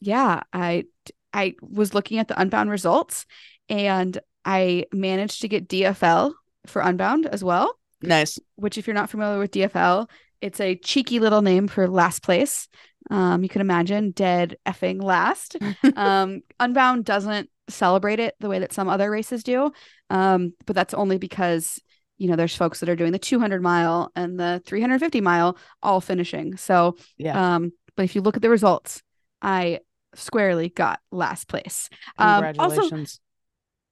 yeah, 0.00 0.42
I 0.52 0.86
I 1.32 1.54
was 1.62 1.94
looking 1.94 2.18
at 2.18 2.26
the 2.26 2.40
Unbound 2.40 2.70
results 2.70 3.24
and 3.68 4.18
I 4.44 4.86
managed 4.92 5.42
to 5.42 5.48
get 5.48 5.68
DFL 5.68 6.32
for 6.66 6.82
Unbound 6.82 7.26
as 7.26 7.42
well, 7.42 7.74
nice. 8.02 8.38
which 8.56 8.78
if 8.78 8.86
you're 8.86 8.94
not 8.94 9.10
familiar 9.10 9.38
with 9.38 9.50
DFL, 9.52 10.08
it's 10.40 10.60
a 10.60 10.76
cheeky 10.76 11.18
little 11.18 11.42
name 11.42 11.68
for 11.68 11.88
last 11.88 12.22
place. 12.22 12.68
Um 13.10 13.42
you 13.42 13.48
can 13.48 13.60
imagine 13.60 14.10
dead 14.12 14.56
effing 14.66 15.02
last. 15.02 15.56
um 15.96 16.42
Unbound 16.58 17.04
doesn't 17.04 17.48
celebrate 17.68 18.20
it 18.20 18.34
the 18.40 18.48
way 18.48 18.58
that 18.58 18.72
some 18.72 18.88
other 18.88 19.10
races 19.10 19.42
do. 19.42 19.72
Um 20.10 20.52
but 20.66 20.76
that's 20.76 20.94
only 20.94 21.18
because 21.18 21.80
you 22.18 22.28
know 22.28 22.36
there's 22.36 22.54
folks 22.54 22.80
that 22.80 22.88
are 22.88 22.96
doing 22.96 23.12
the 23.12 23.18
200 23.18 23.62
mile 23.62 24.12
and 24.14 24.38
the 24.38 24.62
350 24.66 25.20
mile 25.22 25.56
all 25.82 26.00
finishing. 26.02 26.56
So 26.58 26.96
Yeah. 27.16 27.54
um, 27.54 27.72
but 27.96 28.04
if 28.04 28.14
you 28.14 28.20
look 28.20 28.36
at 28.36 28.42
the 28.42 28.50
results, 28.50 29.02
I 29.40 29.80
squarely 30.14 30.68
got 30.68 31.00
last 31.10 31.48
place. 31.48 31.88
Um, 32.18 32.28
also, 32.28 32.42
Congratulations. 32.42 33.20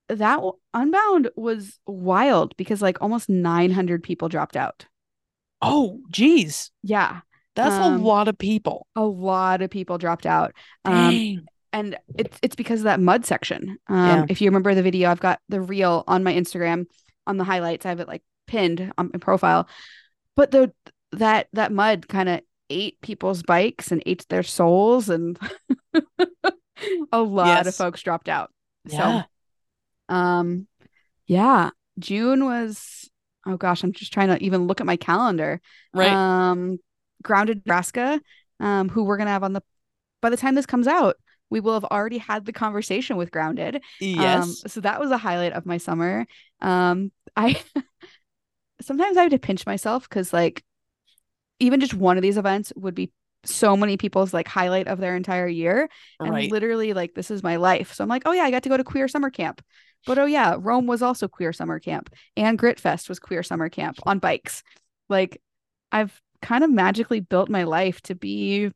That 0.09 0.41
Unbound 0.75 1.31
was 1.37 1.79
wild 1.87 2.57
because 2.57 2.81
like 2.83 3.01
almost 3.03 3.29
900 3.29 4.03
people 4.03 4.29
dropped 4.29 4.57
out. 4.57 4.87
oh, 5.61 6.01
geez. 6.11 6.71
Yeah, 6.83 7.21
That's 7.57 7.75
Um, 7.75 7.95
a 8.01 8.05
lot 8.05 8.29
of 8.29 8.39
people. 8.39 8.87
a 8.95 9.05
lot 9.05 9.61
of 9.63 9.71
people 9.71 9.99
dropped 9.99 10.25
out. 10.27 10.53
Um, 10.85 11.11
Dang. 11.11 11.47
and 11.73 11.97
it's 12.17 12.39
it's 12.43 12.55
because 12.57 12.81
of 12.81 12.85
that 12.85 13.01
mud 13.01 13.25
section. 13.27 13.77
Um, 13.89 14.07
Yeah. 14.07 14.27
if 14.29 14.41
you 14.41 14.49
remember 14.49 14.75
the 14.75 14.83
video, 14.83 15.11
I've 15.11 15.21
got 15.21 15.41
the 15.49 15.61
reel 15.61 16.05
on 16.07 16.23
my 16.23 16.33
Instagram 16.33 16.87
on 17.27 17.37
the 17.37 17.45
highlights. 17.45 17.85
I 17.85 17.89
have 17.91 18.01
it 18.01 18.09
like 18.09 18.23
pinned 18.47 18.93
on 18.97 19.11
my 19.13 19.19
profile. 19.19 19.69
But 20.37 20.53
the 20.53 20.73
that 21.13 21.49
that 21.55 21.73
mud 21.73 22.07
kind 22.09 22.29
of 22.29 22.41
ate 22.71 23.01
people's 23.01 23.43
bikes 23.43 23.91
and 23.91 24.03
ate 24.07 24.25
their 24.29 24.43
souls, 24.45 25.09
and 25.09 25.37
a 27.13 27.21
lot 27.21 27.67
of 27.67 27.75
folks 27.75 28.03
dropped 28.03 28.29
out. 28.29 28.51
Yeah. 28.85 29.23
So, 29.23 29.27
um, 30.09 30.67
yeah, 31.27 31.71
June 31.99 32.45
was. 32.45 33.11
Oh 33.47 33.57
gosh, 33.57 33.83
I'm 33.83 33.93
just 33.93 34.13
trying 34.13 34.29
to 34.29 34.43
even 34.43 34.67
look 34.67 34.81
at 34.81 34.87
my 34.87 34.97
calendar 34.97 35.61
right. 35.95 36.13
um 36.13 36.79
grounded 37.23 37.59
nebraska 37.59 38.21
um 38.61 38.89
who 38.89 39.05
we're 39.05 39.17
gonna 39.17 39.31
have 39.31 39.45
on 39.45 39.53
the 39.53 39.63
by 40.21 40.31
the 40.31 40.37
time 40.37 40.55
this 40.55 40.67
comes 40.67 40.87
out 40.87 41.17
we 41.51 41.61
will 41.61 41.75
have 41.75 41.85
already 41.85 42.19
had 42.19 42.45
the 42.45 42.53
conversation 42.53 43.17
with 43.17 43.31
grounded 43.31 43.83
yes. 44.01 44.43
um 44.43 44.53
so 44.53 44.81
that 44.81 45.01
was 45.01 45.11
a 45.11 45.19
highlight 45.19 45.53
of 45.53 45.67
my 45.67 45.79
summer 45.79 46.27
um 46.61 47.11
i 47.37 47.61
sometimes 48.81 49.17
i 49.17 49.23
have 49.23 49.31
to 49.31 49.39
pinch 49.39 49.67
myself 49.67 50.09
because 50.09 50.33
like 50.33 50.63
even 51.59 51.81
just 51.81 51.95
one 51.95 52.17
of 52.17 52.23
these 52.23 52.39
events 52.39 52.73
would 52.77 52.95
be 52.95 53.11
so 53.45 53.77
many 53.77 53.97
people's 53.97 54.35
like 54.35 54.49
highlight 54.49 54.89
of 54.89 54.99
their 54.99 55.17
entire 55.17 55.47
year 55.47 55.89
and 56.21 56.31
right. 56.31 56.51
literally 56.51 56.93
like 56.93 57.15
this 57.15 57.31
is 57.31 57.43
my 57.43 57.57
life 57.57 57.95
so 57.95 58.03
i'm 58.03 58.11
like 58.11 58.23
oh 58.27 58.33
yeah 58.33 58.43
i 58.43 58.51
got 58.51 58.63
to 58.65 58.69
go 58.69 58.77
to 58.77 58.85
queer 58.85 59.09
summer 59.09 59.31
camp 59.31 59.63
but 60.07 60.19
oh 60.19 60.25
yeah 60.27 60.57
Roam 60.59 60.87
was 60.87 61.03
also 61.03 61.29
queer 61.29 61.53
summer 61.53 61.79
camp 61.79 62.11
and 62.37 62.59
Gritfest 62.59 63.09
was 63.09 63.19
queer 63.19 63.43
summer 63.43 63.69
camp 63.69 63.99
on 64.05 64.19
bikes. 64.19 64.63
Like 65.09 65.41
i've 65.91 66.21
kind 66.43 66.63
of 66.63 66.71
magically 66.71 67.21
built 67.21 67.49
my 67.49 67.65
life 67.65 68.01
to 68.03 68.15
be 68.15 68.71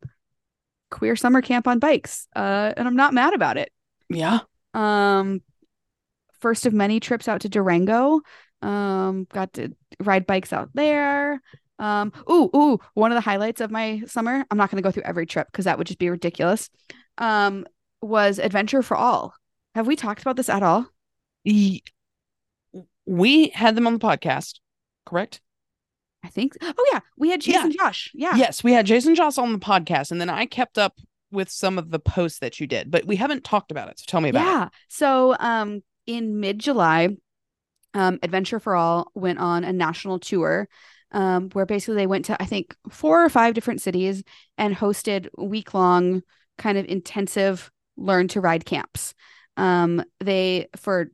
queer 0.91 1.15
summer 1.15 1.41
camp 1.43 1.67
on 1.69 1.79
bikes 1.79 2.27
uh 2.35 2.73
and 2.77 2.87
i'm 2.89 2.97
not 2.97 3.15
mad 3.15 3.35
about 3.35 3.57
it. 3.57 3.71
Yeah. 4.09 4.41
um 4.75 5.43
first 6.41 6.67
of 6.67 6.73
many 6.73 7.01
trips 7.01 7.29
out 7.29 7.43
to 7.43 7.49
durango. 7.49 8.21
Um 8.63 9.27
got 9.33 9.53
to 9.55 9.75
ride 10.01 10.27
bikes 10.27 10.53
out 10.53 10.71
there. 10.75 11.41
Um 11.79 12.13
ooh 12.31 12.51
ooh 12.55 12.79
one 12.95 13.11
of 13.13 13.17
the 13.17 13.21
highlights 13.21 13.61
of 13.61 13.71
my 13.71 14.03
summer 14.07 14.45
i'm 14.51 14.59
not 14.59 14.71
going 14.71 14.83
to 14.83 14.87
go 14.87 14.91
through 14.91 15.05
every 15.05 15.27
trip 15.27 15.49
because 15.51 15.65
that 15.65 15.79
would 15.79 15.87
just 15.87 15.99
be 15.99 16.11
ridiculous 16.11 16.69
um 17.19 17.67
was 18.01 18.39
adventure 18.39 18.83
for 18.83 18.97
all. 18.97 19.35
Have 19.75 19.87
we 19.87 19.97
talked 19.97 20.23
about 20.23 20.37
this 20.37 20.49
at 20.49 20.63
all 20.63 20.89
We 21.45 21.83
had 23.49 23.75
them 23.75 23.87
on 23.87 23.95
the 23.95 23.99
podcast. 23.99 24.61
correct? 25.07 25.41
I 26.25 26.29
think. 26.29 26.57
Oh 26.63 26.89
yeah, 26.93 27.01
we 27.17 27.31
had 27.31 27.41
Chase 27.41 27.57
Yeah. 27.57 27.69
Josh. 27.69 28.11
Yeah. 28.15 28.37
Yes, 28.37 28.63
we 28.63 28.73
had 28.73 28.87
Jason 28.87 29.17
Josh 29.17 29.39
on 29.39 29.53
the 29.53 29.59
podcast, 29.59 30.13
and 30.13 30.21
then 30.21 30.31
I 30.31 30.47
kept 30.47 30.79
up 30.79 30.97
with 31.33 31.51
some 31.51 31.79
of 31.79 31.91
the 31.91 31.99
posts 31.99 32.39
that 32.39 32.61
you 32.61 32.69
did, 32.69 32.93
but 32.93 33.07
we 33.07 33.17
haven't 33.17 33.43
talked 33.43 33.73
about 33.73 33.89
it. 33.89 33.99
So 33.99 34.05
tell 34.07 34.21
me 34.21 34.29
about 34.29 34.43
it. 34.43 34.47
Yeah. 34.47 34.69
So 34.89 35.35
um 35.41 35.83
in 36.07 36.39
mid 36.39 36.61
July, 36.61 37.09
um, 37.95 38.21
Adventure 38.23 38.61
for 38.61 38.77
All 38.77 39.11
went 39.15 39.41
on 39.41 39.65
a 39.65 39.73
national 39.73 40.21
tour. 40.21 40.69
Um, 41.11 41.51
where 41.51 41.67
basically 41.67 41.97
they 41.97 42.07
went 42.07 42.25
to 42.27 42.41
I 42.41 42.47
think 42.47 42.75
four 42.89 43.23
or 43.23 43.29
five 43.29 43.53
different 43.53 43.83
cities 43.83 44.23
and 44.57 44.75
hosted 44.75 45.29
week 45.37 45.75
long 45.75 46.23
kind 46.57 46.79
of 46.79 46.87
intensive 46.87 47.71
learn 47.99 48.29
to 48.29 48.41
ride 48.41 48.65
camps. 48.65 49.13
Um, 49.59 50.03
they 50.21 50.69
for 50.77 51.11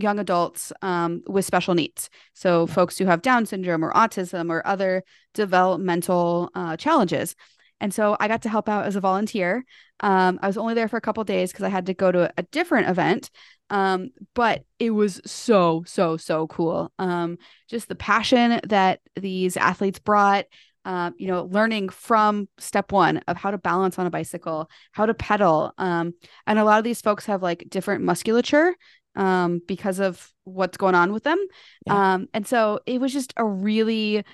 young 0.00 0.18
adults 0.18 0.72
um, 0.82 1.22
with 1.26 1.44
special 1.44 1.74
needs. 1.74 2.10
So 2.34 2.66
folks 2.66 2.98
who 2.98 3.06
have 3.06 3.22
Down 3.22 3.46
syndrome 3.46 3.84
or 3.84 3.92
autism 3.92 4.50
or 4.50 4.66
other 4.66 5.04
developmental 5.34 6.50
uh, 6.54 6.76
challenges. 6.76 7.34
And 7.80 7.94
so 7.94 8.16
I 8.20 8.28
got 8.28 8.42
to 8.42 8.48
help 8.48 8.68
out 8.68 8.86
as 8.86 8.96
a 8.96 9.00
volunteer. 9.00 9.64
Um, 10.00 10.38
I 10.42 10.46
was 10.46 10.58
only 10.58 10.74
there 10.74 10.88
for 10.88 10.96
a 10.96 11.00
couple 11.00 11.24
days 11.24 11.50
because 11.50 11.64
I 11.64 11.70
had 11.70 11.86
to 11.86 11.94
go 11.94 12.12
to 12.12 12.32
a 12.36 12.42
different 12.44 12.88
event. 12.88 13.30
Um, 13.70 14.10
but 14.34 14.64
it 14.78 14.90
was 14.90 15.20
so, 15.24 15.84
so, 15.86 16.16
so 16.16 16.46
cool. 16.48 16.92
Um, 16.98 17.38
just 17.68 17.88
the 17.88 17.94
passion 17.94 18.60
that 18.64 19.00
these 19.14 19.56
athletes 19.56 19.98
brought, 19.98 20.46
um, 20.84 21.14
you 21.18 21.28
know, 21.28 21.44
learning 21.44 21.90
from 21.90 22.48
step 22.58 22.90
one 22.90 23.18
of 23.28 23.36
how 23.36 23.50
to 23.50 23.58
balance 23.58 23.98
on 23.98 24.06
a 24.06 24.10
bicycle, 24.10 24.68
how 24.92 25.06
to 25.06 25.14
pedal. 25.14 25.72
Um, 25.78 26.14
and 26.46 26.58
a 26.58 26.64
lot 26.64 26.78
of 26.78 26.84
these 26.84 27.00
folks 27.00 27.26
have 27.26 27.42
like 27.42 27.66
different 27.68 28.02
musculature 28.02 28.74
um, 29.16 29.60
because 29.66 29.98
of 30.00 30.32
what's 30.44 30.76
going 30.76 30.94
on 30.94 31.12
with 31.12 31.24
them. 31.24 31.38
Yeah. 31.86 32.14
Um, 32.14 32.28
and 32.32 32.46
so 32.46 32.80
it 32.86 33.00
was 33.00 33.12
just 33.12 33.32
a 33.36 33.44
really, 33.44 34.24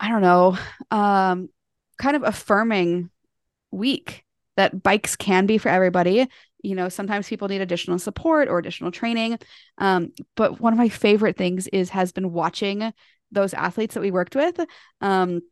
I 0.00 0.08
don't 0.08 0.22
know, 0.22 0.58
um, 0.90 1.48
kind 1.98 2.16
of 2.16 2.22
affirming 2.22 3.10
week 3.70 4.24
that 4.56 4.82
bikes 4.82 5.16
can 5.16 5.46
be 5.46 5.58
for 5.58 5.68
everybody. 5.68 6.28
You 6.62 6.74
know, 6.74 6.88
sometimes 6.88 7.28
people 7.28 7.48
need 7.48 7.60
additional 7.60 7.98
support 7.98 8.48
or 8.48 8.58
additional 8.58 8.90
training. 8.90 9.38
Um, 9.78 10.12
but 10.36 10.60
one 10.60 10.72
of 10.72 10.78
my 10.78 10.88
favorite 10.88 11.36
things 11.36 11.66
is 11.68 11.90
has 11.90 12.12
been 12.12 12.32
watching 12.32 12.92
those 13.32 13.52
athletes 13.52 13.94
that 13.94 14.00
we 14.00 14.10
worked 14.10 14.36
with 14.36 14.60
um, 15.00 15.42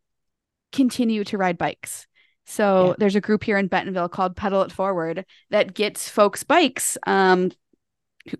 continue 0.71 1.23
to 1.25 1.37
ride 1.37 1.57
bikes. 1.57 2.07
So 2.45 2.87
Yeah. 2.87 2.93
there's 2.97 3.15
a 3.15 3.21
group 3.21 3.43
here 3.43 3.57
in 3.57 3.67
Bentonville 3.67 4.09
called 4.09 4.35
Pedal 4.35 4.63
It 4.63 4.71
Forward 4.71 5.25
that 5.49 5.73
gets 5.73 6.09
folks 6.09 6.43
bikes, 6.43 6.97
um, 7.05 7.51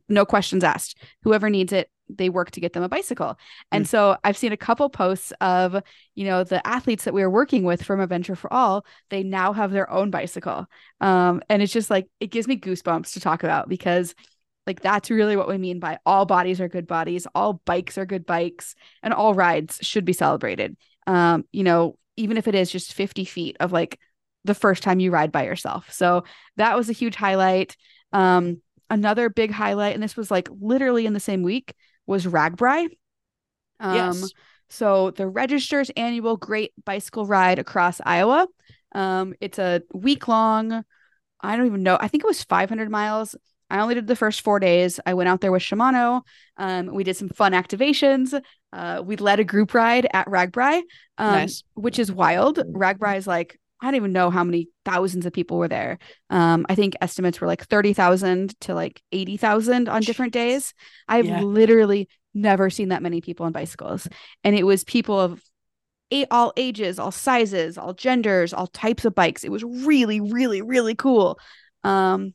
no 0.09 0.25
questions 0.25 0.63
asked. 0.63 0.97
Whoever 1.23 1.49
needs 1.49 1.73
it, 1.73 1.89
they 2.09 2.29
work 2.29 2.51
to 2.51 2.59
get 2.59 2.73
them 2.73 2.83
a 2.83 2.89
bicycle. 2.89 3.37
And 3.71 3.85
Mm. 3.85 3.87
so 3.87 4.17
I've 4.23 4.37
seen 4.37 4.51
a 4.51 4.57
couple 4.57 4.89
posts 4.89 5.31
of, 5.41 5.81
you 6.15 6.25
know, 6.25 6.43
the 6.43 6.65
athletes 6.67 7.05
that 7.05 7.13
we 7.13 7.23
are 7.23 7.29
working 7.29 7.63
with 7.63 7.83
from 7.83 7.99
Adventure 7.99 8.35
for 8.35 8.51
All, 8.53 8.85
they 9.09 9.23
now 9.23 9.53
have 9.53 9.71
their 9.71 9.89
own 9.89 10.09
bicycle. 10.11 10.67
Um, 11.01 11.41
and 11.49 11.61
it's 11.61 11.73
just 11.73 11.89
like 11.89 12.07
it 12.19 12.27
gives 12.27 12.47
me 12.47 12.59
goosebumps 12.59 13.13
to 13.13 13.19
talk 13.19 13.43
about 13.43 13.69
because 13.69 14.15
like 14.67 14.81
that's 14.81 15.09
really 15.09 15.35
what 15.35 15.47
we 15.47 15.57
mean 15.57 15.79
by 15.79 15.99
all 16.05 16.25
bodies 16.25 16.61
are 16.61 16.69
good 16.69 16.87
bodies, 16.87 17.27
all 17.35 17.61
bikes 17.65 17.97
are 17.97 18.05
good 18.05 18.25
bikes, 18.25 18.75
and 19.01 19.13
all 19.13 19.33
rides 19.33 19.79
should 19.81 20.05
be 20.05 20.13
celebrated. 20.13 20.77
Um, 21.05 21.45
you 21.51 21.63
know, 21.63 21.97
even 22.15 22.37
if 22.37 22.47
it 22.47 22.55
is 22.55 22.71
just 22.71 22.93
50 22.93 23.25
feet 23.25 23.57
of 23.59 23.71
like 23.71 23.99
the 24.45 24.53
first 24.53 24.83
time 24.83 24.99
you 24.99 25.11
ride 25.11 25.31
by 25.31 25.45
yourself. 25.45 25.91
So 25.91 26.23
that 26.57 26.75
was 26.77 26.89
a 26.89 26.93
huge 26.93 27.15
highlight. 27.15 27.75
Um, 28.11 28.61
another 28.93 29.29
big 29.29 29.51
highlight, 29.51 29.93
and 29.95 30.03
this 30.03 30.15
was 30.15 30.29
like 30.31 30.47
literally 30.61 31.05
in 31.05 31.13
the 31.13 31.19
same 31.19 31.43
week, 31.43 31.73
was 32.05 32.25
RAGBRAI. 32.25 32.87
Um, 33.79 33.95
yes. 33.95 34.31
so 34.69 35.11
the 35.11 35.27
Register's 35.27 35.89
annual 35.97 36.37
Great 36.37 36.71
Bicycle 36.85 37.25
Ride 37.25 37.59
across 37.59 37.99
Iowa. 38.05 38.47
Um, 38.93 39.33
it's 39.41 39.59
a 39.59 39.81
week 39.93 40.27
long. 40.27 40.83
I 41.41 41.57
don't 41.57 41.65
even 41.65 41.83
know. 41.83 41.97
I 41.99 42.07
think 42.07 42.23
it 42.23 42.27
was 42.27 42.43
500 42.43 42.89
miles. 42.89 43.35
I 43.69 43.79
only 43.79 43.95
did 43.95 44.05
the 44.07 44.15
first 44.15 44.41
four 44.41 44.59
days. 44.59 44.99
I 45.05 45.15
went 45.15 45.27
out 45.29 45.41
there 45.41 45.51
with 45.51 45.63
Shimano. 45.63 46.21
Um, 46.57 46.87
we 46.93 47.03
did 47.03 47.17
some 47.17 47.29
fun 47.29 47.53
activations. 47.53 48.39
Uh, 48.71 49.01
we 49.03 49.15
led 49.15 49.39
a 49.39 49.43
group 49.43 49.73
ride 49.73 50.07
at 50.13 50.27
RAGBRAI, 50.27 50.77
um, 51.17 51.31
Nice. 51.31 51.63
which 51.73 51.97
is 51.97 52.11
wild. 52.11 52.59
RAGBRAI 52.59 53.17
is 53.17 53.25
like 53.27 53.59
I 53.83 53.87
don't 53.87 53.95
even 53.95 54.13
know 54.13 54.29
how 54.29 54.43
many 54.43 54.69
thousands 54.85 55.25
of 55.25 55.33
people 55.33 55.57
were 55.57 55.67
there. 55.67 55.99
Um, 56.29 56.65
I 56.69 56.75
think 56.75 56.95
estimates 57.01 57.41
were 57.41 57.47
like 57.47 57.65
30,000 57.65 58.59
to 58.61 58.73
like 58.73 59.01
80,000 59.11 59.89
on 59.89 60.01
different 60.01 60.33
days. 60.33 60.73
I've 61.07 61.25
Yeah. 61.25 61.41
literally 61.41 62.07
never 62.33 62.69
seen 62.69 62.89
that 62.89 63.03
many 63.03 63.21
people 63.21 63.45
on 63.45 63.51
bicycles. 63.51 64.07
And 64.43 64.55
it 64.55 64.63
was 64.63 64.83
people 64.83 65.19
of 65.19 65.43
eight, 66.11 66.27
all 66.31 66.53
ages, 66.57 66.99
all 66.99 67.11
sizes, 67.11 67.77
all 67.77 67.93
genders, 67.93 68.53
all 68.53 68.67
types 68.67 69.05
of 69.05 69.15
bikes. 69.15 69.43
It 69.43 69.51
was 69.51 69.63
really, 69.63 70.21
really, 70.21 70.61
really 70.61 70.95
cool. 70.95 71.39
Um, 71.83 72.33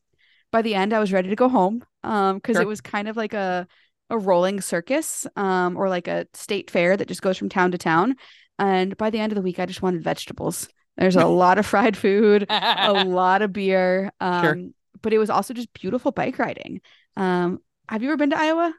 by 0.50 0.62
the 0.62 0.74
end, 0.74 0.92
I 0.92 0.98
was 0.98 1.12
ready 1.12 1.28
to 1.30 1.36
go 1.36 1.48
home 1.48 1.84
um, 2.02 2.36
because 2.36 2.56
Sure. 2.56 2.62
it 2.62 2.68
was 2.68 2.80
kind 2.80 3.08
of 3.08 3.16
like 3.16 3.34
a 3.34 3.66
a 4.10 4.16
rolling 4.18 4.62
circus 4.62 5.26
um, 5.36 5.76
or 5.76 5.90
like 5.90 6.08
a 6.08 6.26
state 6.32 6.70
fair 6.70 6.96
that 6.96 7.08
just 7.08 7.20
goes 7.20 7.36
from 7.36 7.50
town 7.50 7.72
to 7.72 7.78
town. 7.78 8.16
And 8.58 8.96
by 8.96 9.10
the 9.10 9.18
end 9.18 9.32
of 9.32 9.36
the 9.36 9.42
week, 9.42 9.58
I 9.58 9.66
just 9.66 9.82
wanted 9.82 10.02
vegetables. 10.02 10.66
There's 10.98 11.16
a 11.16 11.26
lot 11.26 11.58
of 11.58 11.64
fried 11.66 11.96
food, 11.96 12.46
a 12.50 12.92
lot 13.06 13.40
of 13.42 13.52
beer. 13.52 14.12
Um, 14.20 14.42
Sure. 14.44 14.56
But 15.00 15.12
it 15.12 15.18
was 15.18 15.30
also 15.30 15.54
just 15.54 15.72
beautiful 15.72 16.10
bike 16.10 16.38
riding. 16.40 16.80
Um, 17.16 17.60
have 17.88 18.02
you 18.02 18.08
ever 18.08 18.16
been 18.16 18.30
to 18.30 18.38
Iowa? 18.38 18.74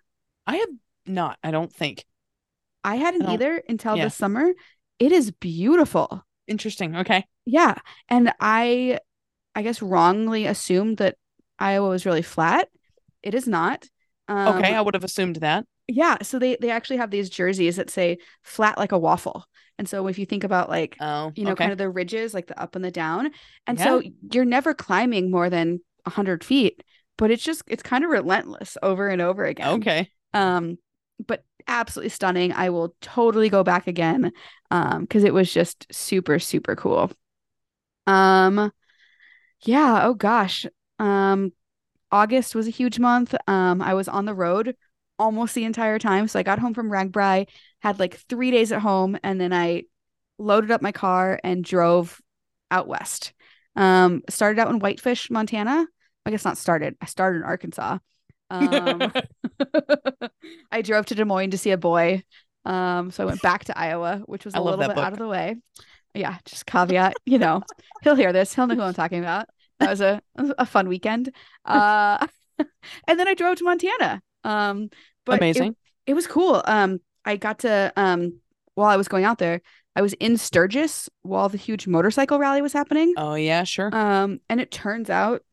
I 0.45 0.57
have 0.57 0.69
not. 1.05 1.39
I 1.43 1.51
don't 1.51 1.71
think. 1.73 2.03
I 2.83 2.95
hadn't 2.97 3.21
don't- 3.21 3.31
either 3.31 3.63
until 3.69 3.95
yeah. 3.95 4.03
this 4.03 4.15
summer. 4.15 4.51
It 4.99 5.11
is 5.13 5.31
beautiful. 5.31 6.23
Interesting. 6.45 6.97
Okay. 6.97 7.25
Yeah. 7.45 7.75
And 8.09 8.33
I 8.41 8.99
I 9.55 9.61
guess 9.61 9.81
wrongly 9.81 10.45
assumed 10.45 10.97
that 10.97 11.15
Iowa 11.57 11.87
was 11.89 12.05
really 12.05 12.21
flat. 12.21 12.67
It 13.23 13.33
is 13.33 13.47
not. 13.47 13.87
Um, 14.27 14.57
Okay. 14.57 14.73
I 14.75 14.81
would 14.81 14.93
have 14.93 15.03
assumed 15.05 15.37
that. 15.37 15.65
yeah. 15.87 16.17
So 16.21 16.37
they 16.37 16.57
they 16.59 16.69
actually 16.69 16.97
have 16.97 17.11
these 17.11 17.29
jerseys 17.29 17.77
that 17.77 17.89
say 17.89 18.17
flat 18.43 18.77
like 18.77 18.91
a 18.91 18.99
waffle. 18.99 19.45
And 19.79 19.89
so 19.89 20.05
if 20.07 20.19
you 20.19 20.25
think 20.27 20.43
about 20.43 20.69
like 20.69 20.97
Oh. 20.99 21.31
you 21.35 21.45
know, 21.45 21.53
okay. 21.53 21.63
kind 21.63 21.71
of 21.71 21.77
the 21.79 21.89
ridges, 21.89 22.33
like 22.33 22.47
the 22.47 22.61
up 22.61 22.75
and 22.75 22.85
the 22.85 22.91
down. 22.91 23.31
And 23.65 23.79
so 23.79 24.03
you're 24.31 24.45
never 24.45 24.75
climbing 24.75 25.31
more 25.31 25.49
than 25.49 25.79
100 26.03 26.43
feet, 26.43 26.83
but 27.17 27.31
it's 27.31 27.43
just, 27.43 27.63
it's 27.65 27.81
kind 27.81 28.03
of 28.03 28.11
relentless 28.11 28.77
over 28.83 29.07
and 29.07 29.21
over 29.21 29.45
again. 29.45 29.79
Okay. 29.79 30.11
Um, 30.33 30.77
but 31.25 31.43
absolutely 31.67 32.09
stunning. 32.09 32.51
I 32.53 32.69
will 32.69 32.93
totally 33.01 33.49
go 33.49 33.63
back 33.63 33.87
again 33.87 34.31
um, 34.69 35.01
because 35.01 35.23
it 35.23 35.33
was 35.33 35.51
just 35.51 35.87
super, 35.91 36.39
super 36.39 36.75
cool. 36.75 37.11
Um, 38.05 38.71
yeah. 39.63 40.01
Oh 40.03 40.13
gosh. 40.13 40.65
Um, 40.99 41.53
August 42.11 42.53
was 42.55 42.67
a 42.67 42.71
huge 42.71 42.99
month. 42.99 43.33
Um, 43.47 43.81
I 43.81 43.93
was 43.93 44.07
on 44.07 44.25
the 44.25 44.33
road 44.33 44.75
almost 45.19 45.53
the 45.53 45.65
entire 45.65 45.99
time. 45.99 46.27
So 46.27 46.39
I 46.39 46.43
got 46.43 46.59
home 46.59 46.73
from 46.73 46.89
RAGBRAI, 46.89 47.47
had 47.79 47.99
like 47.99 48.15
three 48.29 48.51
days 48.51 48.71
at 48.71 48.81
home, 48.81 49.17
and 49.23 49.39
then 49.39 49.53
I 49.53 49.83
loaded 50.37 50.71
up 50.71 50.81
my 50.81 50.91
car 50.91 51.39
and 51.43 51.63
drove 51.63 52.21
out 52.71 52.87
west. 52.87 53.33
Um, 53.75 54.23
started 54.29 54.59
out 54.59 54.69
in 54.69 54.79
Whitefish, 54.79 55.29
Montana. 55.29 55.85
I 56.25 56.31
guess 56.31 56.45
not 56.45 56.57
started. 56.57 56.95
I 57.01 57.05
started 57.05 57.39
in 57.39 57.43
Arkansas. 57.43 57.99
Um, 58.49 59.11
I 60.71 60.81
drove 60.81 61.05
to 61.07 61.15
Des 61.15 61.25
Moines 61.25 61.51
to 61.51 61.57
see 61.57 61.71
a 61.71 61.77
boy. 61.77 62.23
Um, 62.65 63.11
so 63.11 63.23
I 63.23 63.25
went 63.25 63.41
back 63.41 63.65
to 63.65 63.77
Iowa, 63.77 64.21
which 64.25 64.45
was 64.45 64.55
I 64.55 64.59
a 64.59 64.61
little 64.61 64.79
bit 64.79 64.97
out 64.97 65.13
of 65.13 65.19
the 65.19 65.27
way. 65.27 65.55
Yeah, 66.13 66.37
just 66.45 66.65
caveat, 66.65 67.15
you 67.25 67.37
know, 67.37 67.61
he'll 68.03 68.15
hear 68.15 68.33
this. 68.33 68.53
He'll 68.53 68.67
know 68.67 68.75
who 68.75 68.81
I'm 68.81 68.93
talking 68.93 69.19
about. 69.19 69.47
That 69.79 69.89
was 69.91 70.01
a 70.01 70.21
a 70.35 70.65
fun 70.65 70.89
weekend. 70.89 71.33
Uh, 71.63 72.25
and 73.07 73.19
then 73.19 73.27
I 73.27 73.33
drove 73.33 73.57
to 73.57 73.63
Montana. 73.63 74.21
Um, 74.43 74.89
but 75.25 75.33
it- 75.33 75.37
Amazing. 75.37 75.75
it 76.05 76.13
was 76.15 76.27
cool. 76.27 76.61
Um, 76.65 76.99
I 77.25 77.35
got 77.35 77.59
to 77.59 77.91
um 77.95 78.39
while 78.75 78.89
I 78.89 78.97
was 78.97 79.07
going 79.07 79.25
out 79.25 79.39
there, 79.39 79.61
I 79.95 80.01
was 80.01 80.13
in 80.13 80.37
Sturgis 80.37 81.09
while 81.21 81.49
the 81.49 81.57
huge 81.57 81.87
motorcycle 81.87 82.39
rally 82.39 82.61
was 82.61 82.73
happening. 82.73 83.13
oh 83.17 83.35
yeah. 83.35 83.63
Sure. 83.63 83.93
Um, 83.93 84.39
and 84.49 84.61
it 84.61 84.71
turns 84.71 85.09
out 85.09 85.43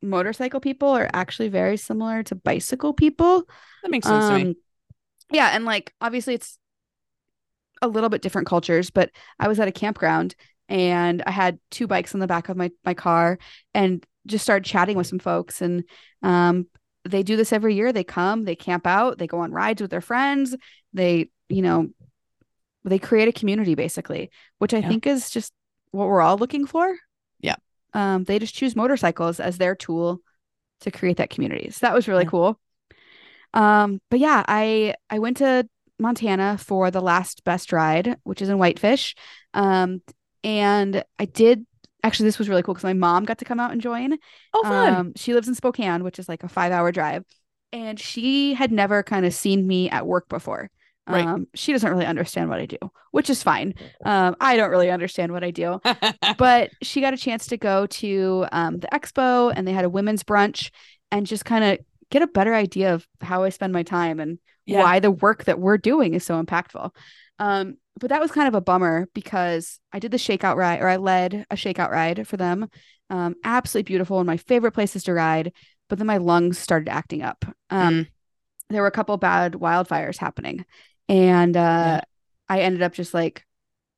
motorcycle 0.00 0.60
people 0.60 0.88
are 0.90 1.10
actually 1.12 1.48
very 1.48 1.76
similar 1.76 2.22
to 2.22 2.34
bicycle 2.34 2.92
people. 2.92 3.42
that 3.82 3.90
makes 3.90 4.06
sense 4.06 4.28
to 4.28 4.34
me. 4.34 4.42
Um, 4.42 4.54
yeah, 5.30 5.50
and 5.52 5.64
like 5.64 5.92
obviously 6.00 6.34
it's 6.34 6.58
a 7.82 7.88
little 7.88 8.08
bit 8.08 8.22
different 8.22 8.46
cultures, 8.46 8.90
but 8.90 9.10
I 9.38 9.48
was 9.48 9.60
at 9.60 9.68
a 9.68 9.72
campground 9.72 10.34
and 10.68 11.22
I 11.26 11.30
had 11.30 11.58
two 11.70 11.86
bikes 11.86 12.14
in 12.14 12.20
the 12.20 12.26
back 12.26 12.48
of 12.48 12.56
my 12.56 12.70
my 12.84 12.94
car 12.94 13.38
and 13.74 14.04
just 14.26 14.44
started 14.44 14.64
chatting 14.64 14.96
with 14.96 15.06
some 15.06 15.18
folks 15.18 15.62
and 15.62 15.84
um 16.22 16.66
they 17.10 17.22
do 17.22 17.36
this 17.36 17.52
every 17.52 17.74
year. 17.74 17.92
They 17.92 18.04
come, 18.04 18.44
they 18.44 18.56
camp 18.56 18.86
out, 18.86 19.18
they 19.18 19.26
go 19.26 19.40
on 19.40 19.52
rides 19.52 19.80
with 19.82 19.90
their 19.90 20.00
friends, 20.00 20.54
they, 20.92 21.30
you 21.48 21.62
know, 21.62 21.88
they 22.84 22.98
create 22.98 23.28
a 23.28 23.32
community 23.32 23.74
basically, 23.74 24.30
which 24.58 24.72
I 24.74 24.78
Yeah. 24.78 24.88
think 24.88 25.06
is 25.06 25.30
just 25.30 25.52
what 25.90 26.08
we're 26.08 26.20
all 26.20 26.38
looking 26.38 26.66
for. 26.66 26.94
Yeah. 27.40 27.56
Um, 27.94 28.24
they 28.24 28.38
just 28.38 28.54
choose 28.54 28.76
motorcycles 28.76 29.40
as 29.40 29.58
their 29.58 29.74
tool 29.74 30.20
to 30.80 30.90
create 30.90 31.16
that 31.16 31.30
community. 31.30 31.70
So 31.70 31.86
that 31.86 31.94
was 31.94 32.06
really 32.08 32.24
Yeah. 32.24 32.30
cool. 32.30 32.60
Um, 33.54 34.00
but 34.10 34.20
yeah, 34.20 34.44
I 34.46 34.94
I 35.10 35.18
went 35.18 35.38
to 35.38 35.68
Montana 35.98 36.58
for 36.58 36.90
the 36.90 37.00
last 37.00 37.44
best 37.44 37.72
ride, 37.72 38.16
which 38.24 38.42
is 38.42 38.48
in 38.48 38.58
Whitefish. 38.58 39.14
Um, 39.54 40.02
and 40.44 41.02
I 41.18 41.24
did 41.24 41.66
actually 42.08 42.26
this 42.26 42.38
was 42.38 42.48
really 42.48 42.62
cool 42.62 42.74
because 42.74 42.84
my 42.84 42.94
mom 42.94 43.24
got 43.24 43.38
to 43.38 43.44
come 43.44 43.60
out 43.60 43.70
and 43.70 43.80
join. 43.80 44.18
Oh, 44.54 44.62
fun. 44.62 44.94
Um, 44.94 45.12
she 45.14 45.34
lives 45.34 45.46
in 45.48 45.54
Spokane, 45.54 46.02
which 46.02 46.18
is 46.18 46.28
like 46.28 46.42
a 46.42 46.48
five 46.48 46.72
hour 46.72 46.90
drive, 46.90 47.24
and 47.72 48.00
she 48.00 48.54
had 48.54 48.72
never 48.72 49.02
kind 49.02 49.24
of 49.24 49.32
seen 49.34 49.66
me 49.66 49.88
at 49.90 50.06
work 50.06 50.28
before. 50.28 50.70
Right. 51.06 51.24
Um, 51.24 51.46
she 51.54 51.72
doesn't 51.72 51.90
really 51.90 52.04
understand 52.04 52.50
what 52.50 52.58
I 52.58 52.66
do, 52.66 52.76
which 53.12 53.30
is 53.30 53.42
fine. 53.42 53.74
Um, 54.04 54.36
I 54.40 54.56
don't 54.56 54.70
really 54.70 54.90
understand 54.90 55.32
what 55.32 55.42
I 55.42 55.50
do, 55.50 55.80
but 56.36 56.70
she 56.82 57.00
got 57.00 57.14
a 57.14 57.16
chance 57.16 57.46
to 57.46 57.56
go 57.56 57.86
to 57.86 58.46
um, 58.52 58.78
the 58.78 58.88
expo 58.88 59.50
and 59.56 59.66
they 59.66 59.72
had 59.72 59.86
a 59.86 59.88
women's 59.90 60.22
brunch 60.22 60.70
and 61.10 61.26
just 61.26 61.46
kind 61.46 61.64
of 61.64 61.78
get 62.10 62.20
a 62.20 62.26
better 62.26 62.54
idea 62.54 62.92
of 62.94 63.06
how 63.22 63.42
I 63.44 63.48
spend 63.48 63.72
my 63.72 63.82
time 63.82 64.20
and 64.20 64.38
Yeah. 64.66 64.82
why 64.82 65.00
the 65.00 65.10
work 65.10 65.44
that 65.44 65.58
we're 65.58 65.78
doing 65.78 66.12
is 66.12 66.24
so 66.24 66.42
impactful. 66.42 66.90
Um, 67.38 67.76
but 67.98 68.10
that 68.10 68.20
was 68.20 68.30
kind 68.30 68.48
of 68.48 68.54
a 68.54 68.60
bummer 68.60 69.08
because 69.14 69.80
I 69.92 69.98
did 69.98 70.10
the 70.10 70.16
shakeout 70.18 70.56
ride 70.56 70.80
or 70.80 70.88
I 70.88 70.96
led 70.96 71.46
a 71.50 71.56
shakeout 71.56 71.90
ride 71.90 72.26
for 72.26 72.36
them. 72.36 72.68
Um, 73.10 73.36
absolutely 73.44 73.88
beautiful 73.88 74.18
and 74.18 74.26
my 74.26 74.36
favorite 74.36 74.72
places 74.72 75.04
to 75.04 75.14
ride. 75.14 75.52
But 75.88 75.98
then 75.98 76.06
my 76.06 76.18
lungs 76.18 76.58
started 76.58 76.88
acting 76.88 77.22
up. 77.22 77.44
Um, 77.70 77.94
Mm. 77.94 78.06
There 78.70 78.82
were 78.82 78.88
a 78.88 78.92
couple 78.92 79.16
bad 79.16 79.54
wildfires 79.54 80.18
happening. 80.18 80.66
And 81.08 81.56
uh, 81.56 81.60
Yeah. 81.60 82.00
I 82.50 82.60
ended 82.60 82.82
up 82.82 82.92
just 82.92 83.14
like, 83.14 83.44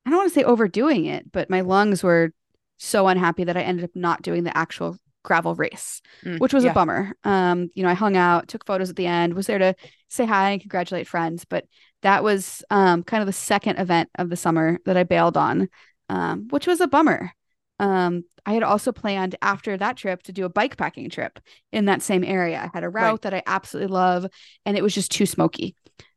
I 0.05 0.09
don't 0.09 0.19
want 0.19 0.29
to 0.29 0.33
say 0.39 0.43
overdoing 0.43 1.05
it, 1.05 1.31
but 1.31 1.49
my 1.49 1.61
lungs 1.61 2.03
were 2.03 2.31
so 2.77 3.07
unhappy 3.07 3.43
that 3.43 3.57
I 3.57 3.61
ended 3.61 3.83
up 3.85 3.91
not 3.95 4.21
doing 4.21 4.43
the 4.45 4.55
actual 4.57 4.97
gravel 5.23 5.55
race, 5.55 6.01
Mm, 6.25 6.39
which 6.39 6.53
was 6.53 6.63
yeah. 6.63 6.71
a 6.71 6.73
bummer. 6.73 7.13
Um, 7.23 7.69
you 7.75 7.83
know, 7.83 7.89
I 7.89 7.93
hung 7.93 8.17
out, 8.17 8.47
took 8.47 8.65
photos 8.65 8.89
at 8.89 8.95
the 8.95 9.05
end, 9.07 9.33
was 9.33 9.47
there 9.47 9.59
to 9.59 9.75
say 10.09 10.25
hi 10.25 10.51
and 10.51 10.61
congratulate 10.61 11.07
friends, 11.07 11.45
but 11.45 11.65
that 12.01 12.23
was 12.23 12.63
um 12.69 13.03
kind 13.03 13.21
of 13.21 13.27
the 13.27 13.33
second 13.33 13.77
event 13.77 14.09
of 14.17 14.29
the 14.29 14.35
summer 14.37 14.79
that 14.85 14.97
I 14.97 15.03
bailed 15.03 15.37
on, 15.37 15.69
um, 16.09 16.47
which 16.49 16.67
was 16.67 16.81
a 16.81 16.87
bummer. 16.87 17.31
Um, 17.79 18.23
I 18.45 18.53
had 18.53 18.63
also 18.63 18.91
planned 18.91 19.35
after 19.41 19.77
that 19.77 19.97
trip 19.97 20.23
to 20.23 20.31
do 20.31 20.45
a 20.45 20.49
bike 20.49 20.77
packing 20.77 21.09
trip 21.09 21.39
in 21.71 21.85
that 21.85 22.01
same 22.01 22.23
area. 22.23 22.59
I 22.59 22.69
had 22.75 22.83
a 22.83 22.89
route 22.89 23.11
Right. 23.11 23.21
that 23.23 23.33
I 23.33 23.43
absolutely 23.45 23.93
love, 23.93 24.25
and 24.65 24.77
it 24.77 24.83
was 24.83 24.93
just 24.93 25.11
too 25.11 25.25
smoky. 25.25 25.75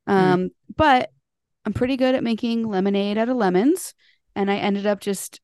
Mm. 0.09 0.12
Um, 0.12 0.51
but 0.77 1.11
I'm 1.64 1.73
pretty 1.73 1.97
good 1.97 2.14
at 2.14 2.23
making 2.25 2.68
lemonade 2.68 3.18
out 3.18 3.29
of 3.29 3.37
lemons, 3.37 3.94
and 4.37 4.51
I 4.51 4.57
ended 4.57 4.87
up 4.87 5.01
just 5.01 5.40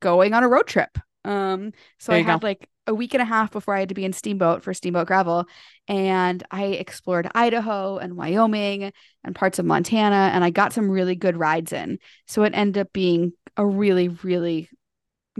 going 0.00 0.34
on 0.34 0.44
a 0.44 0.48
road 0.48 0.66
trip. 0.66 0.96
Um, 1.24 1.72
so 1.98 2.12
I 2.12 2.22
had 2.22 2.40
go. 2.40 2.46
like 2.46 2.68
a 2.86 2.94
week 2.94 3.14
and 3.14 3.22
a 3.22 3.26
half 3.26 3.50
before 3.50 3.74
I 3.74 3.80
had 3.80 3.90
to 3.90 3.94
be 3.94 4.04
in 4.04 4.12
Steamboat 4.12 4.62
for 4.62 4.72
Steamboat 4.72 5.06
Gravel, 5.06 5.46
and 5.88 6.44
I 6.50 6.64
explored 6.66 7.30
Idaho 7.34 7.96
and 7.96 8.14
Wyoming 8.14 8.92
and 9.24 9.34
parts 9.34 9.58
of 9.58 9.64
Montana, 9.64 10.30
and 10.32 10.44
I 10.44 10.50
got 10.50 10.74
some 10.74 10.90
really 10.90 11.16
good 11.16 11.36
rides 11.36 11.72
in. 11.72 11.98
So 12.26 12.44
it 12.44 12.52
ended 12.54 12.82
up 12.82 12.92
being 12.92 13.32
a 13.56 13.66
really, 13.66 14.08
really 14.08 14.68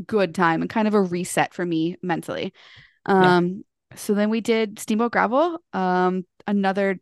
good 0.07 0.35
time 0.35 0.63
and 0.63 0.71
kind 0.71 0.89
of 0.89 0.95
a 0.95 1.03
reset 1.03 1.53
for 1.53 1.65
me 1.65 1.97
mentally. 2.03 2.55
Yeah. 3.07 3.37
Um, 3.37 3.65
so 3.95 4.15
then 4.15 4.31
we 4.31 4.41
did 4.41 4.79
Steamboat 4.79 5.13
Gravel, 5.13 5.63
um, 5.73 6.25
another 6.47 6.99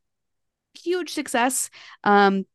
huge 0.74 1.12
success. 1.12 1.70
Um, 2.04 2.46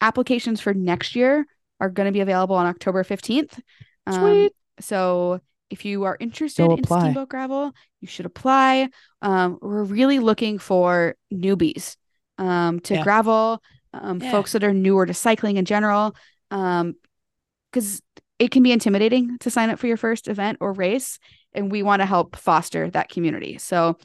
applications 0.00 0.60
for 0.60 0.74
next 0.74 1.16
year 1.16 1.46
are 1.80 1.88
going 1.88 2.06
to 2.06 2.12
be 2.12 2.20
available 2.20 2.56
on 2.56 2.66
October 2.66 3.04
15th. 3.04 3.58
Um, 4.06 4.20
Sweet. 4.20 4.52
so 4.80 5.40
if 5.70 5.84
you 5.84 6.04
are 6.04 6.16
interested 6.20 6.62
in. 6.78 6.84
Steamboat 7.02 7.28
Gravel, 7.28 7.72
you 8.00 8.08
should 8.08 8.26
apply. 8.26 8.88
Um, 9.22 9.58
we're 9.60 9.84
really 9.84 10.18
looking 10.18 10.58
for 10.58 11.16
newbies 11.32 11.96
um, 12.38 12.80
to 12.80 12.94
Yeah. 12.94 13.02
gravel, 13.02 13.62
um, 13.92 14.20
Yeah. 14.20 14.30
folks 14.30 14.52
that 14.52 14.62
are 14.62 14.74
newer 14.74 15.06
to 15.06 15.14
cycling 15.14 15.56
in 15.56 15.64
general, 15.64 16.14
because 16.50 18.02
it 18.38 18.50
can 18.50 18.62
be 18.62 18.72
intimidating 18.72 19.38
to 19.38 19.50
sign 19.50 19.70
up 19.70 19.78
for 19.78 19.86
your 19.86 19.96
first 19.96 20.28
event 20.28 20.58
or 20.60 20.72
race, 20.72 21.18
and 21.54 21.72
we 21.72 21.82
want 21.82 22.00
to 22.00 22.06
help 22.06 22.36
foster 22.36 22.90
that 22.90 23.08
community. 23.08 23.58
So 23.58 23.96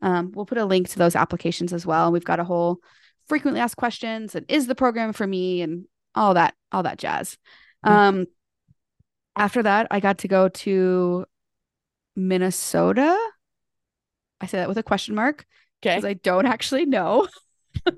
um, 0.00 0.32
we'll 0.34 0.46
put 0.46 0.58
a 0.58 0.64
link 0.64 0.88
to 0.90 0.98
those 0.98 1.16
applications 1.16 1.72
as 1.72 1.86
well. 1.86 2.10
We've 2.10 2.24
got 2.24 2.40
a 2.40 2.44
whole 2.44 2.78
frequently 3.28 3.60
asked 3.60 3.76
questions 3.76 4.34
and 4.34 4.44
is 4.50 4.66
the 4.66 4.74
program 4.74 5.12
for 5.12 5.26
me 5.26 5.62
and 5.62 5.84
all 6.14 6.34
that, 6.34 6.54
all 6.72 6.82
that 6.82 6.98
jazz. 6.98 7.38
Yeah. 7.86 8.08
After 9.36 9.62
that, 9.62 9.88
I 9.90 10.00
got 10.00 10.18
to 10.18 10.28
go 10.28 10.48
to 10.48 11.26
Minnesota. 12.16 13.18
I 14.40 14.46
say 14.46 14.58
that 14.58 14.68
with 14.68 14.78
a 14.78 14.82
question 14.82 15.14
mark 15.14 15.44
Okay. 15.84 15.96
because 15.96 16.04
I 16.04 16.14
don't 16.14 16.46
actually 16.46 16.86
know. 16.86 17.28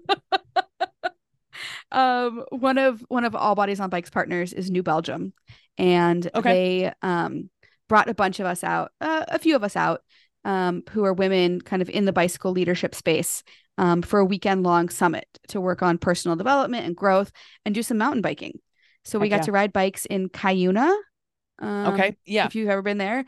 um, 1.92 2.44
one 2.50 2.78
of 2.78 3.04
one 3.08 3.24
of 3.24 3.34
All 3.34 3.54
Bodies 3.54 3.80
on 3.80 3.90
Bikes 3.90 4.10
partners 4.10 4.52
is 4.52 4.70
New 4.70 4.82
Belgium, 4.82 5.32
and 5.78 6.28
Okay. 6.34 6.52
they 6.52 6.92
um 7.02 7.50
brought 7.88 8.08
a 8.08 8.14
bunch 8.14 8.40
of 8.40 8.46
us 8.46 8.64
out, 8.64 8.90
uh, 9.00 9.24
a 9.28 9.38
few 9.38 9.54
of 9.54 9.62
us 9.62 9.76
out, 9.76 10.02
um, 10.44 10.82
who 10.90 11.04
are 11.04 11.12
women 11.12 11.60
kind 11.60 11.82
of 11.82 11.88
in 11.88 12.04
the 12.04 12.12
bicycle 12.12 12.50
leadership 12.50 12.94
space, 12.94 13.44
um, 13.78 14.02
for 14.02 14.18
a 14.18 14.24
weekend 14.24 14.64
long 14.64 14.88
summit 14.88 15.26
to 15.48 15.60
work 15.60 15.82
on 15.82 15.98
personal 15.98 16.36
development 16.36 16.84
and 16.86 16.96
growth 16.96 17.30
and 17.64 17.74
do 17.74 17.82
some 17.82 17.98
mountain 17.98 18.22
biking. 18.22 18.58
So 19.04 19.20
we 19.20 19.28
Heck 19.28 19.38
got 19.38 19.42
yeah. 19.42 19.46
to 19.46 19.52
ride 19.52 19.72
bikes 19.72 20.04
in 20.06 20.28
Cuyuna. 20.28 20.92
Um, 21.58 21.94
okay. 21.94 22.16
Yeah. 22.24 22.46
if 22.46 22.54
you've 22.54 22.68
ever 22.68 22.82
been 22.82 22.98
there 22.98 23.24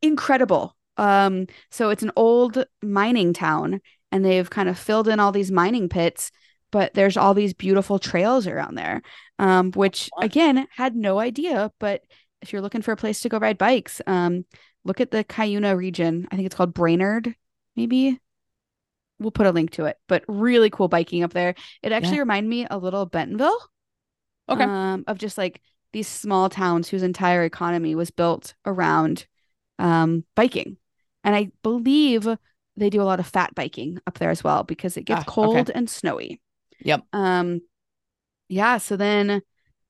incredible 0.00 0.76
um 0.96 1.46
so 1.70 1.90
it's 1.90 2.02
an 2.02 2.12
old 2.16 2.64
mining 2.82 3.32
town 3.32 3.80
and 4.10 4.24
they've 4.24 4.50
kind 4.50 4.68
of 4.68 4.78
filled 4.78 5.08
in 5.08 5.20
all 5.20 5.32
these 5.32 5.50
mining 5.50 5.88
pits 5.88 6.30
but 6.70 6.92
there's 6.94 7.16
all 7.16 7.34
these 7.34 7.54
beautiful 7.54 7.98
trails 7.98 8.46
around 8.46 8.74
there 8.74 9.00
um 9.38 9.70
which 9.72 10.10
again 10.20 10.66
had 10.76 10.94
no 10.94 11.18
idea 11.18 11.70
but 11.78 12.02
if 12.42 12.52
you're 12.52 12.62
looking 12.62 12.82
for 12.82 12.92
a 12.92 12.96
place 12.96 13.20
to 13.20 13.28
go 13.28 13.38
ride 13.38 13.58
bikes 13.58 14.00
um 14.06 14.44
look 14.84 15.00
at 15.00 15.10
the 15.10 15.24
Cuyuna 15.24 15.76
region 15.76 16.26
i 16.30 16.36
think 16.36 16.46
it's 16.46 16.54
called 16.54 16.74
Brainerd 16.74 17.34
maybe 17.76 18.18
we'll 19.18 19.30
put 19.30 19.46
a 19.46 19.52
link 19.52 19.70
to 19.72 19.84
it 19.86 19.96
but 20.08 20.24
really 20.28 20.70
cool 20.70 20.88
biking 20.88 21.22
up 21.22 21.32
there 21.32 21.54
it 21.82 21.92
actually 21.92 22.18
reminded 22.18 22.48
me 22.48 22.66
a 22.70 22.78
little 22.78 23.02
of 23.02 23.10
Bentonville 23.10 23.58
Okay. 24.48 24.64
um, 24.64 25.04
of 25.06 25.18
just 25.18 25.38
like 25.38 25.60
these 25.92 26.08
small 26.08 26.48
towns 26.48 26.88
whose 26.88 27.02
entire 27.02 27.44
economy 27.44 27.94
was 27.94 28.10
built 28.10 28.54
around 28.64 29.26
um, 29.78 30.24
biking. 30.34 30.76
And 31.24 31.34
I 31.34 31.50
believe 31.62 32.26
they 32.76 32.90
do 32.90 33.02
a 33.02 33.04
lot 33.04 33.20
of 33.20 33.26
fat 33.26 33.54
biking 33.54 33.98
up 34.06 34.18
there 34.18 34.30
as 34.30 34.42
well 34.42 34.62
because 34.64 34.96
it 34.96 35.04
gets 35.04 35.24
Ah, 35.26 35.32
okay. 35.44 35.66
cold 35.66 35.70
and 35.70 35.88
snowy. 35.88 36.40
Yep. 36.80 37.02
Um, 37.12 37.60
yeah. 38.48 38.78
So 38.78 38.96
then 38.96 39.42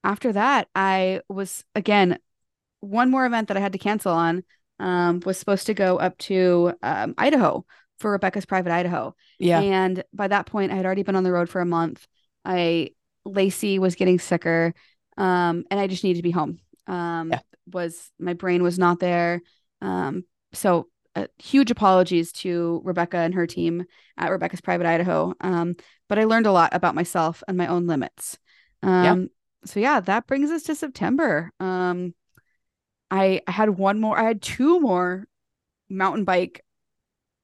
after 0.05 0.33
that, 0.33 0.69
I 0.75 1.21
was 1.29 1.65
again 1.75 2.19
one 2.81 3.11
more 3.11 3.27
event 3.27 3.49
that 3.49 3.57
I 3.57 3.61
had 3.61 3.73
to 3.73 3.79
cancel 3.79 4.13
on. 4.13 4.45
Um, 4.79 5.21
was 5.25 5.39
supposed 5.39 5.67
to 5.67 5.75
go 5.75 5.97
up 5.99 6.19
to 6.19 6.73
um, 6.83 7.15
Idaho 7.17 7.65
for 8.01 8.11
Rebecca's 8.11 8.47
Private 8.47 8.73
Idaho. 8.73 9.15
yeah. 9.39 9.61
And 9.61 10.03
by 10.13 10.27
that 10.27 10.47
point, 10.47 10.73
I 10.73 10.75
had 10.75 10.85
already 10.87 11.05
been 11.05 11.15
on 11.15 11.23
the 11.23 11.31
road 11.33 11.49
for 11.49 11.61
a 11.61 11.67
month. 11.67 12.05
I 12.45 12.91
Lacey 13.25 13.79
was 13.79 13.95
getting 13.95 14.19
sicker, 14.19 14.75
um, 15.17 15.65
and 15.71 15.81
I 15.81 15.87
just 15.87 16.05
needed 16.05 16.19
to 16.19 16.23
be 16.23 16.31
home. 16.31 16.59
Um, 16.87 17.31
Yeah. 17.31 17.41
was 17.73 18.11
my 18.19 18.33
brain 18.35 18.63
was 18.63 18.79
not 18.79 19.01
there. 19.01 19.41
Um, 19.81 20.25
so 20.53 20.89
uh, 21.15 21.27
huge 21.39 21.71
apologies 21.71 22.33
to 22.33 22.81
Rebecca 22.85 23.19
and 23.19 23.35
her 23.35 23.47
team 23.47 23.85
at 24.17 24.31
Rebecca's 24.31 24.61
Private 24.61 24.87
Idaho. 24.87 25.35
Um, 25.41 25.77
but 26.09 26.19
I 26.19 26.25
learned 26.25 26.47
a 26.47 26.53
lot 26.53 26.75
about 26.75 26.95
myself 26.95 27.43
and 27.47 27.57
my 27.57 27.67
own 27.67 27.87
limits. 27.87 28.39
Um, 28.83 29.29
so 29.65 29.81
yeah, 29.81 30.01
that 30.01 30.27
brings 30.27 30.51
us 30.51 30.65
to 30.65 30.75
September. 30.75 31.53
Um, 31.61 32.15
I 33.11 33.43
I 33.47 33.51
had 33.53 33.71
one 33.71 34.01
more. 34.01 34.19
I 34.19 34.25
had 34.25 34.43
two 34.43 34.81
more 34.81 35.27
mountain 35.91 36.25
bike 36.25 36.65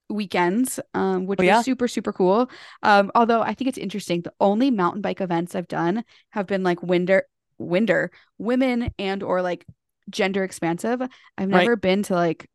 weekends, 0.09 0.81
um, 0.95 1.27
which 1.27 1.41
Oh, 1.41 1.45
was 1.45 1.59
super 1.59 1.89
super 1.89 2.13
cool. 2.13 2.51
Um, 2.83 3.11
although 3.15 3.43
I 3.43 3.55
think 3.55 3.69
it's 3.69 3.79
interesting, 3.79 4.23
the 4.23 4.33
only 4.41 4.71
mountain 4.71 5.03
bike 5.03 5.21
events 5.21 5.55
I've 5.55 5.69
done 5.69 6.05
have 6.31 6.47
been 6.47 6.63
like 6.63 6.83
winter, 6.83 7.25
winter, 7.59 8.11
women 8.39 8.93
and 8.99 9.23
or 9.23 9.43
like 9.43 9.67
gender 10.11 10.45
expansive. 10.45 11.01
I've 11.03 11.11
Right. 11.39 11.51
never 11.51 11.77
been 11.77 12.03
to 12.05 12.15
like 12.15 12.49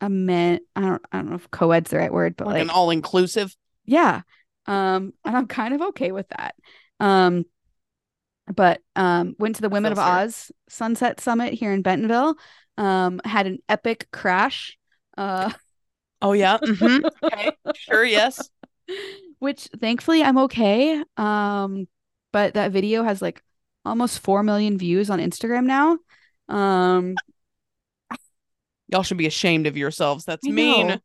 a 0.00 0.08
men. 0.08 0.60
I 0.76 0.80
don't 0.82 1.02
I 1.12 1.16
don't 1.18 1.30
know 1.30 1.36
if 1.36 1.50
co-ed's 1.50 1.90
the 1.90 1.98
right 1.98 2.12
word, 2.12 2.36
but 2.36 2.46
Like, 2.46 2.54
like 2.54 2.62
an 2.62 2.70
all 2.70 2.90
inclusive. 2.90 3.56
yeah. 3.84 4.22
Um, 4.66 5.14
and 5.24 5.36
I'm 5.36 5.46
kind 5.46 5.74
of 5.74 5.80
okay 5.82 6.12
with 6.12 6.28
that. 6.28 6.54
Um, 7.00 7.46
but 8.54 8.80
um, 8.96 9.34
went 9.38 9.56
to 9.56 9.62
the 9.62 9.68
Women 9.68 9.92
of 9.92 9.98
Feel 9.98 10.04
fair. 10.06 10.14
Oz 10.24 10.52
Sunset 10.68 11.20
Summit 11.20 11.54
here 11.54 11.72
in 11.72 11.82
Bentonville. 11.82 12.36
Um, 12.76 13.20
had 13.24 13.46
an 13.46 13.58
epic 13.68 14.08
crash. 14.12 14.78
Uh, 15.16 15.50
Oh 16.20 16.32
yeah. 16.32 16.58
mm-hmm. 16.62 17.04
Okay. 17.24 17.52
Sure. 17.74 18.04
Yes. 18.04 18.50
which 19.38 19.68
thankfully 19.80 20.22
I'm 20.22 20.38
okay. 20.38 21.02
Um, 21.16 21.86
but 22.32 22.54
that 22.54 22.72
video 22.72 23.02
has 23.04 23.22
like 23.22 23.42
almost 23.84 24.20
four 24.20 24.42
million 24.42 24.78
views 24.78 25.10
on 25.10 25.18
Instagram 25.18 25.64
now. 25.64 25.98
Um, 26.48 27.14
Y'all 28.90 29.02
should 29.02 29.18
be 29.18 29.26
ashamed 29.26 29.66
of 29.66 29.76
yourselves. 29.76 30.24
That's 30.24 30.44
mean. 30.46 31.00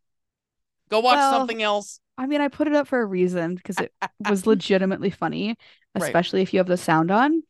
Go 0.90 1.00
watch 1.02 1.16
Well, 1.16 1.32
something 1.34 1.62
else. 1.62 2.00
I 2.18 2.28
mean, 2.28 2.40
I 2.40 2.48
put 2.48 2.68
it 2.68 2.74
up 2.76 2.88
for 2.88 3.02
a 3.02 3.06
reason 3.06 3.56
because 3.56 3.78
it 3.80 3.92
was 4.30 4.46
legitimately 4.48 5.10
funny, 5.10 5.58
Right. 5.96 6.04
especially 6.04 6.42
if 6.42 6.54
you 6.54 6.60
have 6.60 6.68
the 6.68 6.78
sound 6.78 7.12
on. 7.12 7.44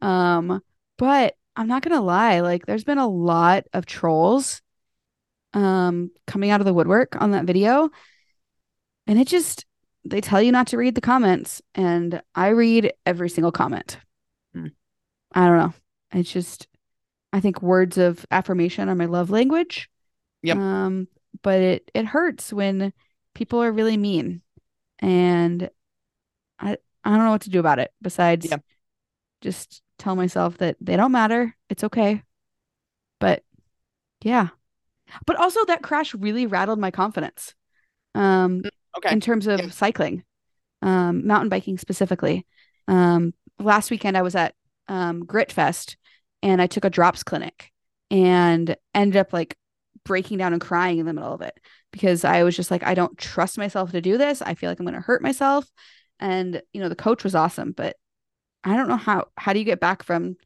Um, 0.00 0.60
but 0.98 1.34
I'm 1.54 1.68
not 1.68 1.82
gonna 1.82 2.02
lie, 2.02 2.40
like 2.40 2.66
there's 2.66 2.84
been 2.84 2.98
a 2.98 3.08
lot 3.08 3.64
of 3.72 3.86
trolls 3.86 4.60
um 5.54 6.10
coming 6.26 6.50
out 6.50 6.60
of 6.60 6.66
the 6.66 6.74
woodwork 6.74 7.20
on 7.20 7.30
that 7.30 7.44
video. 7.44 7.90
And 9.06 9.18
it 9.20 9.28
just 9.28 9.64
they 10.04 10.20
tell 10.20 10.42
you 10.42 10.52
not 10.52 10.68
to 10.68 10.76
read 10.76 10.94
the 10.94 11.00
comments, 11.00 11.62
and 11.74 12.22
I 12.34 12.48
read 12.48 12.92
every 13.04 13.28
single 13.28 13.52
comment. 13.52 13.98
I 15.32 15.46
don't 15.46 15.58
know. 15.58 15.74
It's 16.12 16.32
just 16.32 16.68
I 17.32 17.40
think 17.40 17.60
words 17.62 17.98
of 17.98 18.24
affirmation 18.30 18.88
are 18.88 18.94
my 18.94 19.06
love 19.06 19.30
language. 19.30 19.88
Yep. 20.42 20.56
Um, 20.56 21.08
but 21.42 21.60
it 21.60 21.90
it 21.94 22.06
hurts 22.06 22.52
when 22.52 22.92
people 23.34 23.62
are 23.62 23.72
really 23.72 23.96
mean. 23.96 24.42
And 25.00 25.70
I 26.58 26.78
I 27.04 27.10
don't 27.10 27.24
know 27.24 27.30
what 27.30 27.42
to 27.42 27.50
do 27.50 27.60
about 27.60 27.78
it 27.78 27.92
besides 28.00 28.46
Yeah. 28.50 28.58
just 29.42 29.82
tell 29.98 30.16
myself 30.16 30.58
that 30.58 30.76
they 30.80 30.96
don't 30.96 31.12
matter. 31.12 31.54
It's 31.68 31.84
okay. 31.84 32.22
But 33.20 33.44
yeah. 34.22 34.48
But 35.26 35.36
also 35.36 35.64
that 35.66 35.82
crash 35.82 36.14
really 36.14 36.46
rattled 36.46 36.78
my 36.78 36.90
confidence. 36.90 37.54
Um 38.14 38.62
Okay. 38.96 39.12
in 39.12 39.20
terms 39.20 39.46
of 39.46 39.74
cycling, 39.74 40.24
um, 40.80 41.26
mountain 41.26 41.50
biking 41.50 41.76
specifically. 41.76 42.46
Um, 42.88 43.34
last 43.58 43.90
weekend 43.90 44.16
I 44.16 44.22
was 44.22 44.34
at 44.34 44.54
um, 44.88 45.24
Grit 45.24 45.52
Fest 45.52 45.96
and 46.42 46.60
I 46.60 46.66
took 46.66 46.84
a 46.84 46.90
drops 46.90 47.22
clinic 47.22 47.70
and 48.10 48.76
ended 48.94 49.16
up 49.16 49.32
like 49.32 49.56
breaking 50.04 50.38
down 50.38 50.52
and 50.52 50.62
crying 50.62 50.98
in 50.98 51.06
the 51.06 51.12
middle 51.12 51.32
of 51.34 51.40
it 51.42 51.58
because 51.92 52.24
I 52.24 52.42
was 52.44 52.56
just 52.56 52.70
like, 52.70 52.84
I 52.84 52.94
don't 52.94 53.16
trust 53.18 53.58
myself 53.58 53.92
to 53.92 54.00
do 54.00 54.18
this. 54.18 54.42
I 54.42 54.54
feel 54.54 54.70
like 54.70 54.78
I'm 54.78 54.86
going 54.86 54.94
to 54.94 55.00
hurt 55.00 55.22
myself. 55.22 55.70
And, 56.20 56.62
you 56.72 56.80
know, 56.80 56.88
the 56.88 56.96
coach 56.96 57.24
was 57.24 57.34
awesome, 57.34 57.72
but 57.72 57.96
I 58.64 58.76
don't 58.76 58.88
know 58.88 58.96
how, 58.96 59.26
how 59.36 59.52
do 59.52 59.58
you 59.58 59.64
get 59.64 59.80
back 59.80 60.02
from 60.02 60.36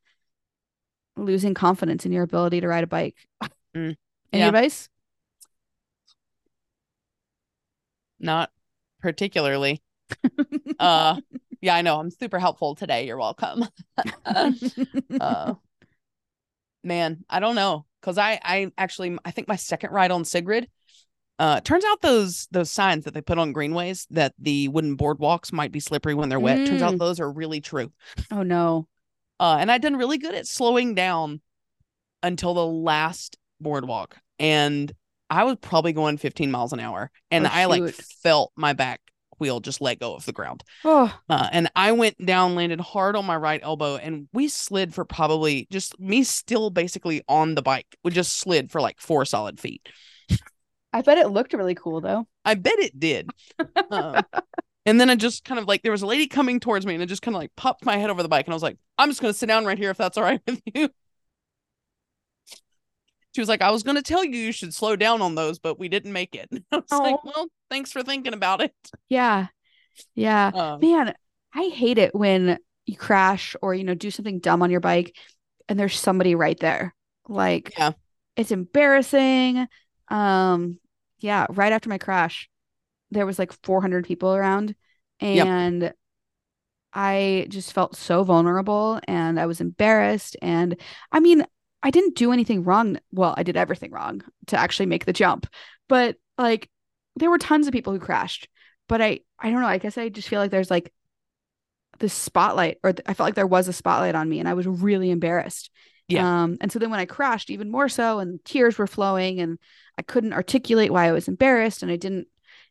losing 1.16 1.55
confidence 1.55 2.07
in 2.07 2.12
your 2.12 2.22
ability 2.22 2.61
to 2.61 2.68
ride 2.68 2.85
a 2.85 2.87
bike? 2.87 3.16
Mm, 3.74 3.96
Any 4.33 4.40
yeah. 4.40 4.48
advice? 4.48 4.88
Not 8.20 8.53
particularly. 9.00 9.83
Uh 10.79 11.16
yeah, 11.61 11.75
I 11.75 11.83
know. 11.83 11.99
I'm 12.01 12.11
super 12.11 12.38
helpful 12.38 12.75
today. 12.75 13.07
You're 13.07 13.18
welcome. 13.18 13.64
uh 15.20 15.55
man, 16.85 17.25
I 17.29 17.40
don't 17.40 17.55
know. 17.55 17.87
Cause 18.03 18.16
I 18.18 18.40
I 18.42 18.70
actually 18.79 19.18
I 19.25 19.31
think 19.31 19.49
my 19.49 19.57
second 19.57 19.90
ride 19.92 20.11
on 20.11 20.25
Sigrid, 20.25 20.68
uh 21.38 21.61
turns 21.61 21.85
out 21.85 22.01
those 22.01 22.49
those 22.51 22.70
signs 22.70 23.05
that 23.05 23.12
they 23.14 23.20
put 23.20 23.38
on 23.38 23.53
greenways 23.53 24.07
that 24.11 24.33
the 24.38 24.68
wooden 24.68 24.96
boardwalks 24.96 25.53
might 25.53 25.73
be 25.73 25.81
slippery 25.81 26.14
when 26.14 26.29
they're 26.31 26.40
wet. 26.40 26.66
Turns 26.66 26.83
out 26.83 26.94
Mm. 26.94 26.99
those 26.99 27.20
are 27.20 27.31
really 27.31 27.61
true. 27.61 27.92
oh 28.31 28.42
no. 28.42 28.88
Uh 29.38 29.59
and 29.61 29.70
I'd 29.70 29.83
done 29.83 29.96
really 29.96 30.18
good 30.18 30.35
at 30.35 30.46
slowing 30.46 30.94
down 30.94 31.40
until 32.23 32.55
the 32.55 32.66
last 32.66 33.37
boardwalk. 33.61 34.16
And 34.38 34.90
I 35.29 35.44
was 35.44 35.57
probably 35.61 35.92
going 35.92 36.16
15 36.16 36.51
miles 36.51 36.73
an 36.73 36.81
hour. 36.81 37.11
And 37.31 37.46
Oh, 37.46 37.51
I 37.53 37.66
like 37.66 37.92
felt 37.94 38.53
my 38.57 38.73
back 38.73 39.01
wheel 39.40 39.61
just 39.61 39.81
let 39.81 39.98
go 39.98 40.14
of 40.14 40.26
the 40.26 40.33
ground. 40.33 40.62
Oh, 40.85 41.20
Uh, 41.29 41.48
and 41.53 41.70
I 41.74 41.92
went 41.92 42.24
down, 42.24 42.55
landed 42.55 42.81
hard 42.81 43.16
on 43.16 43.24
my 43.24 43.37
right 43.37 43.61
elbow, 43.62 43.96
and 43.96 44.29
we 44.33 44.48
slid 44.48 44.94
for 44.94 45.05
probably 45.05 45.66
just 45.70 45.98
me 45.98 46.22
still 46.24 46.70
basically 46.70 47.22
on 47.29 47.55
the 47.55 47.62
bike. 47.62 47.87
We 48.05 48.11
just 48.11 48.38
slid 48.38 48.70
for 48.70 48.81
like 48.81 49.00
four 49.00 49.24
solid 49.24 49.59
feet. 49.61 49.88
I 50.92 51.03
bet 51.03 51.18
it 51.18 51.29
looked 51.31 51.53
really 51.53 51.74
cool 51.74 52.00
though. 52.00 52.26
I 52.44 52.55
bet 52.55 52.79
it 52.79 52.98
did. 52.98 53.31
Um, 53.90 54.22
and 54.87 55.00
then 55.00 55.11
I 55.11 55.14
just 55.14 55.44
kind 55.44 55.59
of 55.59 55.68
like 55.68 55.83
there 55.83 55.92
was 55.92 56.03
a 56.03 56.07
lady 56.07 56.26
coming 56.26 56.61
towards 56.61 56.87
me, 56.87 56.94
and 56.94 57.03
I 57.03 57.07
just 57.07 57.22
kind 57.22 57.35
of 57.35 57.40
like 57.40 57.55
popped 57.57 57.85
my 57.85 57.96
head 57.96 58.11
over 58.11 58.22
the 58.22 58.29
bike, 58.29 58.46
and 58.46 58.53
I 58.53 58.57
was 58.57 58.62
like, 58.62 58.79
"I'm 58.98 59.09
just 59.09 59.20
gonna 59.20 59.35
sit 59.35 59.46
down 59.46 59.64
right 59.64 59.79
here 59.79 59.90
if 59.90 59.96
that's 59.98 60.16
all 60.18 60.24
right 60.24 60.40
with 60.46 60.61
you." 60.74 60.88
She 63.35 63.40
was 63.40 63.49
like, 63.49 63.62
"I 63.62 63.71
was 63.71 63.83
gonna 63.83 64.03
tell 64.03 64.25
you 64.25 64.37
you 64.37 64.53
should 64.53 64.75
slow 64.75 64.97
down 64.97 65.23
on 65.23 65.35
those, 65.35 65.59
but 65.59 65.79
we 65.79 65.88
didn't 65.88 66.12
make 66.12 66.35
it." 66.35 66.49
I 66.73 66.77
was 66.77 66.85
like, 66.90 67.16
Oh. 67.16 67.21
"Well, 67.25 67.47
thanks 67.71 67.93
for 67.93 68.03
thinking 68.03 68.35
about 68.35 68.61
it." 68.61 68.75
Yeah. 69.09 69.47
Yeah. 70.14 70.51
Um, 70.55 70.81
Man, 70.81 71.14
I 71.55 71.71
hate 71.75 71.99
it 71.99 72.14
when 72.14 72.59
you 72.87 72.97
crash 72.97 73.55
or, 73.62 73.75
you 73.75 73.85
know, 73.85 73.95
do 73.95 74.11
something 74.11 74.38
dumb 74.40 74.62
on 74.62 74.71
your 74.71 74.81
bike 74.81 75.14
and 75.69 75.79
there's 75.79 75.99
somebody 75.99 76.35
right 76.35 76.59
there. 76.59 76.95
Like, 77.29 77.73
Yeah. 77.77 77.93
it's 78.37 78.51
embarrassing. 78.51 79.66
Um, 80.09 80.79
yeah, 81.19 81.47
right 81.51 81.73
after 81.73 81.88
my 81.88 81.99
crash, 81.99 82.49
there 83.11 83.27
was 83.27 83.38
like 83.38 83.53
400 83.64 84.05
people 84.07 84.35
around 84.35 84.75
Yep. 85.21 85.47
and 85.47 85.93
I 86.93 87.47
just 87.49 87.73
felt 87.73 87.97
so 87.97 88.25
vulnerable 88.25 89.01
and 89.07 89.38
I 89.38 89.47
was 89.47 89.61
embarrassed. 89.61 90.37
And 90.43 90.77
I 91.12 91.21
mean, 91.21 91.45
I 91.83 91.90
didn't 91.90 92.16
do 92.16 92.33
anything 92.33 92.64
wrong. 92.64 92.99
Well, 93.12 93.35
I 93.37 93.43
did 93.43 93.57
everything 93.57 93.90
wrong 93.90 94.23
to 94.49 94.57
actually 94.59 94.87
make 94.87 95.05
the 95.05 95.12
jump, 95.12 95.47
but 95.88 96.16
like 96.37 96.69
there 97.16 97.31
were 97.31 97.38
tons 97.38 97.66
of 97.66 97.73
people 97.73 97.93
who 97.93 97.99
crashed. 97.99 98.49
But 98.88 99.01
I, 99.01 99.21
I 99.38 99.51
don't 99.51 99.61
know. 99.61 99.66
I 99.66 99.79
guess 99.79 99.97
I 99.97 100.09
just 100.09 100.29
feel 100.29 100.40
like 100.40 100.51
there's 100.51 100.71
like 100.71 100.93
this 101.99 102.12
spotlight, 102.12 102.79
or 102.83 102.93
th- 102.93 103.07
I 103.07 103.14
felt 103.14 103.27
like 103.27 103.35
there 103.35 103.47
was 103.47 103.69
a 103.69 103.73
spotlight 103.73 104.14
on 104.14 104.29
me, 104.29 104.40
and 104.40 104.49
I 104.49 104.55
was 104.55 104.66
really 104.66 105.11
embarrassed. 105.11 105.71
Yeah. 106.09 106.43
Um, 106.43 106.59
and 106.61 106.73
so 106.73 106.79
then 106.79 106.90
when 106.90 106.99
I 106.99 107.05
crashed, 107.07 107.51
even 107.51 107.71
more 107.71 107.88
so, 107.88 108.19
and 108.19 108.45
tears 108.45 108.79
were 108.79 108.87
flowing, 108.88 109.38
and 109.40 109.59
I 109.97 110.03
couldn't 110.03 110.33
articulate 110.33 110.90
why 110.93 111.07
I 111.09 111.12
was 111.12 111.29
embarrassed, 111.29 111.83
and 111.83 111.93
I 111.93 111.97
didn't. 111.97 112.27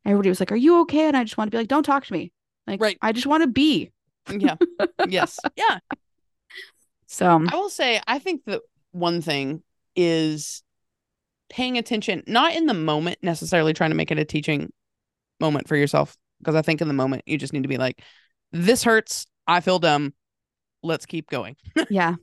Everybody 0.05 0.29
was 0.29 0.39
like, 0.39 0.51
"Are 0.51 0.57
you 0.57 0.81
okay?" 0.81 1.07
And 1.07 1.15
I 1.15 1.23
just 1.23 1.37
want 1.37 1.47
to 1.49 1.51
be 1.55 1.57
like, 1.59 1.67
"Don't 1.67 1.83
talk 1.83 2.05
to 2.05 2.13
me." 2.13 2.31
Like, 2.67 2.81
Right. 2.81 2.97
I 3.01 3.11
just 3.11 3.27
want 3.27 3.43
to 3.43 3.47
be. 3.47 3.91
yeah. 4.29 4.55
yes. 5.07 5.39
Yeah. 5.55 5.79
So 7.07 7.45
I 7.51 7.55
will 7.55 7.69
say, 7.69 7.99
I 8.07 8.19
think 8.19 8.43
that 8.45 8.61
one 8.91 9.21
thing 9.21 9.63
is 9.95 10.63
paying 11.49 11.77
attention, 11.77 12.23
not 12.27 12.53
in 12.55 12.65
the 12.65 12.73
moment 12.73 13.19
necessarily 13.21 13.73
trying 13.73 13.89
to 13.91 13.95
make 13.95 14.11
it 14.11 14.19
a 14.19 14.25
teaching 14.25 14.71
moment 15.39 15.67
for 15.67 15.75
yourself. 15.75 16.15
Because 16.39 16.55
I 16.55 16.61
think 16.61 16.81
in 16.81 16.87
the 16.87 16.93
moment, 16.93 17.23
you 17.25 17.37
just 17.37 17.53
need 17.53 17.63
to 17.63 17.69
be 17.69 17.77
like, 17.77 18.01
this 18.51 18.83
hurts. 18.83 19.25
I 19.47 19.59
feel 19.61 19.79
dumb. 19.79 20.13
Let's 20.83 21.05
keep 21.05 21.29
going. 21.29 21.55
yeah, 21.89 22.15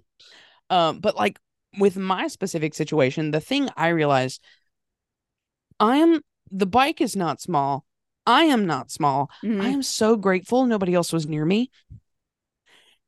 Um, 0.70 1.00
but 1.00 1.16
like 1.16 1.38
with 1.78 1.96
my 1.96 2.28
specific 2.28 2.74
situation, 2.74 3.30
the 3.30 3.40
thing 3.40 3.68
I 3.76 3.88
realized 3.88 4.42
I 5.78 5.98
am 5.98 6.20
the 6.50 6.66
bike 6.66 7.00
is 7.00 7.16
not 7.16 7.40
small. 7.40 7.84
I 8.24 8.44
am 8.44 8.66
not 8.66 8.90
small. 8.90 9.30
Mhm. 9.44 9.60
I 9.62 9.68
am 9.68 9.82
so 9.82 10.16
grateful 10.16 10.64
nobody 10.64 10.94
else 10.94 11.12
was 11.12 11.26
near 11.26 11.44
me. 11.44 11.70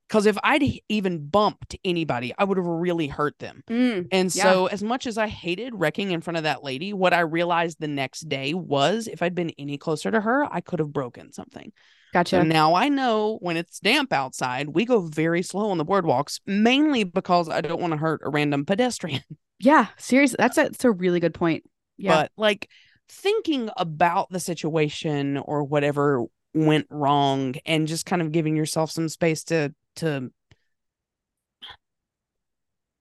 Because 0.09 0.27
if 0.27 0.38
I'd 0.42 0.62
even 0.88 1.27
bumped 1.27 1.77
anybody, 1.85 2.33
I 2.38 2.44
would 2.44 2.57
have 2.57 2.66
really 2.66 3.09
hurt 3.09 3.38
them. 3.38 3.62
Mm, 3.68 4.09
And 4.11 4.33
Yeah. 4.35 4.44
so, 4.44 4.66
as 4.66 4.83
much 4.83 5.07
as 5.07 5.18
I 5.18 5.29
hated 5.29 5.75
wrecking 5.75 6.12
in 6.12 6.23
front 6.23 6.38
of 6.38 6.44
that 6.44 6.64
lady, 6.64 6.92
what 6.92 7.12
I 7.12 7.21
realized 7.21 7.79
the 7.79 7.88
next 7.88 8.29
day 8.29 8.55
was 8.55 9.07
if 9.07 9.23
I'd 9.23 9.35
been 9.35 9.53
any 9.59 9.77
closer 9.77 10.11
to 10.11 10.21
her, 10.21 10.44
I 10.51 10.61
could 10.62 10.79
have 10.79 10.92
broken 10.92 11.33
something. 11.33 11.73
gotcha. 12.12 12.38
So 12.38 12.42
now 12.42 12.75
I 12.75 12.88
know 12.88 13.38
when 13.40 13.57
it's 13.57 13.81
damp 13.81 14.12
outside, 14.12 14.68
we 14.71 14.85
go 14.87 15.01
very 15.01 15.42
slow 15.42 15.71
on 15.71 15.79
the 15.79 15.85
boardwalks, 15.85 16.40
mainly 16.47 17.05
because 17.05 17.49
I 17.49 17.61
don't 17.61 17.81
want 17.81 17.92
to 17.92 17.99
hurt 17.99 18.23
a 18.25 18.31
random 18.31 18.64
pedestrian. 18.64 19.23
yeah, 19.59 19.88
seriously, 19.97 20.37
that's 20.38 20.59
a, 20.59 20.62
that's 20.64 20.85
a 20.85 20.90
really 20.90 21.21
good 21.21 21.35
point. 21.35 21.64
Yeah, 21.97 22.14
But 22.14 22.33
like 22.37 22.68
thinking 23.09 23.71
about 23.77 24.31
the 24.31 24.40
situation 24.40 25.37
or 25.37 25.64
whatever 25.64 26.25
went 26.66 26.87
wrong 26.90 27.55
and 27.66 27.87
just 27.87 28.07
kind 28.07 28.23
of 28.23 28.33
giving 28.33 28.57
yourself 28.57 28.90
some 28.90 29.09
space 29.09 29.44
to 29.44 29.75
to 29.97 30.31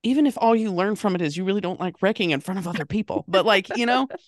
even 0.02 0.26
if 0.26 0.38
all 0.38 0.54
you 0.54 0.72
learn 0.72 0.96
from 0.96 1.14
it 1.14 1.22
is 1.22 1.36
you 1.36 1.44
really 1.44 1.60
don't 1.60 1.80
like 1.80 2.00
wrecking 2.02 2.30
in 2.30 2.40
front 2.40 2.58
of 2.58 2.66
other 2.68 2.84
people 2.86 3.24
but 3.28 3.44
like 3.44 3.76
you 3.76 3.86
know 3.86 4.06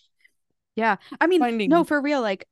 Yeah. 0.77 0.97
I 1.21 1.27
mean, 1.27 1.41
Finding- 1.41 1.69
no, 1.69 1.83
for 1.85 2.01
real. 2.01 2.23
Like, 2.23 2.47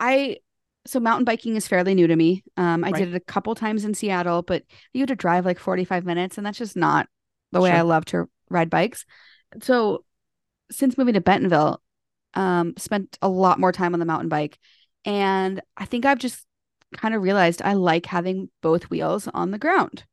I, 0.00 0.38
so 0.86 0.98
mountain 0.98 1.26
biking 1.26 1.54
is 1.54 1.68
fairly 1.68 1.94
new 1.94 2.06
to 2.06 2.16
me. 2.16 2.42
Um, 2.56 2.82
I 2.82 2.90
Right. 2.90 2.98
did 3.04 3.08
it 3.10 3.14
a 3.16 3.20
couple 3.20 3.54
times 3.54 3.84
in 3.84 3.92
Seattle, 3.92 4.42
but 4.42 4.64
you 4.94 5.02
had 5.02 5.08
to 5.08 5.14
drive 5.14 5.44
like 5.44 5.58
45 5.60 6.04
minutes, 6.06 6.38
and 6.38 6.46
that's 6.46 6.58
just 6.58 6.76
not 6.76 7.08
the 7.52 7.60
way 7.60 7.68
Sure. 7.70 7.76
I 7.78 7.82
love 7.82 8.06
to 8.06 8.24
ride 8.48 8.70
bikes. 8.70 9.04
So, 9.62 10.04
since 10.72 10.96
moving 10.98 11.14
to 11.14 11.20
Bentonville, 11.20 11.80
um, 12.34 12.74
spent 12.78 13.18
a 13.20 13.28
lot 13.28 13.60
more 13.60 13.70
time 13.70 13.92
on 13.92 14.00
the 14.00 14.06
mountain 14.06 14.30
bike. 14.30 14.58
And 15.08 15.62
I 15.76 15.86
think 15.86 16.04
I've 16.04 16.18
just 16.18 16.44
kind 16.96 17.14
of 17.14 17.22
realized 17.22 17.62
I 17.62 17.72
like 17.72 18.06
having 18.06 18.50
both 18.62 18.90
wheels 18.90 19.26
on 19.32 19.50
the 19.50 19.58
ground. 19.58 20.04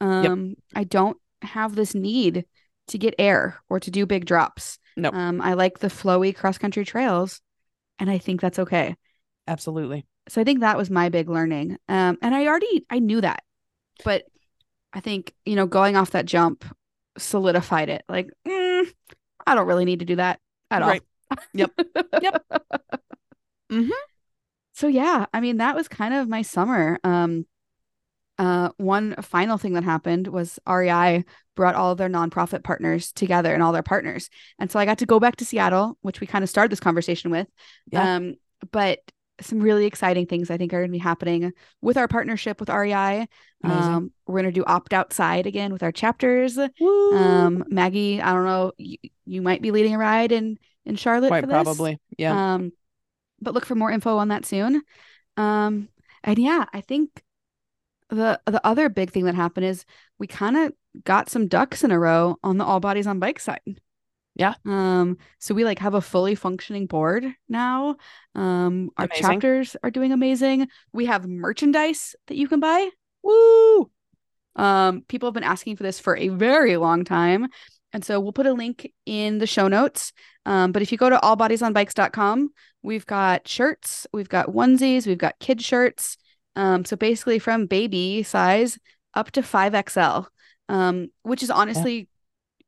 Um, 0.00 0.56
I 0.74 0.82
don't 0.82 1.16
have 1.42 1.76
this 1.76 1.94
need 1.94 2.44
to 2.88 2.98
get 2.98 3.14
air 3.18 3.60
or 3.70 3.78
to 3.78 3.90
do 3.90 4.04
big 4.04 4.26
drops. 4.26 4.80
Nope. 4.96 5.14
Um, 5.14 5.40
I 5.40 5.54
like 5.54 5.78
the 5.78 5.86
flowy 5.86 6.34
cross 6.34 6.58
country 6.58 6.84
trails, 6.84 7.40
and 8.00 8.10
I 8.10 8.18
think 8.18 8.40
that's 8.40 8.58
okay. 8.58 8.96
absolutely 9.46 10.04
So 10.28 10.40
I 10.40 10.44
think 10.44 10.60
that 10.60 10.76
was 10.76 10.90
my 10.90 11.08
big 11.08 11.28
learning. 11.28 11.78
Um, 11.88 12.18
and 12.20 12.34
I 12.34 12.46
already 12.46 12.84
I 12.90 12.98
knew 12.98 13.20
that, 13.20 13.44
but 14.04 14.24
I 14.92 15.00
think 15.00 15.34
you 15.46 15.54
know 15.54 15.66
going 15.66 15.96
off 15.96 16.10
that 16.10 16.26
jump 16.26 16.64
solidified 17.16 17.90
it. 17.90 18.02
Like, 18.08 18.28
mm, 18.46 18.92
I 19.46 19.54
don't 19.54 19.68
really 19.68 19.84
need 19.84 20.00
to 20.00 20.04
do 20.04 20.16
that 20.16 20.40
at 20.70 20.82
all. 20.82 20.88
Right. 20.88 21.02
Yep. 21.54 21.70
Yep. 22.22 22.44
So 24.82 24.88
yeah, 24.88 25.26
I 25.32 25.40
mean 25.40 25.58
that 25.58 25.76
was 25.76 25.86
kind 25.86 26.12
of 26.12 26.28
my 26.28 26.42
summer. 26.42 26.98
Um 27.04 27.46
uh 28.36 28.70
one 28.78 29.14
final 29.22 29.56
thing 29.56 29.74
that 29.74 29.84
happened 29.84 30.26
was 30.26 30.58
REI 30.68 31.24
brought 31.54 31.76
all 31.76 31.92
of 31.92 31.98
their 31.98 32.08
nonprofit 32.08 32.64
partners 32.64 33.12
together 33.12 33.54
and 33.54 33.62
all 33.62 33.70
their 33.70 33.84
partners. 33.84 34.28
And 34.58 34.72
so 34.72 34.80
I 34.80 34.84
got 34.84 34.98
to 34.98 35.06
go 35.06 35.20
back 35.20 35.36
to 35.36 35.44
Seattle, 35.44 35.98
which 36.00 36.20
we 36.20 36.26
kind 36.26 36.42
of 36.42 36.50
started 36.50 36.72
this 36.72 36.80
conversation 36.80 37.30
with. 37.30 37.46
Yeah. 37.92 38.16
Um 38.16 38.34
but 38.72 38.98
some 39.40 39.60
really 39.60 39.86
exciting 39.86 40.26
things 40.26 40.50
I 40.50 40.56
think 40.56 40.72
are 40.72 40.80
going 40.80 40.90
to 40.90 40.92
be 40.92 40.98
happening 40.98 41.52
with 41.80 41.96
our 41.96 42.08
partnership 42.08 42.58
with 42.58 42.68
REI. 42.68 43.28
Um, 43.62 44.12
we're 44.26 44.40
going 44.40 44.52
to 44.52 44.60
do 44.60 44.64
opt 44.64 44.92
outside 44.92 45.46
again 45.46 45.72
with 45.72 45.82
our 45.82 45.90
chapters. 45.90 46.58
Um, 46.58 47.64
Maggie, 47.68 48.20
I 48.20 48.34
don't 48.34 48.44
know, 48.44 48.72
you, 48.78 48.98
you 49.26 49.42
might 49.42 49.62
be 49.62 49.70
leading 49.70 49.94
a 49.94 49.98
ride 49.98 50.30
in 50.32 50.58
in 50.84 50.96
Charlotte 50.96 51.28
quite 51.28 51.40
for 51.40 51.46
this. 51.48 51.62
probably. 51.62 51.98
Yeah. 52.18 52.54
Um, 52.54 52.72
but 53.42 53.54
look 53.54 53.66
for 53.66 53.74
more 53.74 53.90
info 53.90 54.16
on 54.16 54.28
that 54.28 54.44
soon. 54.46 54.82
Um, 55.36 55.88
and 56.24 56.38
yeah, 56.38 56.66
I 56.72 56.80
think 56.80 57.22
the 58.10 58.40
the 58.46 58.64
other 58.66 58.88
big 58.88 59.10
thing 59.10 59.24
that 59.24 59.34
happened 59.34 59.66
is 59.66 59.84
we 60.18 60.26
kind 60.26 60.56
of 60.56 60.72
got 61.04 61.30
some 61.30 61.48
ducks 61.48 61.82
in 61.84 61.90
a 61.90 61.98
row 61.98 62.36
on 62.42 62.58
the 62.58 62.64
all 62.64 62.80
bodies 62.80 63.06
on 63.06 63.18
bike 63.18 63.40
side. 63.40 63.60
Yeah. 64.34 64.54
Um, 64.64 65.18
so 65.38 65.54
we 65.54 65.64
like 65.64 65.78
have 65.80 65.94
a 65.94 66.00
fully 66.00 66.34
functioning 66.34 66.86
board 66.86 67.24
now. 67.48 67.96
Um, 68.34 68.90
our 68.96 69.04
Amazing. 69.06 69.22
chapters 69.22 69.76
are 69.82 69.90
doing 69.90 70.12
amazing. 70.12 70.68
We 70.92 71.06
have 71.06 71.26
merchandise 71.28 72.16
that 72.28 72.36
you 72.36 72.48
can 72.48 72.60
buy. 72.60 72.88
Woo. 73.22 73.90
Um, 74.56 75.02
people 75.08 75.26
have 75.26 75.34
been 75.34 75.42
asking 75.42 75.76
for 75.76 75.82
this 75.82 76.00
for 76.00 76.16
a 76.16 76.28
very 76.28 76.76
long 76.76 77.04
time. 77.04 77.48
And 77.92 78.04
so 78.04 78.18
we'll 78.20 78.32
put 78.32 78.46
a 78.46 78.52
link 78.52 78.90
in 79.06 79.38
the 79.38 79.46
show 79.46 79.68
notes. 79.68 80.12
Um, 80.46 80.72
but 80.72 80.82
if 80.82 80.90
you 80.90 80.98
go 80.98 81.10
to 81.10 81.18
allbodiesonbikes.com, 81.18 82.50
we've 82.82 83.06
got 83.06 83.46
shirts, 83.46 84.06
we've 84.12 84.28
got 84.28 84.48
onesies, 84.48 85.06
we've 85.06 85.18
got 85.18 85.38
kid 85.38 85.62
shirts. 85.62 86.16
Um, 86.56 86.84
so 86.84 86.96
basically 86.96 87.38
from 87.38 87.66
baby 87.66 88.22
size 88.22 88.78
up 89.14 89.30
to 89.32 89.42
5XL, 89.42 90.26
um, 90.68 91.08
which 91.22 91.42
is 91.42 91.50
honestly 91.50 92.08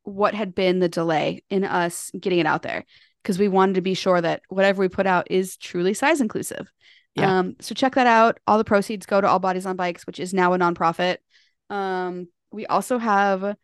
what 0.03 0.35
had 0.35 0.55
been 0.55 0.79
the 0.79 0.89
delay 0.89 1.43
in 1.51 1.65
us 1.65 2.11
getting 2.19 2.39
it 2.39 2.47
out 2.47 2.63
there 2.63 2.85
because 3.23 3.39
we 3.39 3.49
wanted 3.49 3.75
to 3.75 3.81
be 3.81 3.95
sure 3.95 4.21
that 4.21 4.43
whatever 4.49 4.81
we 4.81 4.89
put 4.89 5.07
out 5.07 5.31
is 5.31 5.57
truly 5.57 5.95
size 5.95 6.21
inclusive. 6.21 6.71
Yeah. 7.15 7.39
Um, 7.39 7.57
so 7.61 7.75
check 7.75 7.95
that 7.95 8.07
out. 8.07 8.39
All 8.47 8.59
the 8.59 8.65
proceeds 8.65 9.07
go 9.07 9.21
to 9.21 9.29
All 9.29 9.39
Bodies 9.39 9.67
on 9.67 9.77
Bikes, 9.77 10.07
which 10.07 10.21
is 10.21 10.35
now 10.35 10.53
a 10.53 10.59
nonprofit. 10.59 11.19
Um, 11.71 12.29
we 12.51 12.67
also 12.67 12.99
have 12.99 13.57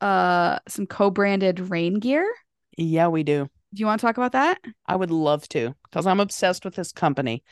uh 0.00 0.58
some 0.68 0.86
co-branded 0.86 1.70
rain 1.70 1.94
gear. 1.94 2.30
Yeah, 2.76 3.08
we 3.08 3.22
do. 3.22 3.48
Do 3.72 3.80
you 3.80 3.86
want 3.86 4.00
to 4.00 4.06
talk 4.06 4.16
about 4.16 4.32
that? 4.32 4.58
I 4.86 4.96
would 4.96 5.10
love 5.10 5.48
to 5.50 5.74
because 5.84 6.06
I'm 6.06 6.20
obsessed 6.20 6.64
with 6.64 6.74
this 6.74 6.92
company. 6.92 7.44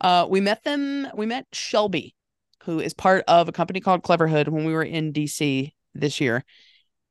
Uh, 0.00 0.26
we 0.28 0.40
met 0.40 0.64
them. 0.64 1.08
We 1.14 1.26
met 1.26 1.46
Shelby, 1.52 2.14
who 2.64 2.80
is 2.80 2.94
part 2.94 3.24
of 3.28 3.48
a 3.48 3.52
company 3.52 3.80
called 3.80 4.02
Cleverhood 4.02 4.48
when 4.48 4.64
we 4.64 4.72
were 4.72 4.82
in 4.82 5.12
DC 5.12 5.72
this 5.94 6.20
year. 6.20 6.44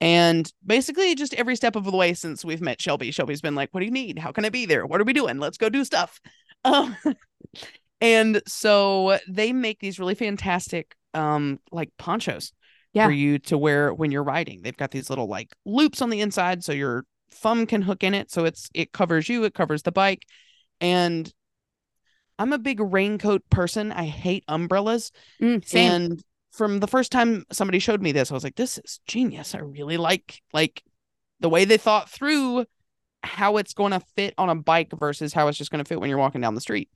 And 0.01 0.51
basically, 0.65 1.13
just 1.15 1.33
every 1.33 1.55
step 1.55 1.75
of 1.75 1.85
the 1.85 1.95
way 1.95 2.13
since 2.13 2.43
we've 2.43 2.61
met 2.61 2.81
Shelby, 2.81 3.11
Shelby's 3.11 3.41
been 3.41 3.55
like, 3.55 3.69
"What 3.71 3.81
do 3.81 3.85
you 3.85 3.91
need? 3.91 4.19
How 4.19 4.31
can 4.31 4.45
I 4.45 4.49
be 4.49 4.65
there? 4.65 4.85
What 4.85 4.99
are 4.99 5.05
we 5.05 5.13
doing? 5.13 5.39
Let's 5.39 5.57
go 5.57 5.69
do 5.69 5.83
stuff." 5.83 6.19
Um, 6.65 6.97
and 8.01 8.41
so 8.45 9.17
they 9.29 9.53
make 9.53 9.79
these 9.79 9.97
really 9.97 10.13
fantastic, 10.13 10.93
um, 11.13 11.61
like 11.71 11.89
ponchos 11.97 12.51
Yeah. 12.93 13.05
for 13.05 13.11
you 13.11 13.39
to 13.39 13.57
wear 13.57 13.93
when 13.93 14.11
you're 14.11 14.23
riding. 14.23 14.61
They've 14.61 14.75
got 14.75 14.91
these 14.91 15.09
little 15.09 15.27
like 15.27 15.49
loops 15.65 16.01
on 16.01 16.09
the 16.09 16.21
inside, 16.21 16.63
so 16.63 16.71
your 16.71 17.05
thumb 17.31 17.65
can 17.65 17.81
hook 17.81 18.03
in 18.03 18.13
it. 18.13 18.31
So 18.31 18.45
it's 18.45 18.69
it 18.73 18.91
covers 18.91 19.29
you, 19.29 19.43
it 19.43 19.53
covers 19.53 19.83
the 19.83 19.91
bike, 19.91 20.25
and 20.81 21.31
I'm 22.39 22.53
a 22.53 22.57
big 22.57 22.79
raincoat 22.79 23.43
person. 23.49 23.91
I 23.91 24.05
hate 24.05 24.43
umbrellas. 24.47 25.11
Mm, 25.41 25.63
same. 25.65 25.91
And 25.91 26.23
from 26.51 26.79
the 26.79 26.87
first 26.87 27.11
time 27.11 27.43
somebody 27.51 27.79
showed 27.79 28.01
me 28.01 28.11
this, 28.11 28.31
I 28.31 28.33
was 28.33 28.43
like, 28.43 28.55
this 28.55 28.77
is 28.77 28.99
genius. 29.05 29.53
I 29.53 29.59
really 29.59 29.97
like 29.97 30.41
like 30.53 30.81
the 31.41 31.49
way 31.49 31.65
they 31.65 31.77
thought 31.77 32.09
through 32.09 32.65
how 33.21 33.57
it's 33.57 33.73
going 33.73 33.91
to 33.91 33.99
fit 34.15 34.33
on 34.37 34.49
a 34.49 34.55
bike 34.55 34.91
versus 34.97 35.33
how 35.33 35.47
it's 35.47 35.57
just 35.57 35.71
going 35.71 35.83
to 35.83 35.87
fit 35.87 35.99
when 35.99 36.09
you're 36.09 36.17
walking 36.17 36.41
down 36.41 36.55
the 36.55 36.61
street. 36.61 36.89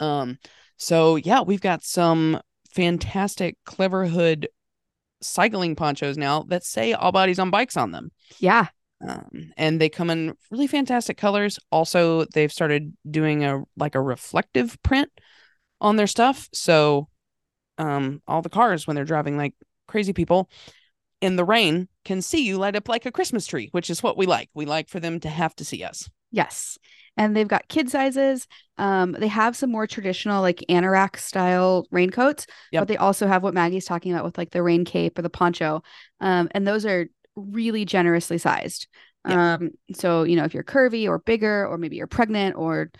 Um 0.00 0.38
so 0.76 1.16
yeah, 1.16 1.42
we've 1.42 1.60
got 1.60 1.82
some 1.84 2.40
fantastic 2.74 3.56
Cleverhood 3.66 4.46
cycling 5.24 5.76
ponchos 5.76 6.16
now 6.16 6.42
that 6.44 6.64
say 6.64 6.92
all 6.92 7.12
bodies 7.12 7.38
on 7.38 7.50
bikes 7.50 7.76
on 7.76 7.92
them. 7.92 8.10
yeah. 8.38 8.66
Um, 9.06 9.52
and 9.56 9.80
they 9.80 9.88
come 9.88 10.08
in 10.08 10.34
really 10.50 10.66
fantastic 10.66 11.18
colors. 11.18 11.58
Also, 11.70 12.24
they've 12.32 12.52
started 12.52 12.96
doing 13.10 13.44
a 13.44 13.62
like 13.76 13.94
a 13.94 14.00
reflective 14.00 14.80
print 14.82 15.10
on 15.80 15.96
their 15.96 16.06
stuff. 16.06 16.48
So 16.52 17.08
um 17.76 18.22
all 18.28 18.40
the 18.40 18.48
cars 18.48 18.86
when 18.86 18.94
they're 18.94 19.04
driving 19.04 19.36
like 19.36 19.52
crazy 19.88 20.12
people 20.12 20.48
in 21.20 21.36
the 21.36 21.44
rain 21.44 21.88
can 22.04 22.22
see 22.22 22.44
you 22.46 22.56
light 22.56 22.76
up 22.76 22.88
like 22.88 23.06
a 23.06 23.12
Christmas 23.12 23.46
tree, 23.46 23.68
which 23.72 23.90
is 23.90 24.02
what 24.02 24.16
we 24.16 24.26
like. 24.26 24.48
We 24.54 24.66
like 24.66 24.88
for 24.88 25.00
them 25.00 25.20
to 25.20 25.28
have 25.28 25.54
to 25.56 25.64
see 25.64 25.82
us. 25.82 26.08
Yes. 26.34 26.78
And 27.16 27.36
they've 27.36 27.46
got 27.46 27.68
kid 27.68 27.88
sizes. 27.88 28.48
Um, 28.76 29.12
they 29.12 29.28
have 29.28 29.56
some 29.56 29.70
more 29.70 29.86
traditional, 29.86 30.42
like 30.42 30.64
anorak 30.68 31.16
style 31.16 31.86
raincoats, 31.92 32.48
Yep. 32.72 32.80
but 32.80 32.88
they 32.88 32.96
also 32.96 33.28
have 33.28 33.44
what 33.44 33.54
Maggie's 33.54 33.84
talking 33.84 34.12
about 34.12 34.24
with 34.24 34.36
like 34.36 34.50
the 34.50 34.64
rain 34.64 34.84
cape 34.84 35.16
or 35.16 35.22
the 35.22 35.30
poncho. 35.30 35.82
Um, 36.20 36.48
and 36.50 36.66
those 36.66 36.84
are 36.84 37.06
really 37.36 37.84
generously 37.84 38.38
sized. 38.38 38.88
Yeah. 39.28 39.54
Um, 39.54 39.70
so 39.94 40.24
you 40.24 40.34
know, 40.34 40.44
if 40.44 40.54
you're 40.54 40.64
curvy 40.64 41.08
or 41.08 41.20
bigger, 41.20 41.66
or 41.68 41.78
maybe 41.78 41.96
you're 41.96 42.08
pregnant 42.08 42.56
or 42.56 42.90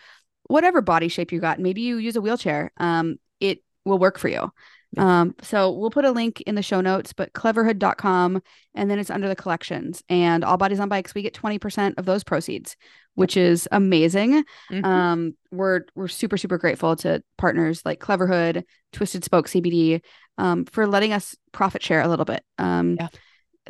whatever 0.46 0.80
body 0.80 1.08
shape 1.08 1.32
you 1.32 1.40
got, 1.40 1.58
maybe 1.58 1.80
you 1.80 1.96
use 1.96 2.14
a 2.14 2.20
wheelchair, 2.20 2.70
um, 2.76 3.16
it 3.40 3.64
will 3.84 3.98
work 3.98 4.18
for 4.18 4.28
you. 4.28 4.52
Um, 4.98 5.34
so 5.42 5.70
we'll 5.70 5.90
put 5.90 6.04
a 6.04 6.10
link 6.10 6.40
in 6.42 6.54
the 6.54 6.62
show 6.62 6.80
notes, 6.80 7.12
but 7.12 7.32
cleverhood.com 7.32 8.42
and 8.74 8.90
then 8.90 8.98
it's 8.98 9.10
under 9.10 9.28
the 9.28 9.36
collections 9.36 10.02
and 10.08 10.44
all 10.44 10.56
bodies 10.56 10.80
on 10.80 10.88
bikes, 10.88 11.14
we 11.14 11.22
get 11.22 11.34
20% 11.34 11.94
of 11.98 12.04
those 12.04 12.24
proceeds, 12.24 12.76
which 13.14 13.36
is 13.36 13.68
amazing. 13.72 14.44
Mhm. 14.70 14.84
Um, 14.84 15.36
we're 15.50 15.82
we're 15.94 16.08
super, 16.08 16.36
super 16.36 16.58
grateful 16.58 16.96
to 16.96 17.22
partners 17.38 17.82
like 17.84 18.00
Cleverhood, 18.00 18.64
Twisted 18.92 19.24
Spoke 19.24 19.48
CBD, 19.48 20.00
um, 20.38 20.64
for 20.66 20.86
letting 20.86 21.12
us 21.12 21.36
profit 21.52 21.82
share 21.82 22.00
a 22.02 22.08
little 22.08 22.24
bit. 22.24 22.42
Um, 22.58 22.96
Yeah. 22.98 23.08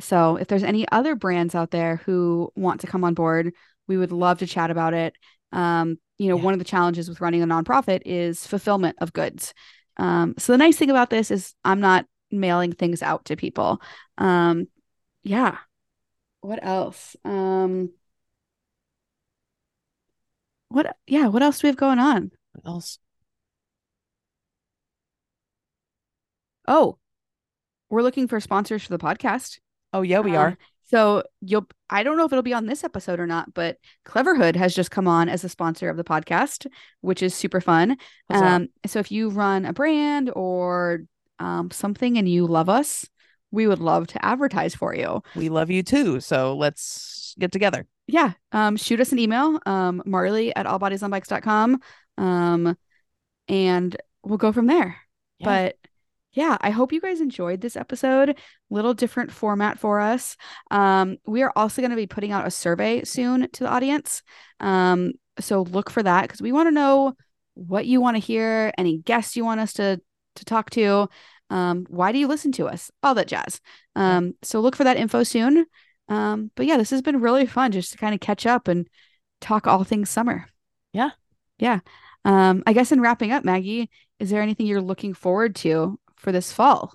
so 0.00 0.36
if 0.36 0.48
there's 0.48 0.64
any 0.64 0.86
other 0.90 1.14
brands 1.14 1.54
out 1.54 1.70
there 1.70 1.96
who 2.04 2.50
want 2.56 2.80
to 2.80 2.86
come 2.86 3.04
on 3.04 3.14
board, 3.14 3.52
we 3.86 3.96
would 3.96 4.12
love 4.12 4.38
to 4.38 4.46
chat 4.46 4.70
about 4.70 4.94
it. 4.94 5.14
Um, 5.52 5.98
you 6.18 6.28
know, 6.28 6.36
Yeah. 6.36 6.42
one 6.42 6.52
of 6.54 6.58
the 6.58 6.64
challenges 6.64 7.08
with 7.08 7.20
running 7.20 7.42
a 7.42 7.46
nonprofit 7.46 8.02
is 8.04 8.46
fulfillment 8.46 8.96
of 9.00 9.12
goods. 9.12 9.52
Um, 9.96 10.34
so 10.38 10.52
the 10.52 10.58
nice 10.58 10.76
thing 10.76 10.90
about 10.90 11.10
this 11.10 11.30
is 11.30 11.54
I'm 11.64 11.80
not 11.80 12.06
mailing 12.30 12.72
things 12.72 13.02
out 13.02 13.26
to 13.26 13.36
people. 13.36 13.80
Um, 14.18 14.68
yeah. 15.22 15.58
What 16.40 16.60
else? 16.64 17.16
Um, 17.24 17.90
what? 20.68 20.96
Yeah. 21.06 21.28
What 21.28 21.42
else 21.42 21.60
do 21.60 21.66
we 21.66 21.68
have 21.68 21.76
going 21.76 21.98
on? 21.98 22.30
What 22.52 22.66
else? 22.70 22.98
Oh, 26.66 26.98
we're 27.90 28.02
looking 28.02 28.28
for 28.28 28.40
sponsors 28.40 28.84
for 28.84 28.90
the 28.90 28.98
podcast. 28.98 29.60
Oh 29.92 30.02
yeah, 30.02 30.20
we 30.20 30.36
Uh, 30.36 30.40
are. 30.40 30.58
So 30.94 31.24
you'll 31.40 31.66
I 31.90 32.04
don't 32.04 32.16
know 32.16 32.24
if 32.24 32.32
it'll 32.32 32.42
be 32.42 32.54
on 32.54 32.66
this 32.66 32.84
episode 32.84 33.18
or 33.18 33.26
not, 33.26 33.52
but 33.52 33.78
Cleverhood 34.06 34.54
has 34.54 34.76
just 34.76 34.92
come 34.92 35.08
on 35.08 35.28
as 35.28 35.42
a 35.42 35.48
sponsor 35.48 35.88
of 35.88 35.96
the 35.96 36.04
podcast, 36.04 36.68
which 37.00 37.20
is 37.20 37.34
super 37.34 37.60
fun. 37.60 37.96
Um, 38.30 38.68
so 38.86 39.00
if 39.00 39.10
you 39.10 39.30
run 39.30 39.64
a 39.64 39.72
brand 39.72 40.30
or 40.36 41.00
um 41.40 41.72
something 41.72 42.16
and 42.16 42.28
you 42.28 42.46
love 42.46 42.68
us, 42.68 43.08
we 43.50 43.66
would 43.66 43.80
love 43.80 44.06
to 44.08 44.24
advertise 44.24 44.76
for 44.76 44.94
you. 44.94 45.20
we 45.34 45.48
love 45.48 45.68
you 45.68 45.82
too. 45.82 46.20
So 46.20 46.54
let's 46.56 47.34
get 47.40 47.50
together. 47.50 47.88
Yeah. 48.06 48.34
Um, 48.52 48.76
shoot 48.76 49.00
us 49.00 49.10
an 49.10 49.18
email, 49.18 49.58
um, 49.66 50.00
Marley 50.06 50.54
at 50.54 50.66
allbodiesonbikes.com. 50.66 51.80
Um, 52.18 52.76
and 53.48 53.96
we'll 54.22 54.38
go 54.38 54.52
from 54.52 54.66
there. 54.66 54.96
Yeah. 55.40 55.44
But 55.44 55.76
yeah, 56.34 56.58
I 56.60 56.70
hope 56.70 56.92
you 56.92 57.00
guys 57.00 57.20
enjoyed 57.20 57.60
this 57.60 57.76
episode. 57.76 58.38
Little 58.68 58.92
different 58.92 59.30
format 59.30 59.78
for 59.78 60.00
us. 60.00 60.36
Um, 60.70 61.16
we 61.26 61.42
are 61.42 61.52
also 61.54 61.80
going 61.80 61.90
to 61.90 61.96
be 61.96 62.08
putting 62.08 62.32
out 62.32 62.46
a 62.46 62.50
survey 62.50 63.04
soon 63.04 63.48
to 63.52 63.64
the 63.64 63.70
audience. 63.70 64.22
Um, 64.60 65.12
so 65.38 65.62
look 65.62 65.90
for 65.90 66.02
that 66.02 66.22
because 66.22 66.42
we 66.42 66.52
want 66.52 66.66
to 66.66 66.74
know 66.74 67.14
what 67.54 67.86
you 67.86 68.00
want 68.00 68.16
to 68.16 68.22
hear, 68.22 68.72
any 68.76 68.98
guests 68.98 69.36
you 69.36 69.44
want 69.44 69.60
us 69.60 69.72
to 69.74 70.00
to 70.36 70.44
talk 70.44 70.70
to. 70.70 71.08
Um, 71.50 71.86
why 71.88 72.10
do 72.10 72.18
you 72.18 72.26
listen 72.26 72.50
to 72.52 72.66
us? 72.66 72.90
All 73.02 73.14
that 73.14 73.28
jazz. 73.28 73.60
Um, 73.94 74.34
so 74.42 74.58
look 74.60 74.74
for 74.74 74.84
that 74.84 74.96
info 74.96 75.22
soon. 75.22 75.66
Um, 76.08 76.50
but 76.56 76.66
yeah, 76.66 76.76
this 76.76 76.90
has 76.90 77.02
been 77.02 77.20
really 77.20 77.46
fun 77.46 77.70
just 77.70 77.92
to 77.92 77.98
kind 77.98 78.14
of 78.14 78.20
catch 78.20 78.44
up 78.44 78.66
and 78.66 78.88
talk 79.40 79.68
all 79.68 79.84
things 79.84 80.10
summer. 80.10 80.46
Yeah. 80.92 81.10
Yeah. 81.58 81.80
Um, 82.24 82.64
I 82.66 82.72
guess 82.72 82.90
in 82.90 83.00
wrapping 83.00 83.30
up, 83.30 83.44
Maggie, 83.44 83.90
is 84.18 84.30
there 84.30 84.42
anything 84.42 84.66
you're 84.66 84.80
looking 84.80 85.14
forward 85.14 85.54
to 85.56 85.98
for 86.24 86.32
this 86.32 86.52
fall? 86.52 86.94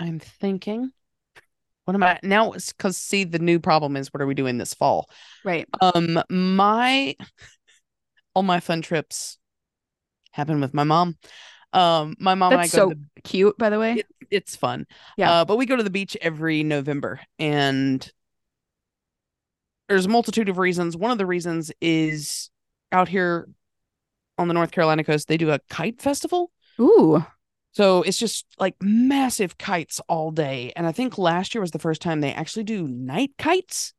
I'm 0.00 0.18
thinking. 0.18 0.90
What 1.84 1.94
am 1.94 2.02
I 2.02 2.18
now? 2.22 2.52
Because 2.52 2.96
see, 2.96 3.24
the 3.24 3.38
new 3.38 3.60
problem 3.60 3.96
is 3.96 4.12
what 4.12 4.22
are 4.22 4.26
we 4.26 4.34
doing 4.34 4.56
this 4.56 4.72
fall? 4.72 5.08
Right. 5.44 5.68
Um, 5.80 6.20
my 6.30 7.14
all 8.34 8.42
my 8.42 8.58
fun 8.58 8.80
trips 8.80 9.38
happen 10.32 10.60
with 10.60 10.72
my 10.72 10.84
mom. 10.84 11.16
Um, 11.74 12.16
my 12.18 12.34
mom 12.34 12.54
That's 12.54 12.72
and 12.72 12.82
I 12.82 12.84
go 12.84 12.90
so 12.90 12.94
the 13.14 13.22
cute, 13.22 13.58
by 13.58 13.68
the 13.68 13.78
way. 13.78 13.94
it, 13.96 14.06
it's 14.30 14.56
fun. 14.56 14.86
Yeah. 15.18 15.30
Uh, 15.30 15.44
but 15.44 15.56
we 15.56 15.66
go 15.66 15.76
to 15.76 15.82
the 15.82 15.90
beach 15.90 16.16
every 16.22 16.62
November 16.62 17.20
and 17.38 18.10
there's 19.88 20.06
a 20.06 20.08
multitude 20.08 20.48
of 20.48 20.56
reasons. 20.56 20.96
One 20.96 21.10
of 21.10 21.18
the 21.18 21.26
reasons 21.26 21.70
is 21.82 22.48
out 22.90 23.08
here 23.08 23.46
on 24.38 24.48
the 24.48 24.54
North 24.54 24.70
Carolina 24.70 25.04
coast, 25.04 25.28
they 25.28 25.36
do 25.36 25.50
a 25.50 25.60
kite 25.68 26.00
festival. 26.00 26.50
Ooh. 26.80 27.24
So 27.74 28.02
it's 28.02 28.18
just 28.18 28.46
like 28.58 28.76
massive 28.80 29.58
kites 29.58 30.00
all 30.08 30.30
day. 30.30 30.72
And 30.76 30.86
I 30.86 30.92
think 30.92 31.18
last 31.18 31.54
year 31.54 31.60
was 31.60 31.72
the 31.72 31.78
first 31.80 32.00
time 32.00 32.20
they 32.20 32.32
actually 32.32 32.64
do 32.64 32.86
night 32.86 33.32
kites. 33.36 33.94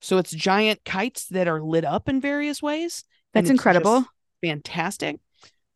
So 0.00 0.18
it's 0.18 0.32
giant 0.32 0.84
kites 0.84 1.26
that 1.28 1.46
are 1.48 1.62
lit 1.62 1.84
up 1.84 2.08
in 2.08 2.20
various 2.20 2.60
ways. 2.60 3.04
That's 3.34 3.50
incredible. 3.50 4.04
fantastic. 4.44 5.20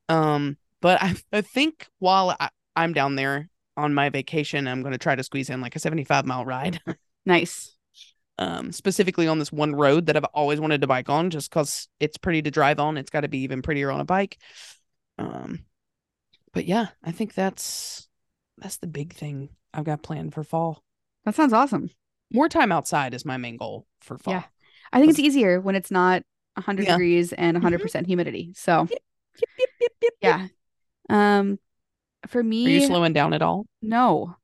Um, 0.09 0.57
but 0.81 1.01
I, 1.03 1.15
I 1.33 1.41
think 1.43 1.87
while 2.01 2.37
I, 2.39 2.49
I'm 2.75 2.93
down 2.93 3.15
there 3.15 3.49
on 3.77 3.95
my 3.95 4.09
vacation, 4.09 4.67
I'm 4.67 4.83
going 4.83 4.93
to 4.93 4.99
try 4.99 5.15
to 5.15 5.23
squeeze 5.23 5.49
in 5.49 5.61
like 5.61 5.77
a 5.77 5.79
75 5.79 6.27
mile 6.27 6.45
ride, 6.45 6.81
Nice. 7.27 7.77
um, 8.39 8.73
specifically 8.73 9.29
on 9.29 9.39
this 9.39 9.53
one 9.53 9.75
road 9.77 10.07
that 10.07 10.17
I've 10.17 10.25
always 10.35 10.61
wanted 10.61 10.81
to 10.81 10.87
bike 10.89 11.09
on 11.09 11.31
just 11.31 11.51
because 11.51 11.89
it's 12.01 12.17
pretty 12.17 12.43
to 12.43 12.51
drive 12.51 12.81
on. 12.81 12.97
It's 12.97 13.11
got 13.11 13.21
to 13.21 13.29
be 13.29 13.39
even 13.43 13.63
prettier 13.63 13.93
on 13.93 14.01
a 14.01 14.05
bike. 14.05 14.39
Um, 15.19 15.61
but 16.53 16.67
yeah, 16.67 16.89
I 17.03 17.13
think 17.13 17.35
that's 17.35 18.09
that's 18.59 18.77
the 18.77 18.87
big 18.87 19.13
thing 19.15 19.51
I've 19.75 19.85
got 19.85 20.03
planned 20.03 20.35
for 20.35 20.45
fall. 20.45 20.83
That 21.25 21.35
sounds 21.35 21.53
awesome. 21.53 21.91
More 22.33 22.49
time 22.49 22.73
outside 22.73 23.15
is 23.15 23.25
my 23.25 23.37
main 23.37 23.57
goal 23.57 23.87
for 24.01 24.19
fall. 24.19 24.35
Yeah. 24.35 24.45
I 24.93 24.99
think 24.99 25.11
it's 25.11 25.19
easier 25.19 25.61
when 25.61 25.75
it's 25.75 25.91
not 25.91 26.23
100 26.55 26.85
Yeah. 26.85 26.93
degrees 26.93 27.33
and 27.33 27.57
Mhm. 27.57 27.63
100% 27.63 28.07
humidity. 28.07 28.53
So, 28.55 28.87
yep, 28.91 29.01
yep, 29.81 29.91
yep. 30.03 30.13
yeah. 30.21 30.49
Um 31.09 31.59
for 32.29 32.43
me 32.43 32.67
Are 32.67 32.71
you 32.71 32.87
slowing 32.87 33.13
down 33.13 33.33
at 33.33 33.43
all? 33.43 33.67
no. 33.81 34.37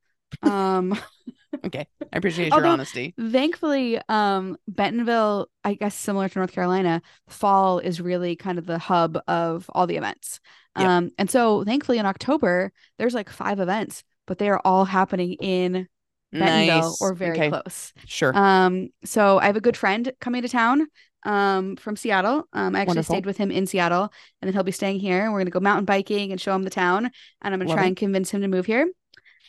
Um 0.43 0.99
Okay. 1.65 1.87
I 2.13 2.17
appreciate 2.17 2.47
your 2.49 2.57
Although- 2.57 2.71
honesty. 2.71 3.15
thankfully 3.19 4.01
um 4.09 4.57
Bentonville, 4.69 5.49
I 5.65 5.75
guess 5.75 5.95
similar 5.95 6.29
to 6.29 6.39
North 6.39 6.53
Carolina, 6.53 7.01
fall 7.29 7.79
is 7.79 8.01
really 8.01 8.37
kind 8.37 8.59
of 8.59 8.67
the 8.67 8.79
hub 8.79 9.19
of 9.27 9.69
all 9.75 9.87
the 9.87 9.97
events. 9.97 10.41
Yep. 10.79 10.87
Um 10.87 11.11
and 11.19 11.31
so 11.31 11.65
thankfully 11.65 11.99
in 11.99 12.07
October 12.07 12.73
there's 12.99 13.15
like 13.15 13.31
five 13.31 13.61
events, 13.61 14.05
but 14.27 14.39
they 14.39 14.49
are 14.51 14.61
all 14.65 14.85
happening 14.85 15.33
in 15.35 15.89
Bentonville 16.33 16.81
Nice. 16.91 17.01
or 17.01 17.15
very 17.15 17.33
okay. 17.39 17.49
close. 17.49 17.93
Sure. 18.05 18.37
Um, 18.37 18.91
so 19.05 19.39
I 19.39 19.47
have 19.47 19.57
a 19.57 19.63
good 19.63 19.77
friend 19.79 20.13
coming 20.21 20.43
to 20.43 20.49
town 20.49 20.87
um 21.25 21.77
from 21.77 21.97
Seattle. 21.97 22.47
Um, 22.53 22.77
I 22.77 22.81
actually 22.81 22.89
Wonderful. 22.91 23.15
stayed 23.15 23.27
with 23.27 23.39
him 23.39 23.51
in 23.51 23.67
Seattle 23.67 24.13
and 24.43 24.47
then 24.47 24.53
he'll 24.53 24.63
be 24.63 24.71
staying 24.73 25.01
here 25.01 25.25
and 25.25 25.33
we're 25.33 25.41
gonna 25.41 25.51
go 25.51 25.61
mountain 25.61 25.87
biking 25.87 26.31
and 26.31 26.41
show 26.41 26.55
him 26.55 26.63
the 26.65 26.71
town 26.71 27.07
and 27.07 27.55
I'm 27.55 27.59
gonna 27.59 27.71
Love 27.71 27.77
try 27.79 27.85
it. 27.85 27.89
and 27.89 27.97
convince 27.97 28.31
him 28.31 28.43
to 28.43 28.49
move 28.49 28.67
here. 28.67 28.87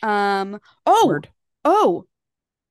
Um 0.01 0.59
oh 0.85 1.05
Word. 1.07 1.27
Oh 1.65 2.05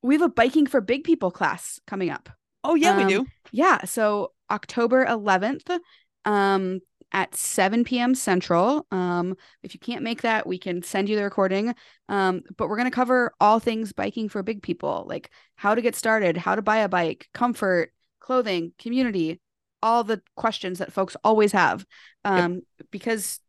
we 0.02 0.14
have 0.14 0.22
a 0.22 0.28
biking 0.28 0.66
for 0.66 0.80
big 0.80 1.04
people 1.04 1.30
class 1.30 1.80
coming 1.86 2.10
up. 2.10 2.28
Oh 2.64 2.74
yeah, 2.74 2.92
um, 2.92 2.98
we 2.98 3.12
do. 3.12 3.26
Yeah, 3.50 3.84
so 3.84 4.32
October 4.50 5.04
11th 5.04 5.78
um 6.24 6.80
at 7.12 7.34
7 7.34 7.84
p.m. 7.84 8.14
Central. 8.14 8.86
Um, 8.90 9.34
if 9.62 9.72
you 9.72 9.80
can't 9.80 10.02
make 10.02 10.22
that, 10.22 10.46
we 10.46 10.58
can 10.58 10.82
send 10.82 11.08
you 11.08 11.16
the 11.16 11.24
recording. 11.24 11.74
Um, 12.08 12.42
but 12.56 12.68
we're 12.68 12.76
going 12.76 12.90
to 12.90 12.94
cover 12.94 13.32
all 13.40 13.60
things 13.60 13.92
biking 13.92 14.28
for 14.28 14.42
big 14.42 14.62
people, 14.62 15.06
like 15.08 15.30
how 15.56 15.74
to 15.74 15.80
get 15.80 15.96
started, 15.96 16.36
how 16.36 16.54
to 16.54 16.62
buy 16.62 16.78
a 16.78 16.88
bike, 16.88 17.28
comfort, 17.32 17.92
clothing, 18.20 18.72
community, 18.78 19.40
all 19.82 20.04
the 20.04 20.20
questions 20.36 20.80
that 20.80 20.92
folks 20.92 21.16
always 21.24 21.52
have. 21.52 21.86
Um, 22.24 22.60
because 22.90 23.40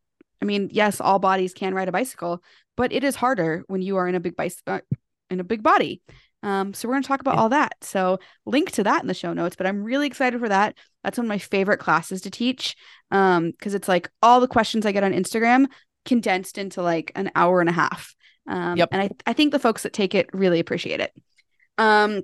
I 0.41 0.45
mean, 0.45 0.69
yes, 0.71 1.01
all 1.01 1.19
bodies 1.19 1.53
can 1.53 1.73
ride 1.73 1.89
a 1.89 1.93
bicycle, 1.93 2.41
but 2.77 2.93
it 2.93 3.03
is 3.03 3.17
harder 3.17 3.63
when 3.67 3.81
you 3.81 3.97
are 3.97 4.07
in 4.07 4.15
a 4.15 4.21
big 4.21 4.37
bike 4.37 4.53
uh, 4.67 4.79
in 5.29 5.39
a 5.39 5.43
big 5.43 5.63
body. 5.63 6.01
Um, 6.41 6.73
so 6.73 6.87
we're 6.87 6.93
going 6.93 7.03
to 7.03 7.07
talk 7.07 7.19
about 7.21 7.37
all 7.37 7.49
that. 7.49 7.73
So 7.81 8.19
link 8.45 8.71
to 8.71 8.83
that 8.83 9.01
in 9.01 9.07
the 9.07 9.13
show 9.13 9.33
notes, 9.33 9.55
but 9.57 9.67
I'm 9.67 9.83
really 9.83 10.07
excited 10.07 10.39
for 10.39 10.47
that. 10.49 10.75
That's 11.03 11.17
one 11.17 11.25
of 11.25 11.29
my 11.29 11.37
favorite 11.37 11.79
classes 11.79 12.21
to 12.21 12.31
teach. 12.31 12.75
Um, 13.11 13.51
because 13.51 13.73
it's 13.73 13.87
like 13.89 14.09
all 14.21 14.39
the 14.39 14.47
questions 14.47 14.85
I 14.85 14.91
get 14.93 15.03
on 15.03 15.11
Instagram 15.13 15.65
condensed 16.05 16.57
into 16.57 16.81
like 16.81 17.11
an 17.15 17.29
hour 17.35 17.59
and 17.59 17.69
a 17.69 17.73
half. 17.73 18.15
Um, 18.47 18.77
Yep. 18.77 18.89
and 18.93 19.01
I, 19.01 19.09
I 19.27 19.33
think 19.33 19.51
the 19.51 19.59
folks 19.59 19.83
that 19.83 19.93
take 19.93 20.15
it 20.15 20.29
really 20.33 20.59
appreciate 20.59 21.01
it. 21.01 21.11
Um, 21.77 22.21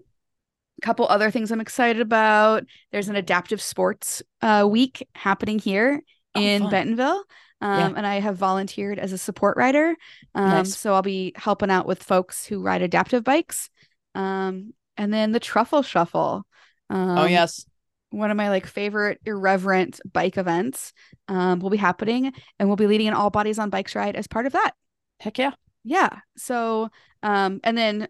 couple 0.82 1.08
other 1.08 1.32
things 1.32 1.52
I'm 1.52 1.62
excited 1.62 2.02
about. 2.02 2.66
There's 2.92 3.08
an 3.08 3.16
adaptive 3.16 3.62
sports 3.62 4.22
uh 4.42 4.68
week 4.70 5.08
happening 5.16 5.58
here 5.60 6.02
Oh, 6.36 6.42
in 6.42 6.64
fun. 6.64 6.72
Bentonville. 6.72 7.24
Um, 7.62 7.80
Yeah. 7.80 7.94
and 7.98 8.06
I 8.08 8.20
have 8.20 8.38
volunteered 8.38 9.00
as 9.00 9.12
a 9.12 9.18
support 9.18 9.58
rider. 9.58 9.96
Um, 10.34 10.50
Nice. 10.50 10.78
so 10.78 10.94
I'll 10.94 11.02
be 11.02 11.34
helping 11.36 11.72
out 11.72 11.88
with 11.88 12.04
folks 12.04 12.46
who 12.46 12.62
ride 12.62 12.82
adaptive 12.82 13.24
bikes. 13.24 13.70
Um, 14.14 14.74
and 14.98 15.14
then 15.14 15.32
the 15.32 15.40
truffle 15.40 15.82
shuffle. 15.84 16.46
Um, 16.90 17.18
oh 17.18 17.26
yes. 17.26 17.66
one 18.12 18.32
of 18.32 18.38
my 18.38 18.50
like 18.50 18.66
favorite 18.68 19.20
irreverent 19.26 20.00
bike 20.12 20.38
events 20.38 20.94
um, 21.28 21.60
will 21.60 21.70
be 21.70 21.78
happening 21.78 22.32
and 22.60 22.70
we'll 22.70 22.76
be 22.76 22.88
leading 22.88 23.08
an 23.08 23.14
all 23.14 23.30
bodies 23.30 23.60
on 23.60 23.70
bikes 23.70 23.96
ride 23.96 24.16
as 24.16 24.28
part 24.28 24.46
of 24.46 24.54
that 24.54 24.72
Heck 25.20 25.38
yeah. 25.38 25.52
yeah 25.84 26.10
so 26.38 26.90
um 27.24 27.60
and 27.64 27.78
then 27.78 28.08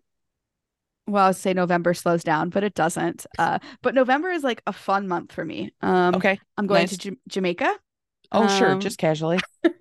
well 1.08 1.26
i 1.26 1.28
would 1.30 1.36
say 1.36 1.54
november 1.54 1.94
slows 1.94 2.24
down 2.24 2.50
but 2.50 2.64
it 2.64 2.74
doesn't 2.74 3.26
uh 3.38 3.60
but 3.82 3.96
november 3.96 4.30
is 4.30 4.44
like 4.44 4.62
a 4.68 4.74
fun 4.74 5.08
month 5.08 5.32
for 5.32 5.46
me 5.46 5.72
um 5.82 6.16
Okay. 6.16 6.40
i'm 6.58 6.68
going 6.68 6.82
nice. 6.82 6.92
to 6.92 6.98
J- 6.98 7.18
jamaica 7.28 7.74
Oh 8.32 8.48
sure, 8.48 8.72
um, 8.72 8.80
just 8.80 8.98
casually. 8.98 9.40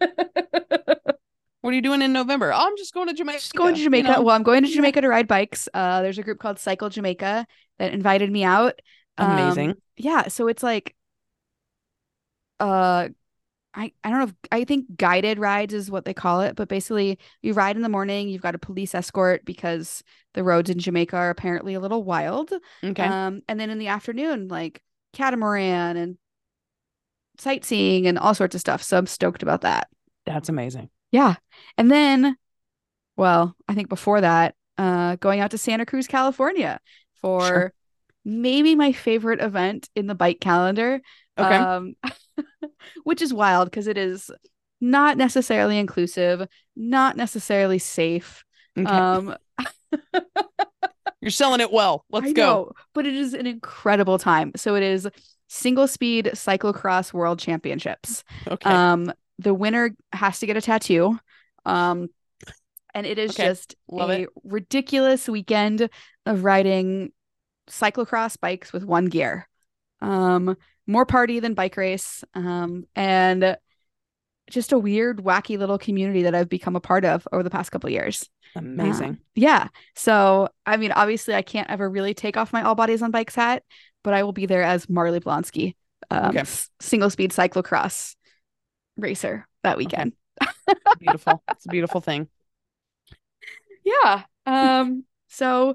What 1.61 1.71
are 1.71 1.77
you 1.77 1.81
doing 1.83 2.03
in 2.03 2.13
November? 2.13 2.53
Oh, 2.53 2.59
I'm 2.59 2.77
just 2.77 2.93
going 2.93 3.09
to 3.09 3.15
Jamaica. 3.15 3.39
just 3.39 3.55
going 3.55 3.75
to 3.75 3.79
you 3.81 3.85
jamaica 3.87 4.09
know? 4.09 4.23
well 4.23 4.37
i'm 4.37 4.43
going 4.43 4.63
to 4.63 4.69
jamaica 4.69 5.01
to 5.01 5.09
ride 5.09 5.27
bikes 5.27 5.67
uh 5.73 6.03
there's 6.03 6.19
a 6.19 6.23
group 6.23 6.39
called 6.39 6.59
cycle 6.59 6.91
jamaica 6.91 7.47
that 7.79 7.93
invited 7.95 8.31
me 8.31 8.45
out 8.45 8.81
Um, 9.17 9.31
Amazing. 9.33 9.75
yeah 9.97 10.29
so 10.29 10.49
it's 10.49 10.63
like 10.63 10.95
uh 12.61 13.09
I, 13.77 13.93
I 14.05 14.11
don't 14.11 14.19
know 14.21 14.25
if 14.27 14.35
I 14.53 14.65
think 14.65 14.97
guided 14.97 15.39
rides 15.41 15.75
is 15.75 15.91
what 15.91 16.05
they 16.05 16.15
call 16.15 16.43
it, 16.43 16.55
but 16.55 16.69
basically 16.69 17.19
you 17.43 17.55
ride 17.55 17.75
in 17.75 17.83
the 17.83 17.89
morning, 17.89 18.29
you've 18.29 18.41
got 18.41 18.55
a 18.55 18.59
police 18.59 18.95
escort 18.95 19.45
because 19.45 20.05
the 20.35 20.45
roads 20.45 20.71
in 20.71 20.79
Jamaica 20.79 21.17
are 21.17 21.31
apparently 21.31 21.75
a 21.75 21.81
little 21.81 22.05
wild. 22.05 22.53
okay. 22.85 23.05
Um, 23.05 23.43
and 23.49 23.59
then 23.59 23.71
in 23.71 23.79
the 23.79 23.89
afternoon, 23.89 24.47
like 24.47 24.81
catamaran 25.13 25.97
and 25.97 26.19
sightseeing 27.39 28.07
and 28.07 28.18
all 28.18 28.35
sorts 28.35 28.55
of 28.55 28.61
stuff. 28.61 28.82
So 28.82 28.97
I'm 28.99 29.07
stoked 29.07 29.43
about 29.43 29.62
that. 29.62 29.89
That's 30.26 30.49
amazing. 30.49 30.91
Yeah. 31.11 31.35
And 31.78 31.91
then, 31.91 32.37
well, 33.16 33.55
I 33.68 33.74
think 33.74 33.89
before 33.89 34.20
that, 34.20 34.55
uh, 34.78 35.16
going 35.16 35.41
out 35.41 35.51
to 35.53 35.59
Santa 35.59 35.87
Cruz, 35.87 36.07
California 36.07 36.80
for 37.20 37.47
Sure. 37.47 37.72
maybe 38.24 38.74
my 38.74 38.93
favorite 38.93 39.41
event 39.41 39.89
in 39.95 40.07
the 40.07 40.14
bike 40.14 40.41
calendar. 40.41 41.01
Okay. 41.39 41.57
Um, 41.57 41.95
which 43.05 43.22
is 43.22 43.32
wild 43.35 43.70
because 43.70 43.87
it 43.87 43.99
is 43.99 44.30
not 44.80 45.16
necessarily 45.16 45.78
inclusive, 45.78 46.47
not 46.76 47.16
necessarily 47.16 47.78
safe. 47.78 48.45
okay. 48.78 48.89
Um, 48.89 49.37
You're 51.20 51.30
selling 51.30 51.61
it 51.61 51.72
well. 51.72 52.05
Let's 52.11 52.26
I 52.28 52.32
go. 52.32 52.43
know, 52.43 52.72
but 52.93 53.07
it 53.07 53.14
is 53.14 53.32
an 53.32 53.47
incredible 53.47 54.18
time. 54.18 54.53
So 54.57 54.74
it 54.74 54.82
is 54.82 55.09
single 55.55 55.87
speed 55.87 56.31
cyclocross 56.35 57.13
world 57.13 57.39
championships. 57.39 58.25
Okay. 58.47 58.69
Um, 58.69 59.13
the 59.39 59.55
winner 59.55 59.91
has 60.13 60.41
to 60.41 60.47
get 60.47 60.57
a 60.57 60.61
tattoo. 60.61 61.19
Um, 61.65 62.09
and 62.93 63.07
it 63.07 63.19
is 63.19 63.33
Okay. 63.33 63.45
just 63.47 63.75
Love 63.89 64.11
a 64.11 64.23
it. 64.23 64.29
ridiculous 64.45 65.29
weekend 65.29 65.89
of 66.27 66.45
riding 66.45 67.13
cyclocross 67.69 68.39
bikes 68.39 68.73
with 68.73 68.85
one 68.85 69.07
gear. 69.07 69.49
Um, 70.01 70.57
more 70.87 71.07
party 71.07 71.41
than 71.41 71.55
bike 71.55 71.77
race. 71.77 72.25
Um, 72.35 72.85
and 72.95 73.57
just 74.51 74.73
a 74.73 74.79
weird, 74.79 75.19
wacky 75.19 75.59
little 75.59 75.79
community 75.79 76.25
that 76.25 76.35
I've 76.35 76.49
become 76.51 76.77
a 76.77 76.81
part 76.81 77.05
of 77.05 77.27
over 77.33 77.43
the 77.43 77.51
past 77.51 77.73
couple 77.73 77.89
years. 77.91 78.29
Amazing. 78.55 79.09
Um, 79.11 79.19
yeah. 79.35 79.69
So, 79.97 80.49
I 80.67 80.77
mean, 80.77 80.93
obviously, 80.93 81.35
I 81.35 81.43
can't 81.43 81.71
ever 81.71 81.89
really 81.89 82.13
take 82.15 82.37
off 82.37 82.53
my 82.53 82.63
all 82.63 82.75
bodies 82.75 83.03
on 83.03 83.11
bikes 83.11 83.35
hat, 83.35 83.63
but 84.05 84.15
I 84.15 84.23
will 84.23 84.33
be 84.33 84.47
there 84.47 84.63
as 84.63 84.89
Marley 84.89 85.19
Blonsky, 85.19 85.75
um, 86.11 86.37
Okay. 86.37 86.45
single 86.81 87.11
speed 87.11 87.33
cyclocross 87.33 88.15
racer 88.97 89.49
that 89.65 89.77
weekend. 89.77 90.13
beautiful. 91.01 91.43
It's 91.51 91.67
a 91.67 91.69
beautiful 91.69 92.01
thing. 92.01 92.29
Yeah. 93.85 94.23
Um. 94.47 95.05
So, 95.29 95.75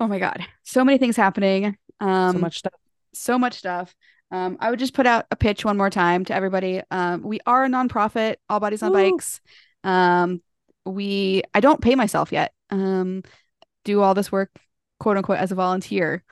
oh 0.00 0.06
my 0.08 0.18
God, 0.18 0.44
so 0.64 0.84
many 0.84 0.98
things 0.98 1.16
happening. 1.16 1.76
Um. 2.00 2.32
so 2.34 2.38
much 2.38 2.58
stuff. 2.58 2.74
so 3.14 3.38
much 3.38 3.54
stuff. 3.54 3.94
Um, 4.30 4.58
I 4.60 4.68
would 4.70 4.78
just 4.78 4.92
put 4.92 5.06
out 5.06 5.24
a 5.30 5.36
pitch 5.36 5.64
one 5.64 5.78
more 5.78 5.88
time 5.88 6.26
to 6.26 6.34
everybody. 6.34 6.82
Um, 6.90 7.22
we 7.22 7.40
are 7.46 7.64
a 7.64 7.68
nonprofit, 7.68 8.36
All 8.50 8.60
Bodies 8.60 8.82
on 8.82 8.92
Woo. 8.92 9.10
Bikes. 9.12 9.40
Um, 9.84 10.42
we 10.84 11.42
I 11.54 11.60
don't 11.60 11.80
pay 11.80 11.94
myself 11.94 12.30
yet. 12.30 12.52
Um, 12.70 13.22
do 13.84 14.02
all 14.02 14.12
this 14.14 14.30
work, 14.30 14.50
quote 15.00 15.16
unquote, 15.16 15.38
as 15.38 15.50
a 15.50 15.54
volunteer. 15.54 16.22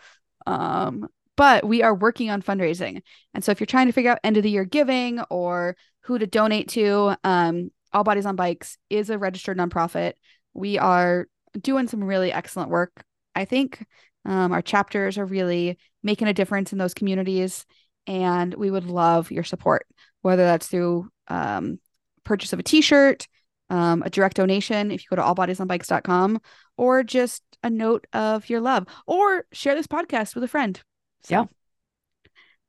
Um, 0.47 1.09
but 1.37 1.67
we 1.67 1.83
are 1.83 1.95
working 1.95 2.31
on 2.31 2.43
fundraising. 2.43 3.03
And 3.35 3.45
so 3.45 3.53
if 3.53 3.61
you're 3.61 3.67
trying 3.67 3.87
to 3.87 3.93
figure 3.93 4.11
out 4.11 4.21
end 4.25 4.37
of 4.37 4.43
the 4.43 4.51
year 4.51 4.65
giving 4.65 5.21
or 5.29 5.77
who 6.07 6.19
to 6.19 6.27
donate 6.27 6.69
to. 6.69 7.17
Um, 7.25 7.71
All 7.93 8.05
Bodies 8.05 8.27
on 8.27 8.37
Bikes 8.37 8.79
is 8.89 9.11
a 9.11 9.19
registered 9.19 9.59
nonprofit. 9.59 10.13
We 10.55 10.79
are 10.79 11.27
doing 11.61 11.89
some 11.89 12.03
really 12.03 12.33
excellent 12.33 12.71
work. 12.71 13.05
I 13.35 13.45
think 13.45 13.85
um, 14.25 14.53
our 14.53 14.63
chapters 14.63 15.19
are 15.19 15.27
really 15.27 15.79
making 16.03 16.29
a 16.29 16.35
difference 16.35 16.73
in 16.73 16.79
those 16.79 16.95
communities, 16.95 17.67
and 18.07 18.55
we 18.55 18.71
would 18.71 18.85
love 18.85 19.31
your 19.31 19.45
support, 19.45 19.87
whether 20.23 20.45
that's 20.45 20.69
through 20.69 21.09
um, 21.29 21.81
purchase 22.25 22.53
of 22.53 22.61
a 22.61 22.63
T-shirt, 22.63 23.27
um, 23.69 24.03
a 24.03 24.11
direct 24.11 24.37
donation 24.37 24.93
if 24.93 25.03
you 25.03 25.07
go 25.11 25.17
to 25.17 25.23
allbodiesonbikes.com, 25.23 26.41
or 26.77 27.03
just 27.03 27.43
a 27.63 27.71
note 27.71 28.07
of 28.13 28.49
your 28.49 28.61
love, 28.61 28.87
or 29.07 29.47
share 29.53 29.75
this 29.75 29.87
podcast 29.87 30.35
with 30.35 30.45
a 30.45 30.49
friend. 30.49 30.81
So, 31.23 31.35
Yeah. 31.35 31.45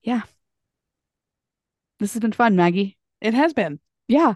yeah. 0.03 0.21
This 1.99 2.13
has 2.13 2.19
been 2.19 2.31
fun, 2.31 2.55
Maggie. 2.55 2.97
It 3.21 3.33
has 3.33 3.53
been. 3.53 3.79
Yeah. 4.07 4.35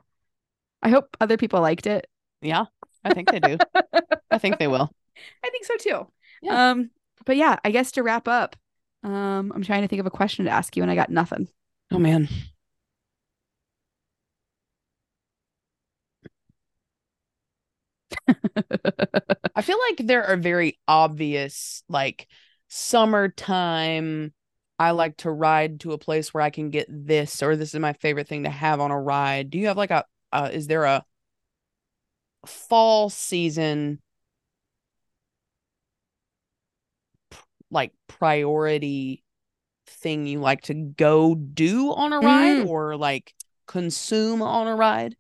I 0.82 0.90
hope 0.90 1.16
other 1.20 1.38
people 1.38 1.62
liked 1.62 1.86
it. 1.86 2.08
Yeah, 2.42 2.66
I 3.04 3.14
think 3.14 3.30
they 3.30 3.40
do. 3.40 3.58
I 4.32 4.40
think 4.40 4.58
they 4.58 4.68
will. 4.68 4.92
I 5.44 5.50
think 5.52 5.66
so 5.66 5.76
too. 5.78 6.08
Yeah. 6.42 6.72
Um, 6.72 6.90
but 7.26 7.38
yeah, 7.38 7.58
I 7.64 7.70
guess 7.70 7.92
to 7.94 8.04
wrap 8.04 8.28
up, 8.28 8.56
um, 9.04 9.52
I'm 9.54 9.62
trying 9.64 9.84
to 9.84 9.88
think 9.88 10.00
of 10.00 10.08
a 10.08 10.12
question 10.12 10.46
to 10.46 10.52
ask 10.52 10.76
you, 10.76 10.82
and 10.82 10.92
I 10.92 10.96
got 10.96 11.12
nothing. 11.12 11.48
Oh 11.92 12.00
man. 12.00 12.28
I 19.56 19.62
feel 19.62 19.78
like 19.90 20.06
there 20.08 20.24
are 20.26 20.38
very 20.38 20.80
obvious, 20.88 21.84
like 21.90 22.28
summertime. 22.68 24.34
I 24.80 24.92
like 24.92 25.18
to 25.18 25.32
ride 25.32 25.82
to 25.82 25.92
a 25.92 25.98
place 25.98 26.34
where 26.34 26.42
I 26.42 26.50
can 26.50 26.70
get 26.70 26.88
this, 26.90 27.44
or 27.44 27.56
this 27.56 27.74
is 27.74 27.80
my 27.80 27.94
favorite 27.94 28.28
thing 28.28 28.44
to 28.44 28.50
have 28.50 28.80
on 28.80 28.92
a 28.92 29.00
ride. 29.00 29.50
Do 29.50 29.60
you 29.60 29.68
have 29.68 29.78
like 29.78 29.92
a, 29.92 30.06
uh, 30.32 30.50
is 30.52 30.68
there 30.68 30.86
a 30.86 31.06
fall 32.46 33.10
season 33.10 34.00
like 37.70 37.94
priority 38.08 39.24
thing 39.88 40.26
you 40.26 40.40
like 40.40 40.62
to 40.62 40.74
go 40.74 41.36
do 41.36 41.94
on 41.94 42.14
a 42.14 42.20
ride 42.20 42.58
Mm. 42.58 42.68
or 42.68 42.98
like 42.98 43.34
consume 43.68 44.42
on 44.42 44.68
a 44.68 44.76
ride? 44.76 45.16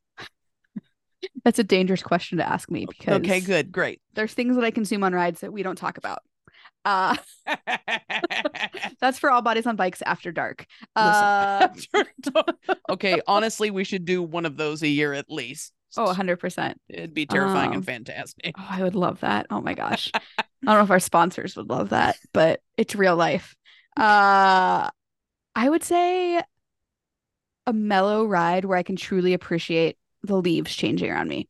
That's 1.43 1.59
a 1.59 1.63
dangerous 1.63 2.03
question 2.03 2.37
to 2.39 2.47
ask 2.47 2.69
me 2.69 2.85
because 2.85 3.21
Okay, 3.21 3.39
good, 3.41 3.71
great. 3.71 4.01
there's 4.13 4.33
things 4.33 4.55
that 4.55 4.65
I 4.65 4.71
consume 4.71 5.03
on 5.03 5.13
rides 5.13 5.41
that 5.41 5.53
we 5.53 5.63
don't 5.63 5.75
talk 5.77 5.97
about. 5.97 6.19
Uh, 6.83 7.15
that's 8.99 9.19
for 9.19 9.31
all 9.31 9.41
bodies 9.41 9.65
on 9.67 9.75
bikes 9.75 10.01
after 10.05 10.31
dark. 10.31 10.65
Uh, 10.95 11.67
okay, 12.89 13.21
honestly, 13.27 13.71
we 13.71 13.83
should 13.83 14.05
do 14.05 14.21
one 14.23 14.45
of 14.45 14.57
those 14.57 14.81
a 14.83 14.87
year 14.87 15.13
at 15.13 15.29
least. 15.29 15.73
oh, 15.97 16.05
100%. 16.05 16.79
It'd 16.89 17.13
be 17.13 17.25
terrifying 17.25 17.71
Um, 17.71 17.77
and 17.77 17.85
fantastic. 17.85 18.55
Oh, 18.57 18.67
I 18.69 18.83
would 18.83 18.95
love 18.95 19.19
that. 19.21 19.47
Oh 19.49 19.61
my 19.61 19.73
gosh. 19.73 20.11
I 20.13 20.21
don't 20.65 20.75
know 20.75 20.83
if 20.83 20.91
our 20.91 20.99
sponsors 20.99 21.55
would 21.55 21.69
love 21.69 21.89
that, 21.89 22.17
but 22.33 22.61
it's 22.77 22.95
real 22.95 23.15
life. 23.15 23.55
Uh 23.97 24.89
I 25.55 25.69
would 25.69 25.83
say 25.83 26.41
a 27.67 27.73
mellow 27.73 28.25
ride 28.25 28.65
where 28.65 28.77
I 28.77 28.83
can 28.83 28.95
truly 28.95 29.33
appreciate 29.33 29.97
the 30.23 30.37
leaves 30.37 30.73
changing 30.75 31.11
around 31.11 31.27
me. 31.27 31.47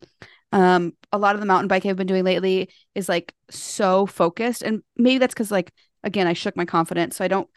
Um 0.51 0.93
a 1.11 1.17
lot 1.17 1.35
of 1.35 1.41
the 1.41 1.47
mountain 1.47 1.67
bike 1.67 1.85
I've 1.85 1.95
been 1.97 2.07
doing 2.07 2.23
lately 2.23 2.69
is 2.95 3.09
like 3.09 3.33
so 3.49 4.05
focused 4.05 4.63
and 4.63 4.83
maybe 4.97 5.17
that's 5.17 5.35
cuz 5.35 5.51
like 5.51 5.71
again 6.03 6.27
I 6.27 6.33
shook 6.33 6.57
my 6.57 6.65
confidence 6.65 7.17
so 7.17 7.25
I 7.25 7.29
don't 7.29 7.49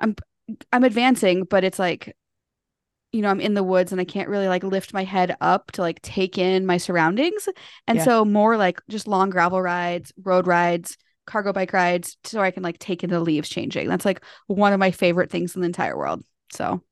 I'm 0.00 0.16
I'm 0.72 0.84
advancing 0.84 1.44
but 1.44 1.64
it's 1.64 1.78
like 1.78 2.16
you 3.12 3.20
know, 3.20 3.28
I'm 3.28 3.40
in 3.40 3.54
the 3.54 3.62
woods 3.62 3.92
and 3.92 4.00
I 4.00 4.04
can't 4.04 4.28
really 4.28 4.48
like 4.48 4.64
lift 4.64 4.94
my 4.94 5.04
head 5.04 5.36
up 5.40 5.70
to 5.72 5.82
like 5.82 6.00
take 6.00 6.38
in 6.38 6.64
my 6.64 6.78
surroundings. 6.78 7.46
And 7.86 7.98
Yeah. 7.98 8.04
so 8.04 8.24
more 8.24 8.56
like 8.56 8.80
just 8.88 9.06
long 9.06 9.28
gravel 9.28 9.60
rides, 9.60 10.12
road 10.22 10.46
rides, 10.46 10.96
cargo 11.26 11.52
bike 11.52 11.74
rides, 11.74 12.16
so 12.24 12.40
I 12.40 12.50
can 12.50 12.62
like 12.62 12.78
take 12.78 13.04
in 13.04 13.10
the 13.10 13.20
leaves 13.20 13.50
changing. 13.50 13.88
That's 13.88 14.06
like 14.06 14.24
one 14.46 14.72
of 14.72 14.80
my 14.80 14.90
favorite 14.90 15.30
things 15.30 15.54
in 15.54 15.60
the 15.60 15.66
entire 15.66 15.96
world. 15.96 16.22
So. 16.52 16.82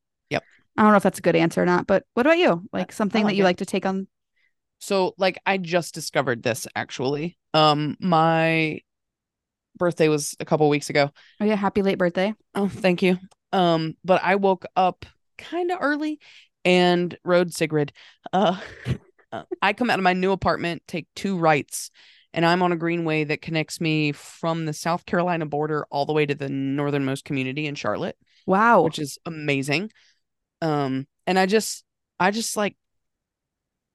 I 0.76 0.82
don't 0.82 0.92
know 0.92 0.96
if 0.96 1.02
that's 1.02 1.18
a 1.18 1.22
good 1.22 1.36
answer 1.36 1.62
or 1.62 1.66
not, 1.66 1.86
but 1.86 2.04
what 2.14 2.26
about 2.26 2.38
you? 2.38 2.62
Like 2.72 2.92
something 2.92 3.24
like 3.24 3.32
that 3.32 3.36
you 3.36 3.42
it. 3.42 3.46
like 3.46 3.58
to 3.58 3.66
take 3.66 3.84
on 3.86 4.06
So, 4.78 5.14
like, 5.18 5.38
I 5.46 5.58
just 5.58 5.94
discovered 5.94 6.42
this 6.42 6.66
actually. 6.74 7.36
Um, 7.54 7.96
my 8.00 8.80
birthday 9.76 10.08
was 10.08 10.36
a 10.40 10.44
couple 10.44 10.68
weeks 10.68 10.90
ago. 10.90 11.10
Oh 11.40 11.44
yeah, 11.44 11.56
happy 11.56 11.82
late 11.82 11.98
birthday. 11.98 12.34
Oh, 12.54 12.68
thank 12.68 13.02
you. 13.02 13.18
Um, 13.52 13.96
but 14.04 14.22
I 14.22 14.36
woke 14.36 14.66
up 14.76 15.06
kind 15.38 15.70
of 15.70 15.78
early 15.80 16.20
and 16.64 17.16
rode 17.24 17.52
Sigrid. 17.54 17.92
Uh, 18.32 18.58
uh, 19.32 19.44
I 19.62 19.72
come 19.72 19.90
out 19.90 19.98
of 19.98 20.02
my 20.04 20.12
new 20.12 20.32
apartment, 20.32 20.82
take 20.86 21.06
two 21.16 21.36
rights, 21.38 21.90
and 22.32 22.44
I'm 22.44 22.62
on 22.62 22.72
a 22.72 22.76
greenway 22.76 23.24
that 23.24 23.42
connects 23.42 23.80
me 23.80 24.12
from 24.12 24.66
the 24.66 24.72
South 24.72 25.06
Carolina 25.06 25.46
border 25.46 25.86
all 25.90 26.06
the 26.06 26.12
way 26.12 26.26
to 26.26 26.34
the 26.34 26.48
northernmost 26.48 27.24
community 27.24 27.66
in 27.66 27.74
Charlotte, 27.74 28.16
Wow. 28.46 28.82
which 28.82 28.98
is 28.98 29.18
amazing. 29.26 29.90
Um, 30.62 31.06
and 31.26 31.38
I 31.38 31.46
just, 31.46 31.84
I 32.18 32.30
just 32.30 32.56
like 32.56 32.76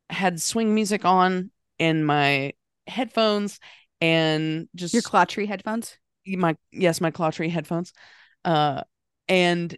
had 0.09 0.41
swing 0.41 0.73
music 0.75 1.05
on 1.05 1.51
in 1.79 2.03
my 2.03 2.53
headphones 2.87 3.59
and 4.01 4.67
just 4.75 4.93
Your 4.93 5.03
claw 5.03 5.25
tree 5.25 5.45
headphones? 5.45 5.97
my 6.27 6.55
yes 6.71 7.01
my 7.01 7.11
claw 7.11 7.29
tree 7.29 7.49
headphones 7.49 7.93
uh 8.45 8.81
and 9.27 9.77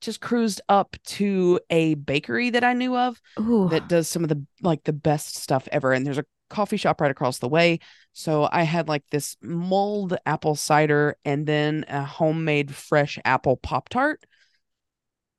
just 0.00 0.20
cruised 0.20 0.60
up 0.68 0.96
to 1.04 1.60
a 1.70 1.94
bakery 1.94 2.50
that 2.50 2.64
i 2.64 2.72
knew 2.72 2.96
of 2.96 3.20
Ooh. 3.40 3.68
that 3.68 3.88
does 3.88 4.08
some 4.08 4.22
of 4.24 4.28
the 4.28 4.44
like 4.60 4.82
the 4.84 4.92
best 4.92 5.36
stuff 5.36 5.68
ever 5.70 5.92
and 5.92 6.04
there's 6.04 6.18
a 6.18 6.24
coffee 6.50 6.76
shop 6.76 7.00
right 7.00 7.10
across 7.10 7.38
the 7.38 7.48
way 7.48 7.78
so 8.12 8.48
i 8.52 8.62
had 8.64 8.88
like 8.88 9.04
this 9.10 9.36
mulled 9.40 10.16
apple 10.26 10.54
cider 10.56 11.16
and 11.24 11.46
then 11.46 11.84
a 11.88 12.04
homemade 12.04 12.74
fresh 12.74 13.18
apple 13.24 13.56
pop 13.56 13.88
tart 13.88 14.24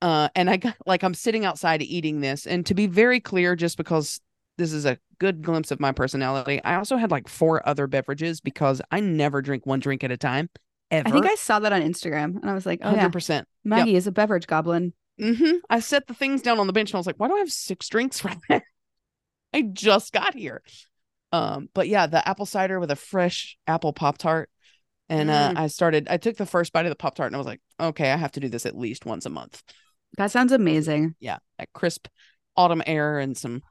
uh 0.06 0.30
and 0.36 0.50
i 0.50 0.58
got 0.58 0.76
like 0.86 1.04
i'm 1.04 1.14
sitting 1.16 1.46
outside 1.46 1.82
eating 1.82 2.22
this 2.22 2.46
and 2.46 2.66
to 2.66 2.74
be 2.76 2.86
very 2.86 3.20
clear 3.20 3.56
just 3.56 3.76
because 3.76 4.22
this 4.58 4.72
is 4.72 4.86
a 4.86 4.98
good 5.20 5.42
glimpse 5.42 5.72
of 5.72 5.80
my 5.80 5.92
personality 5.92 6.64
i 6.64 6.76
also 6.76 6.96
had 6.96 7.10
like 7.10 7.28
four 7.28 7.68
other 7.68 7.88
beverages 7.88 8.40
because 8.40 8.82
i 8.92 9.00
never 9.00 9.42
drink 9.42 9.66
one 9.66 9.80
drink 9.80 10.04
at 10.04 10.12
a 10.12 10.18
time 10.18 10.50
ever 10.92 11.08
I 11.08 11.12
think 11.12 11.26
I 11.26 11.34
saw 11.36 11.58
that 11.60 11.74
on 11.74 11.82
Instagram 11.82 12.40
and 12.42 12.50
I 12.50 12.54
was 12.54 12.66
like, 12.66 12.82
oh 12.84 12.94
yeah, 12.94 13.08
100% 13.08 13.46
Maggie 13.64 13.96
is 13.96 14.06
a 14.06 14.12
beverage 14.12 14.46
goblin. 14.46 14.94
hmm 15.20 15.56
I 15.68 15.80
set 15.80 16.06
the 16.06 16.14
things 16.14 16.44
down 16.44 16.60
on 16.60 16.68
the 16.68 16.74
bench 16.74 16.92
and 16.92 16.96
I 16.96 17.00
was 17.00 17.08
like, 17.08 17.18
why 17.18 17.28
do 17.28 17.36
I 17.36 17.40
have 17.40 17.52
six 17.52 17.90
drinks 17.90 18.24
right 18.24 18.38
there? 18.48 18.64
I 19.54 19.64
just 19.64 20.14
got 20.14 20.36
here. 20.36 20.62
Um, 21.32 21.70
but 21.74 21.88
yeah, 21.88 22.06
the 22.08 22.26
apple 22.28 22.46
cider 22.46 22.80
with 22.80 22.92
a 22.92 22.96
fresh 22.96 23.58
apple 23.66 23.94
pop 23.94 24.18
tart. 24.20 24.50
And 25.10 25.30
uh, 25.30 25.52
Mm. 25.54 25.58
I 25.58 25.68
started, 25.68 26.08
I 26.10 26.18
took 26.18 26.38
the 26.38 26.46
first 26.46 26.74
bite 26.74 26.86
of 26.86 26.90
the 26.90 26.96
Pop 26.96 27.14
Tart 27.16 27.28
and 27.28 27.36
I 27.36 27.38
was 27.38 27.46
like, 27.46 27.62
okay, 27.80 28.12
I 28.12 28.18
have 28.18 28.32
to 28.34 28.40
do 28.40 28.50
this 28.50 28.66
at 28.66 28.76
least 28.76 29.06
once 29.06 29.26
a 29.28 29.30
month. 29.30 29.62
That 30.18 30.32
sounds 30.32 30.52
amazing. 30.52 31.16
Yeah. 31.20 31.38
That 31.60 31.72
crisp 31.74 32.08
autumn 32.56 32.84
air 32.86 33.20
and 33.20 33.38
some 33.38 33.64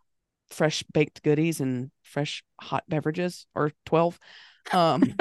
fresh 0.50 0.82
baked 0.92 1.22
goodies 1.22 1.60
and 1.60 1.90
fresh 2.02 2.44
hot 2.60 2.84
beverages 2.88 3.46
or 3.54 3.72
12. 3.86 4.18
Um, 4.72 5.14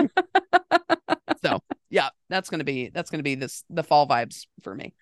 so 1.43 1.59
yeah, 1.89 2.09
that's 2.30 2.49
going 2.49 2.59
to 2.59 2.65
be, 2.65 2.89
that's 2.89 3.09
going 3.09 3.19
to 3.19 3.24
be 3.24 3.36
this, 3.36 3.63
the 3.69 3.84
fall 3.84 4.07
vibes 4.07 4.45
for 4.61 4.76
me. 4.76 4.93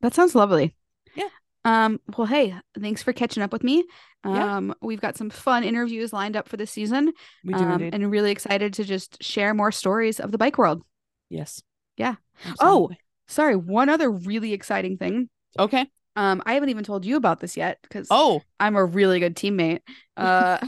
That 0.00 0.14
sounds 0.14 0.34
lovely. 0.34 0.74
Yeah. 1.14 1.28
Um, 1.64 2.00
well, 2.16 2.26
hey, 2.26 2.54
thanks 2.78 3.02
for 3.02 3.12
catching 3.12 3.42
up 3.42 3.52
with 3.52 3.62
me. 3.62 3.84
Yeah. 4.24 4.56
Um, 4.56 4.74
we've 4.80 5.00
got 5.00 5.16
some 5.16 5.30
fun 5.30 5.64
interviews 5.64 6.12
lined 6.12 6.36
up 6.36 6.48
for 6.48 6.56
this 6.56 6.70
season. 6.70 7.12
We 7.44 7.54
do 7.54 7.60
um, 7.60 7.72
indeed. 7.72 7.94
and 7.94 8.10
really 8.10 8.30
excited 8.30 8.74
to 8.74 8.84
just 8.84 9.22
share 9.22 9.54
more 9.54 9.72
stories 9.72 10.20
of 10.20 10.32
the 10.32 10.38
bike 10.38 10.58
world. 10.58 10.82
yes. 11.28 11.62
Yeah. 11.96 12.14
Absolutely. 12.46 12.98
Sorry, 13.32 13.56
one 13.56 13.88
other 13.88 14.10
really 14.10 14.52
exciting 14.52 14.96
thing. 14.98 15.28
okay. 15.58 15.86
Um, 16.14 16.42
I 16.44 16.54
haven't 16.54 16.68
even 16.68 16.84
told 16.84 17.06
you 17.06 17.16
about 17.16 17.40
this 17.40 17.56
yet 17.56 17.78
because 17.82 18.06
Oh, 18.10 18.42
I'm 18.60 18.76
a 18.76 18.84
really 18.84 19.18
good 19.18 19.34
teammate. 19.34 19.80
Uh, 20.16 20.58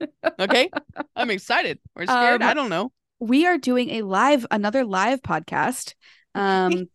okay. 0.38 0.68
I'm 1.16 1.30
excited 1.30 1.78
or 1.96 2.04
scared. 2.04 2.42
Um, 2.42 2.48
I 2.48 2.54
don't 2.54 2.68
know. 2.70 2.92
we 3.18 3.46
are 3.46 3.56
doing 3.58 3.90
a 3.90 4.02
live, 4.02 4.46
another 4.50 4.84
live 4.84 5.22
podcast. 5.22 5.94
Um, 6.34 6.88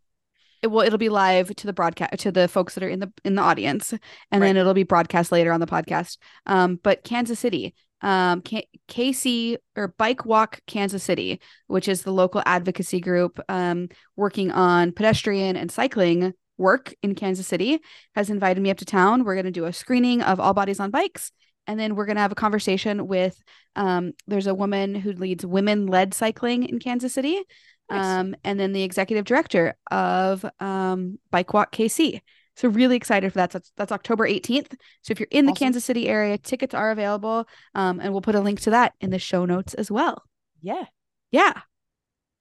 it 0.62 0.68
will 0.68 0.82
it'll 0.82 0.98
be 0.98 1.10
live 1.10 1.56
to 1.56 1.68
the 1.68 1.74
broadcast 1.74 2.20
to 2.20 2.32
the 2.32 2.48
folks 2.48 2.76
that 2.76 2.84
are 2.84 2.90
in 2.90 3.00
the 3.00 3.12
in 3.24 3.36
the 3.36 3.42
audience, 3.42 3.94
and 4.32 4.42
then 4.42 4.58
it'll 4.58 4.74
be 4.74 4.84
broadcast 4.84 5.32
later 5.32 5.52
on 5.52 5.60
the 5.60 5.68
podcast. 5.68 6.18
Um, 6.46 6.80
but 6.82 7.04
Kansas 7.04 7.40
City, 7.40 7.76
um, 8.02 8.42
K- 8.42 8.68
KC 8.88 9.58
or 9.76 9.90
Bike 9.98 10.26
Walk 10.26 10.60
Kansas 10.68 11.04
City, 11.04 11.40
which 11.68 11.88
is 11.88 12.02
the 12.02 12.12
local 12.12 12.42
advocacy 12.46 13.00
group, 13.00 13.40
um, 13.50 13.90
working 14.16 14.52
on 14.52 14.92
pedestrian 14.92 15.56
and 15.56 15.72
cycling 15.72 16.34
work 16.58 16.94
in 17.02 17.16
Kansas 17.16 17.48
City, 17.48 17.80
has 18.16 18.30
invited 18.30 18.62
me 18.62 18.70
up 18.70 18.78
to 18.78 18.86
town. 18.86 19.24
We're 19.24 19.36
going 19.36 19.46
to 19.46 19.52
do 19.52 19.66
a 19.66 19.74
screening 19.74 20.22
of 20.22 20.40
All 20.40 20.54
Bodies 20.54 20.80
on 20.80 20.92
Bikes. 20.92 21.32
And 21.68 21.80
then 21.80 21.96
we're 21.96 22.06
going 22.06 22.18
to 22.18 22.22
have 22.22 22.32
a 22.32 22.36
conversation 22.36 23.08
with 23.08 23.42
um, 23.76 24.14
there's 24.28 24.48
a 24.48 24.54
woman 24.54 24.94
who 24.94 25.12
leads 25.14 25.46
women 25.46 25.88
led 25.88 26.14
cycling 26.14 26.64
in 26.64 26.80
Kansas 26.80 27.14
City. 27.14 27.42
Nice. 27.90 28.06
Um, 28.06 28.36
and 28.44 28.60
then 28.60 28.74
the 28.74 28.84
executive 28.84 29.26
director 29.26 29.76
of 29.92 30.46
um, 30.60 31.20
Bike 31.32 31.54
Walk 31.54 31.72
KC. 31.72 32.22
So 32.56 32.70
really 32.70 32.96
excited 32.96 33.32
for 33.34 33.38
that. 33.40 33.52
So 33.52 33.60
that's, 33.60 33.72
that's 33.76 33.92
October 33.92 34.28
18th. 34.28 34.76
So 35.02 35.12
if 35.12 35.20
you're 35.20 35.28
in 35.32 35.46
the 35.46 35.52
Awesome. 35.52 35.66
Kansas 35.66 35.86
City 35.86 36.08
area, 36.08 36.38
tickets 36.38 36.74
are 36.74 36.92
available. 36.92 37.48
Um, 37.74 38.00
and 38.00 38.12
we'll 38.14 38.22
put 38.22 38.36
a 38.36 38.40
link 38.42 38.62
to 38.62 38.70
that 38.72 38.94
in 39.02 39.10
the 39.10 39.20
show 39.20 39.46
notes 39.46 39.74
as 39.74 39.92
well. 39.92 40.24
Yeah. 40.62 40.86
Yeah. 41.32 41.54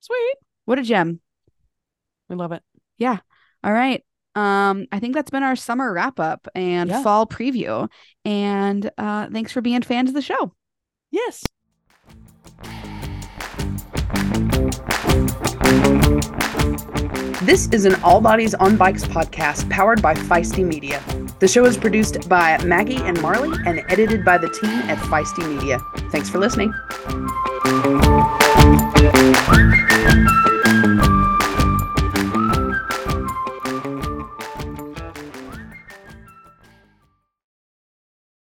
Sweet. 0.00 0.34
What 0.66 0.78
a 0.78 0.82
gem. 0.82 1.20
We 2.28 2.36
love 2.36 2.52
it. 2.52 2.62
Yeah. 2.96 3.18
All 3.62 3.72
right. 3.72 4.04
Um, 4.36 4.86
I 4.90 4.98
think 4.98 5.14
that's 5.14 5.30
been 5.30 5.42
our 5.42 5.56
summer 5.56 5.92
wrap 5.92 6.18
up 6.18 6.46
and 6.54 6.90
Yeah. 6.90 7.02
fall 7.02 7.26
preview. 7.26 7.88
And 8.24 8.90
uh, 8.98 9.28
thanks 9.32 9.52
for 9.52 9.60
being 9.60 9.82
fans 9.82 10.10
of 10.10 10.14
the 10.14 10.22
show. 10.22 10.54
Yes. 11.10 11.44
This 17.44 17.68
is 17.68 17.84
an 17.84 17.94
All 18.02 18.20
Bodies 18.20 18.54
on 18.54 18.76
Bikes 18.76 19.04
podcast 19.04 19.68
powered 19.70 20.00
by 20.00 20.14
Feisty 20.14 20.64
Media. 20.64 21.02
The 21.40 21.48
show 21.48 21.64
is 21.66 21.76
produced 21.76 22.28
by 22.28 22.56
Maggie 22.64 22.96
and 22.96 23.20
Marley 23.20 23.58
and 23.66 23.82
edited 23.88 24.24
by 24.24 24.38
the 24.38 24.48
team 24.48 24.70
at 24.88 24.98
Feisty 24.98 25.46
Media. 25.54 25.78
Thanks 26.10 26.30
for 26.30 26.38
listening. 26.38 26.72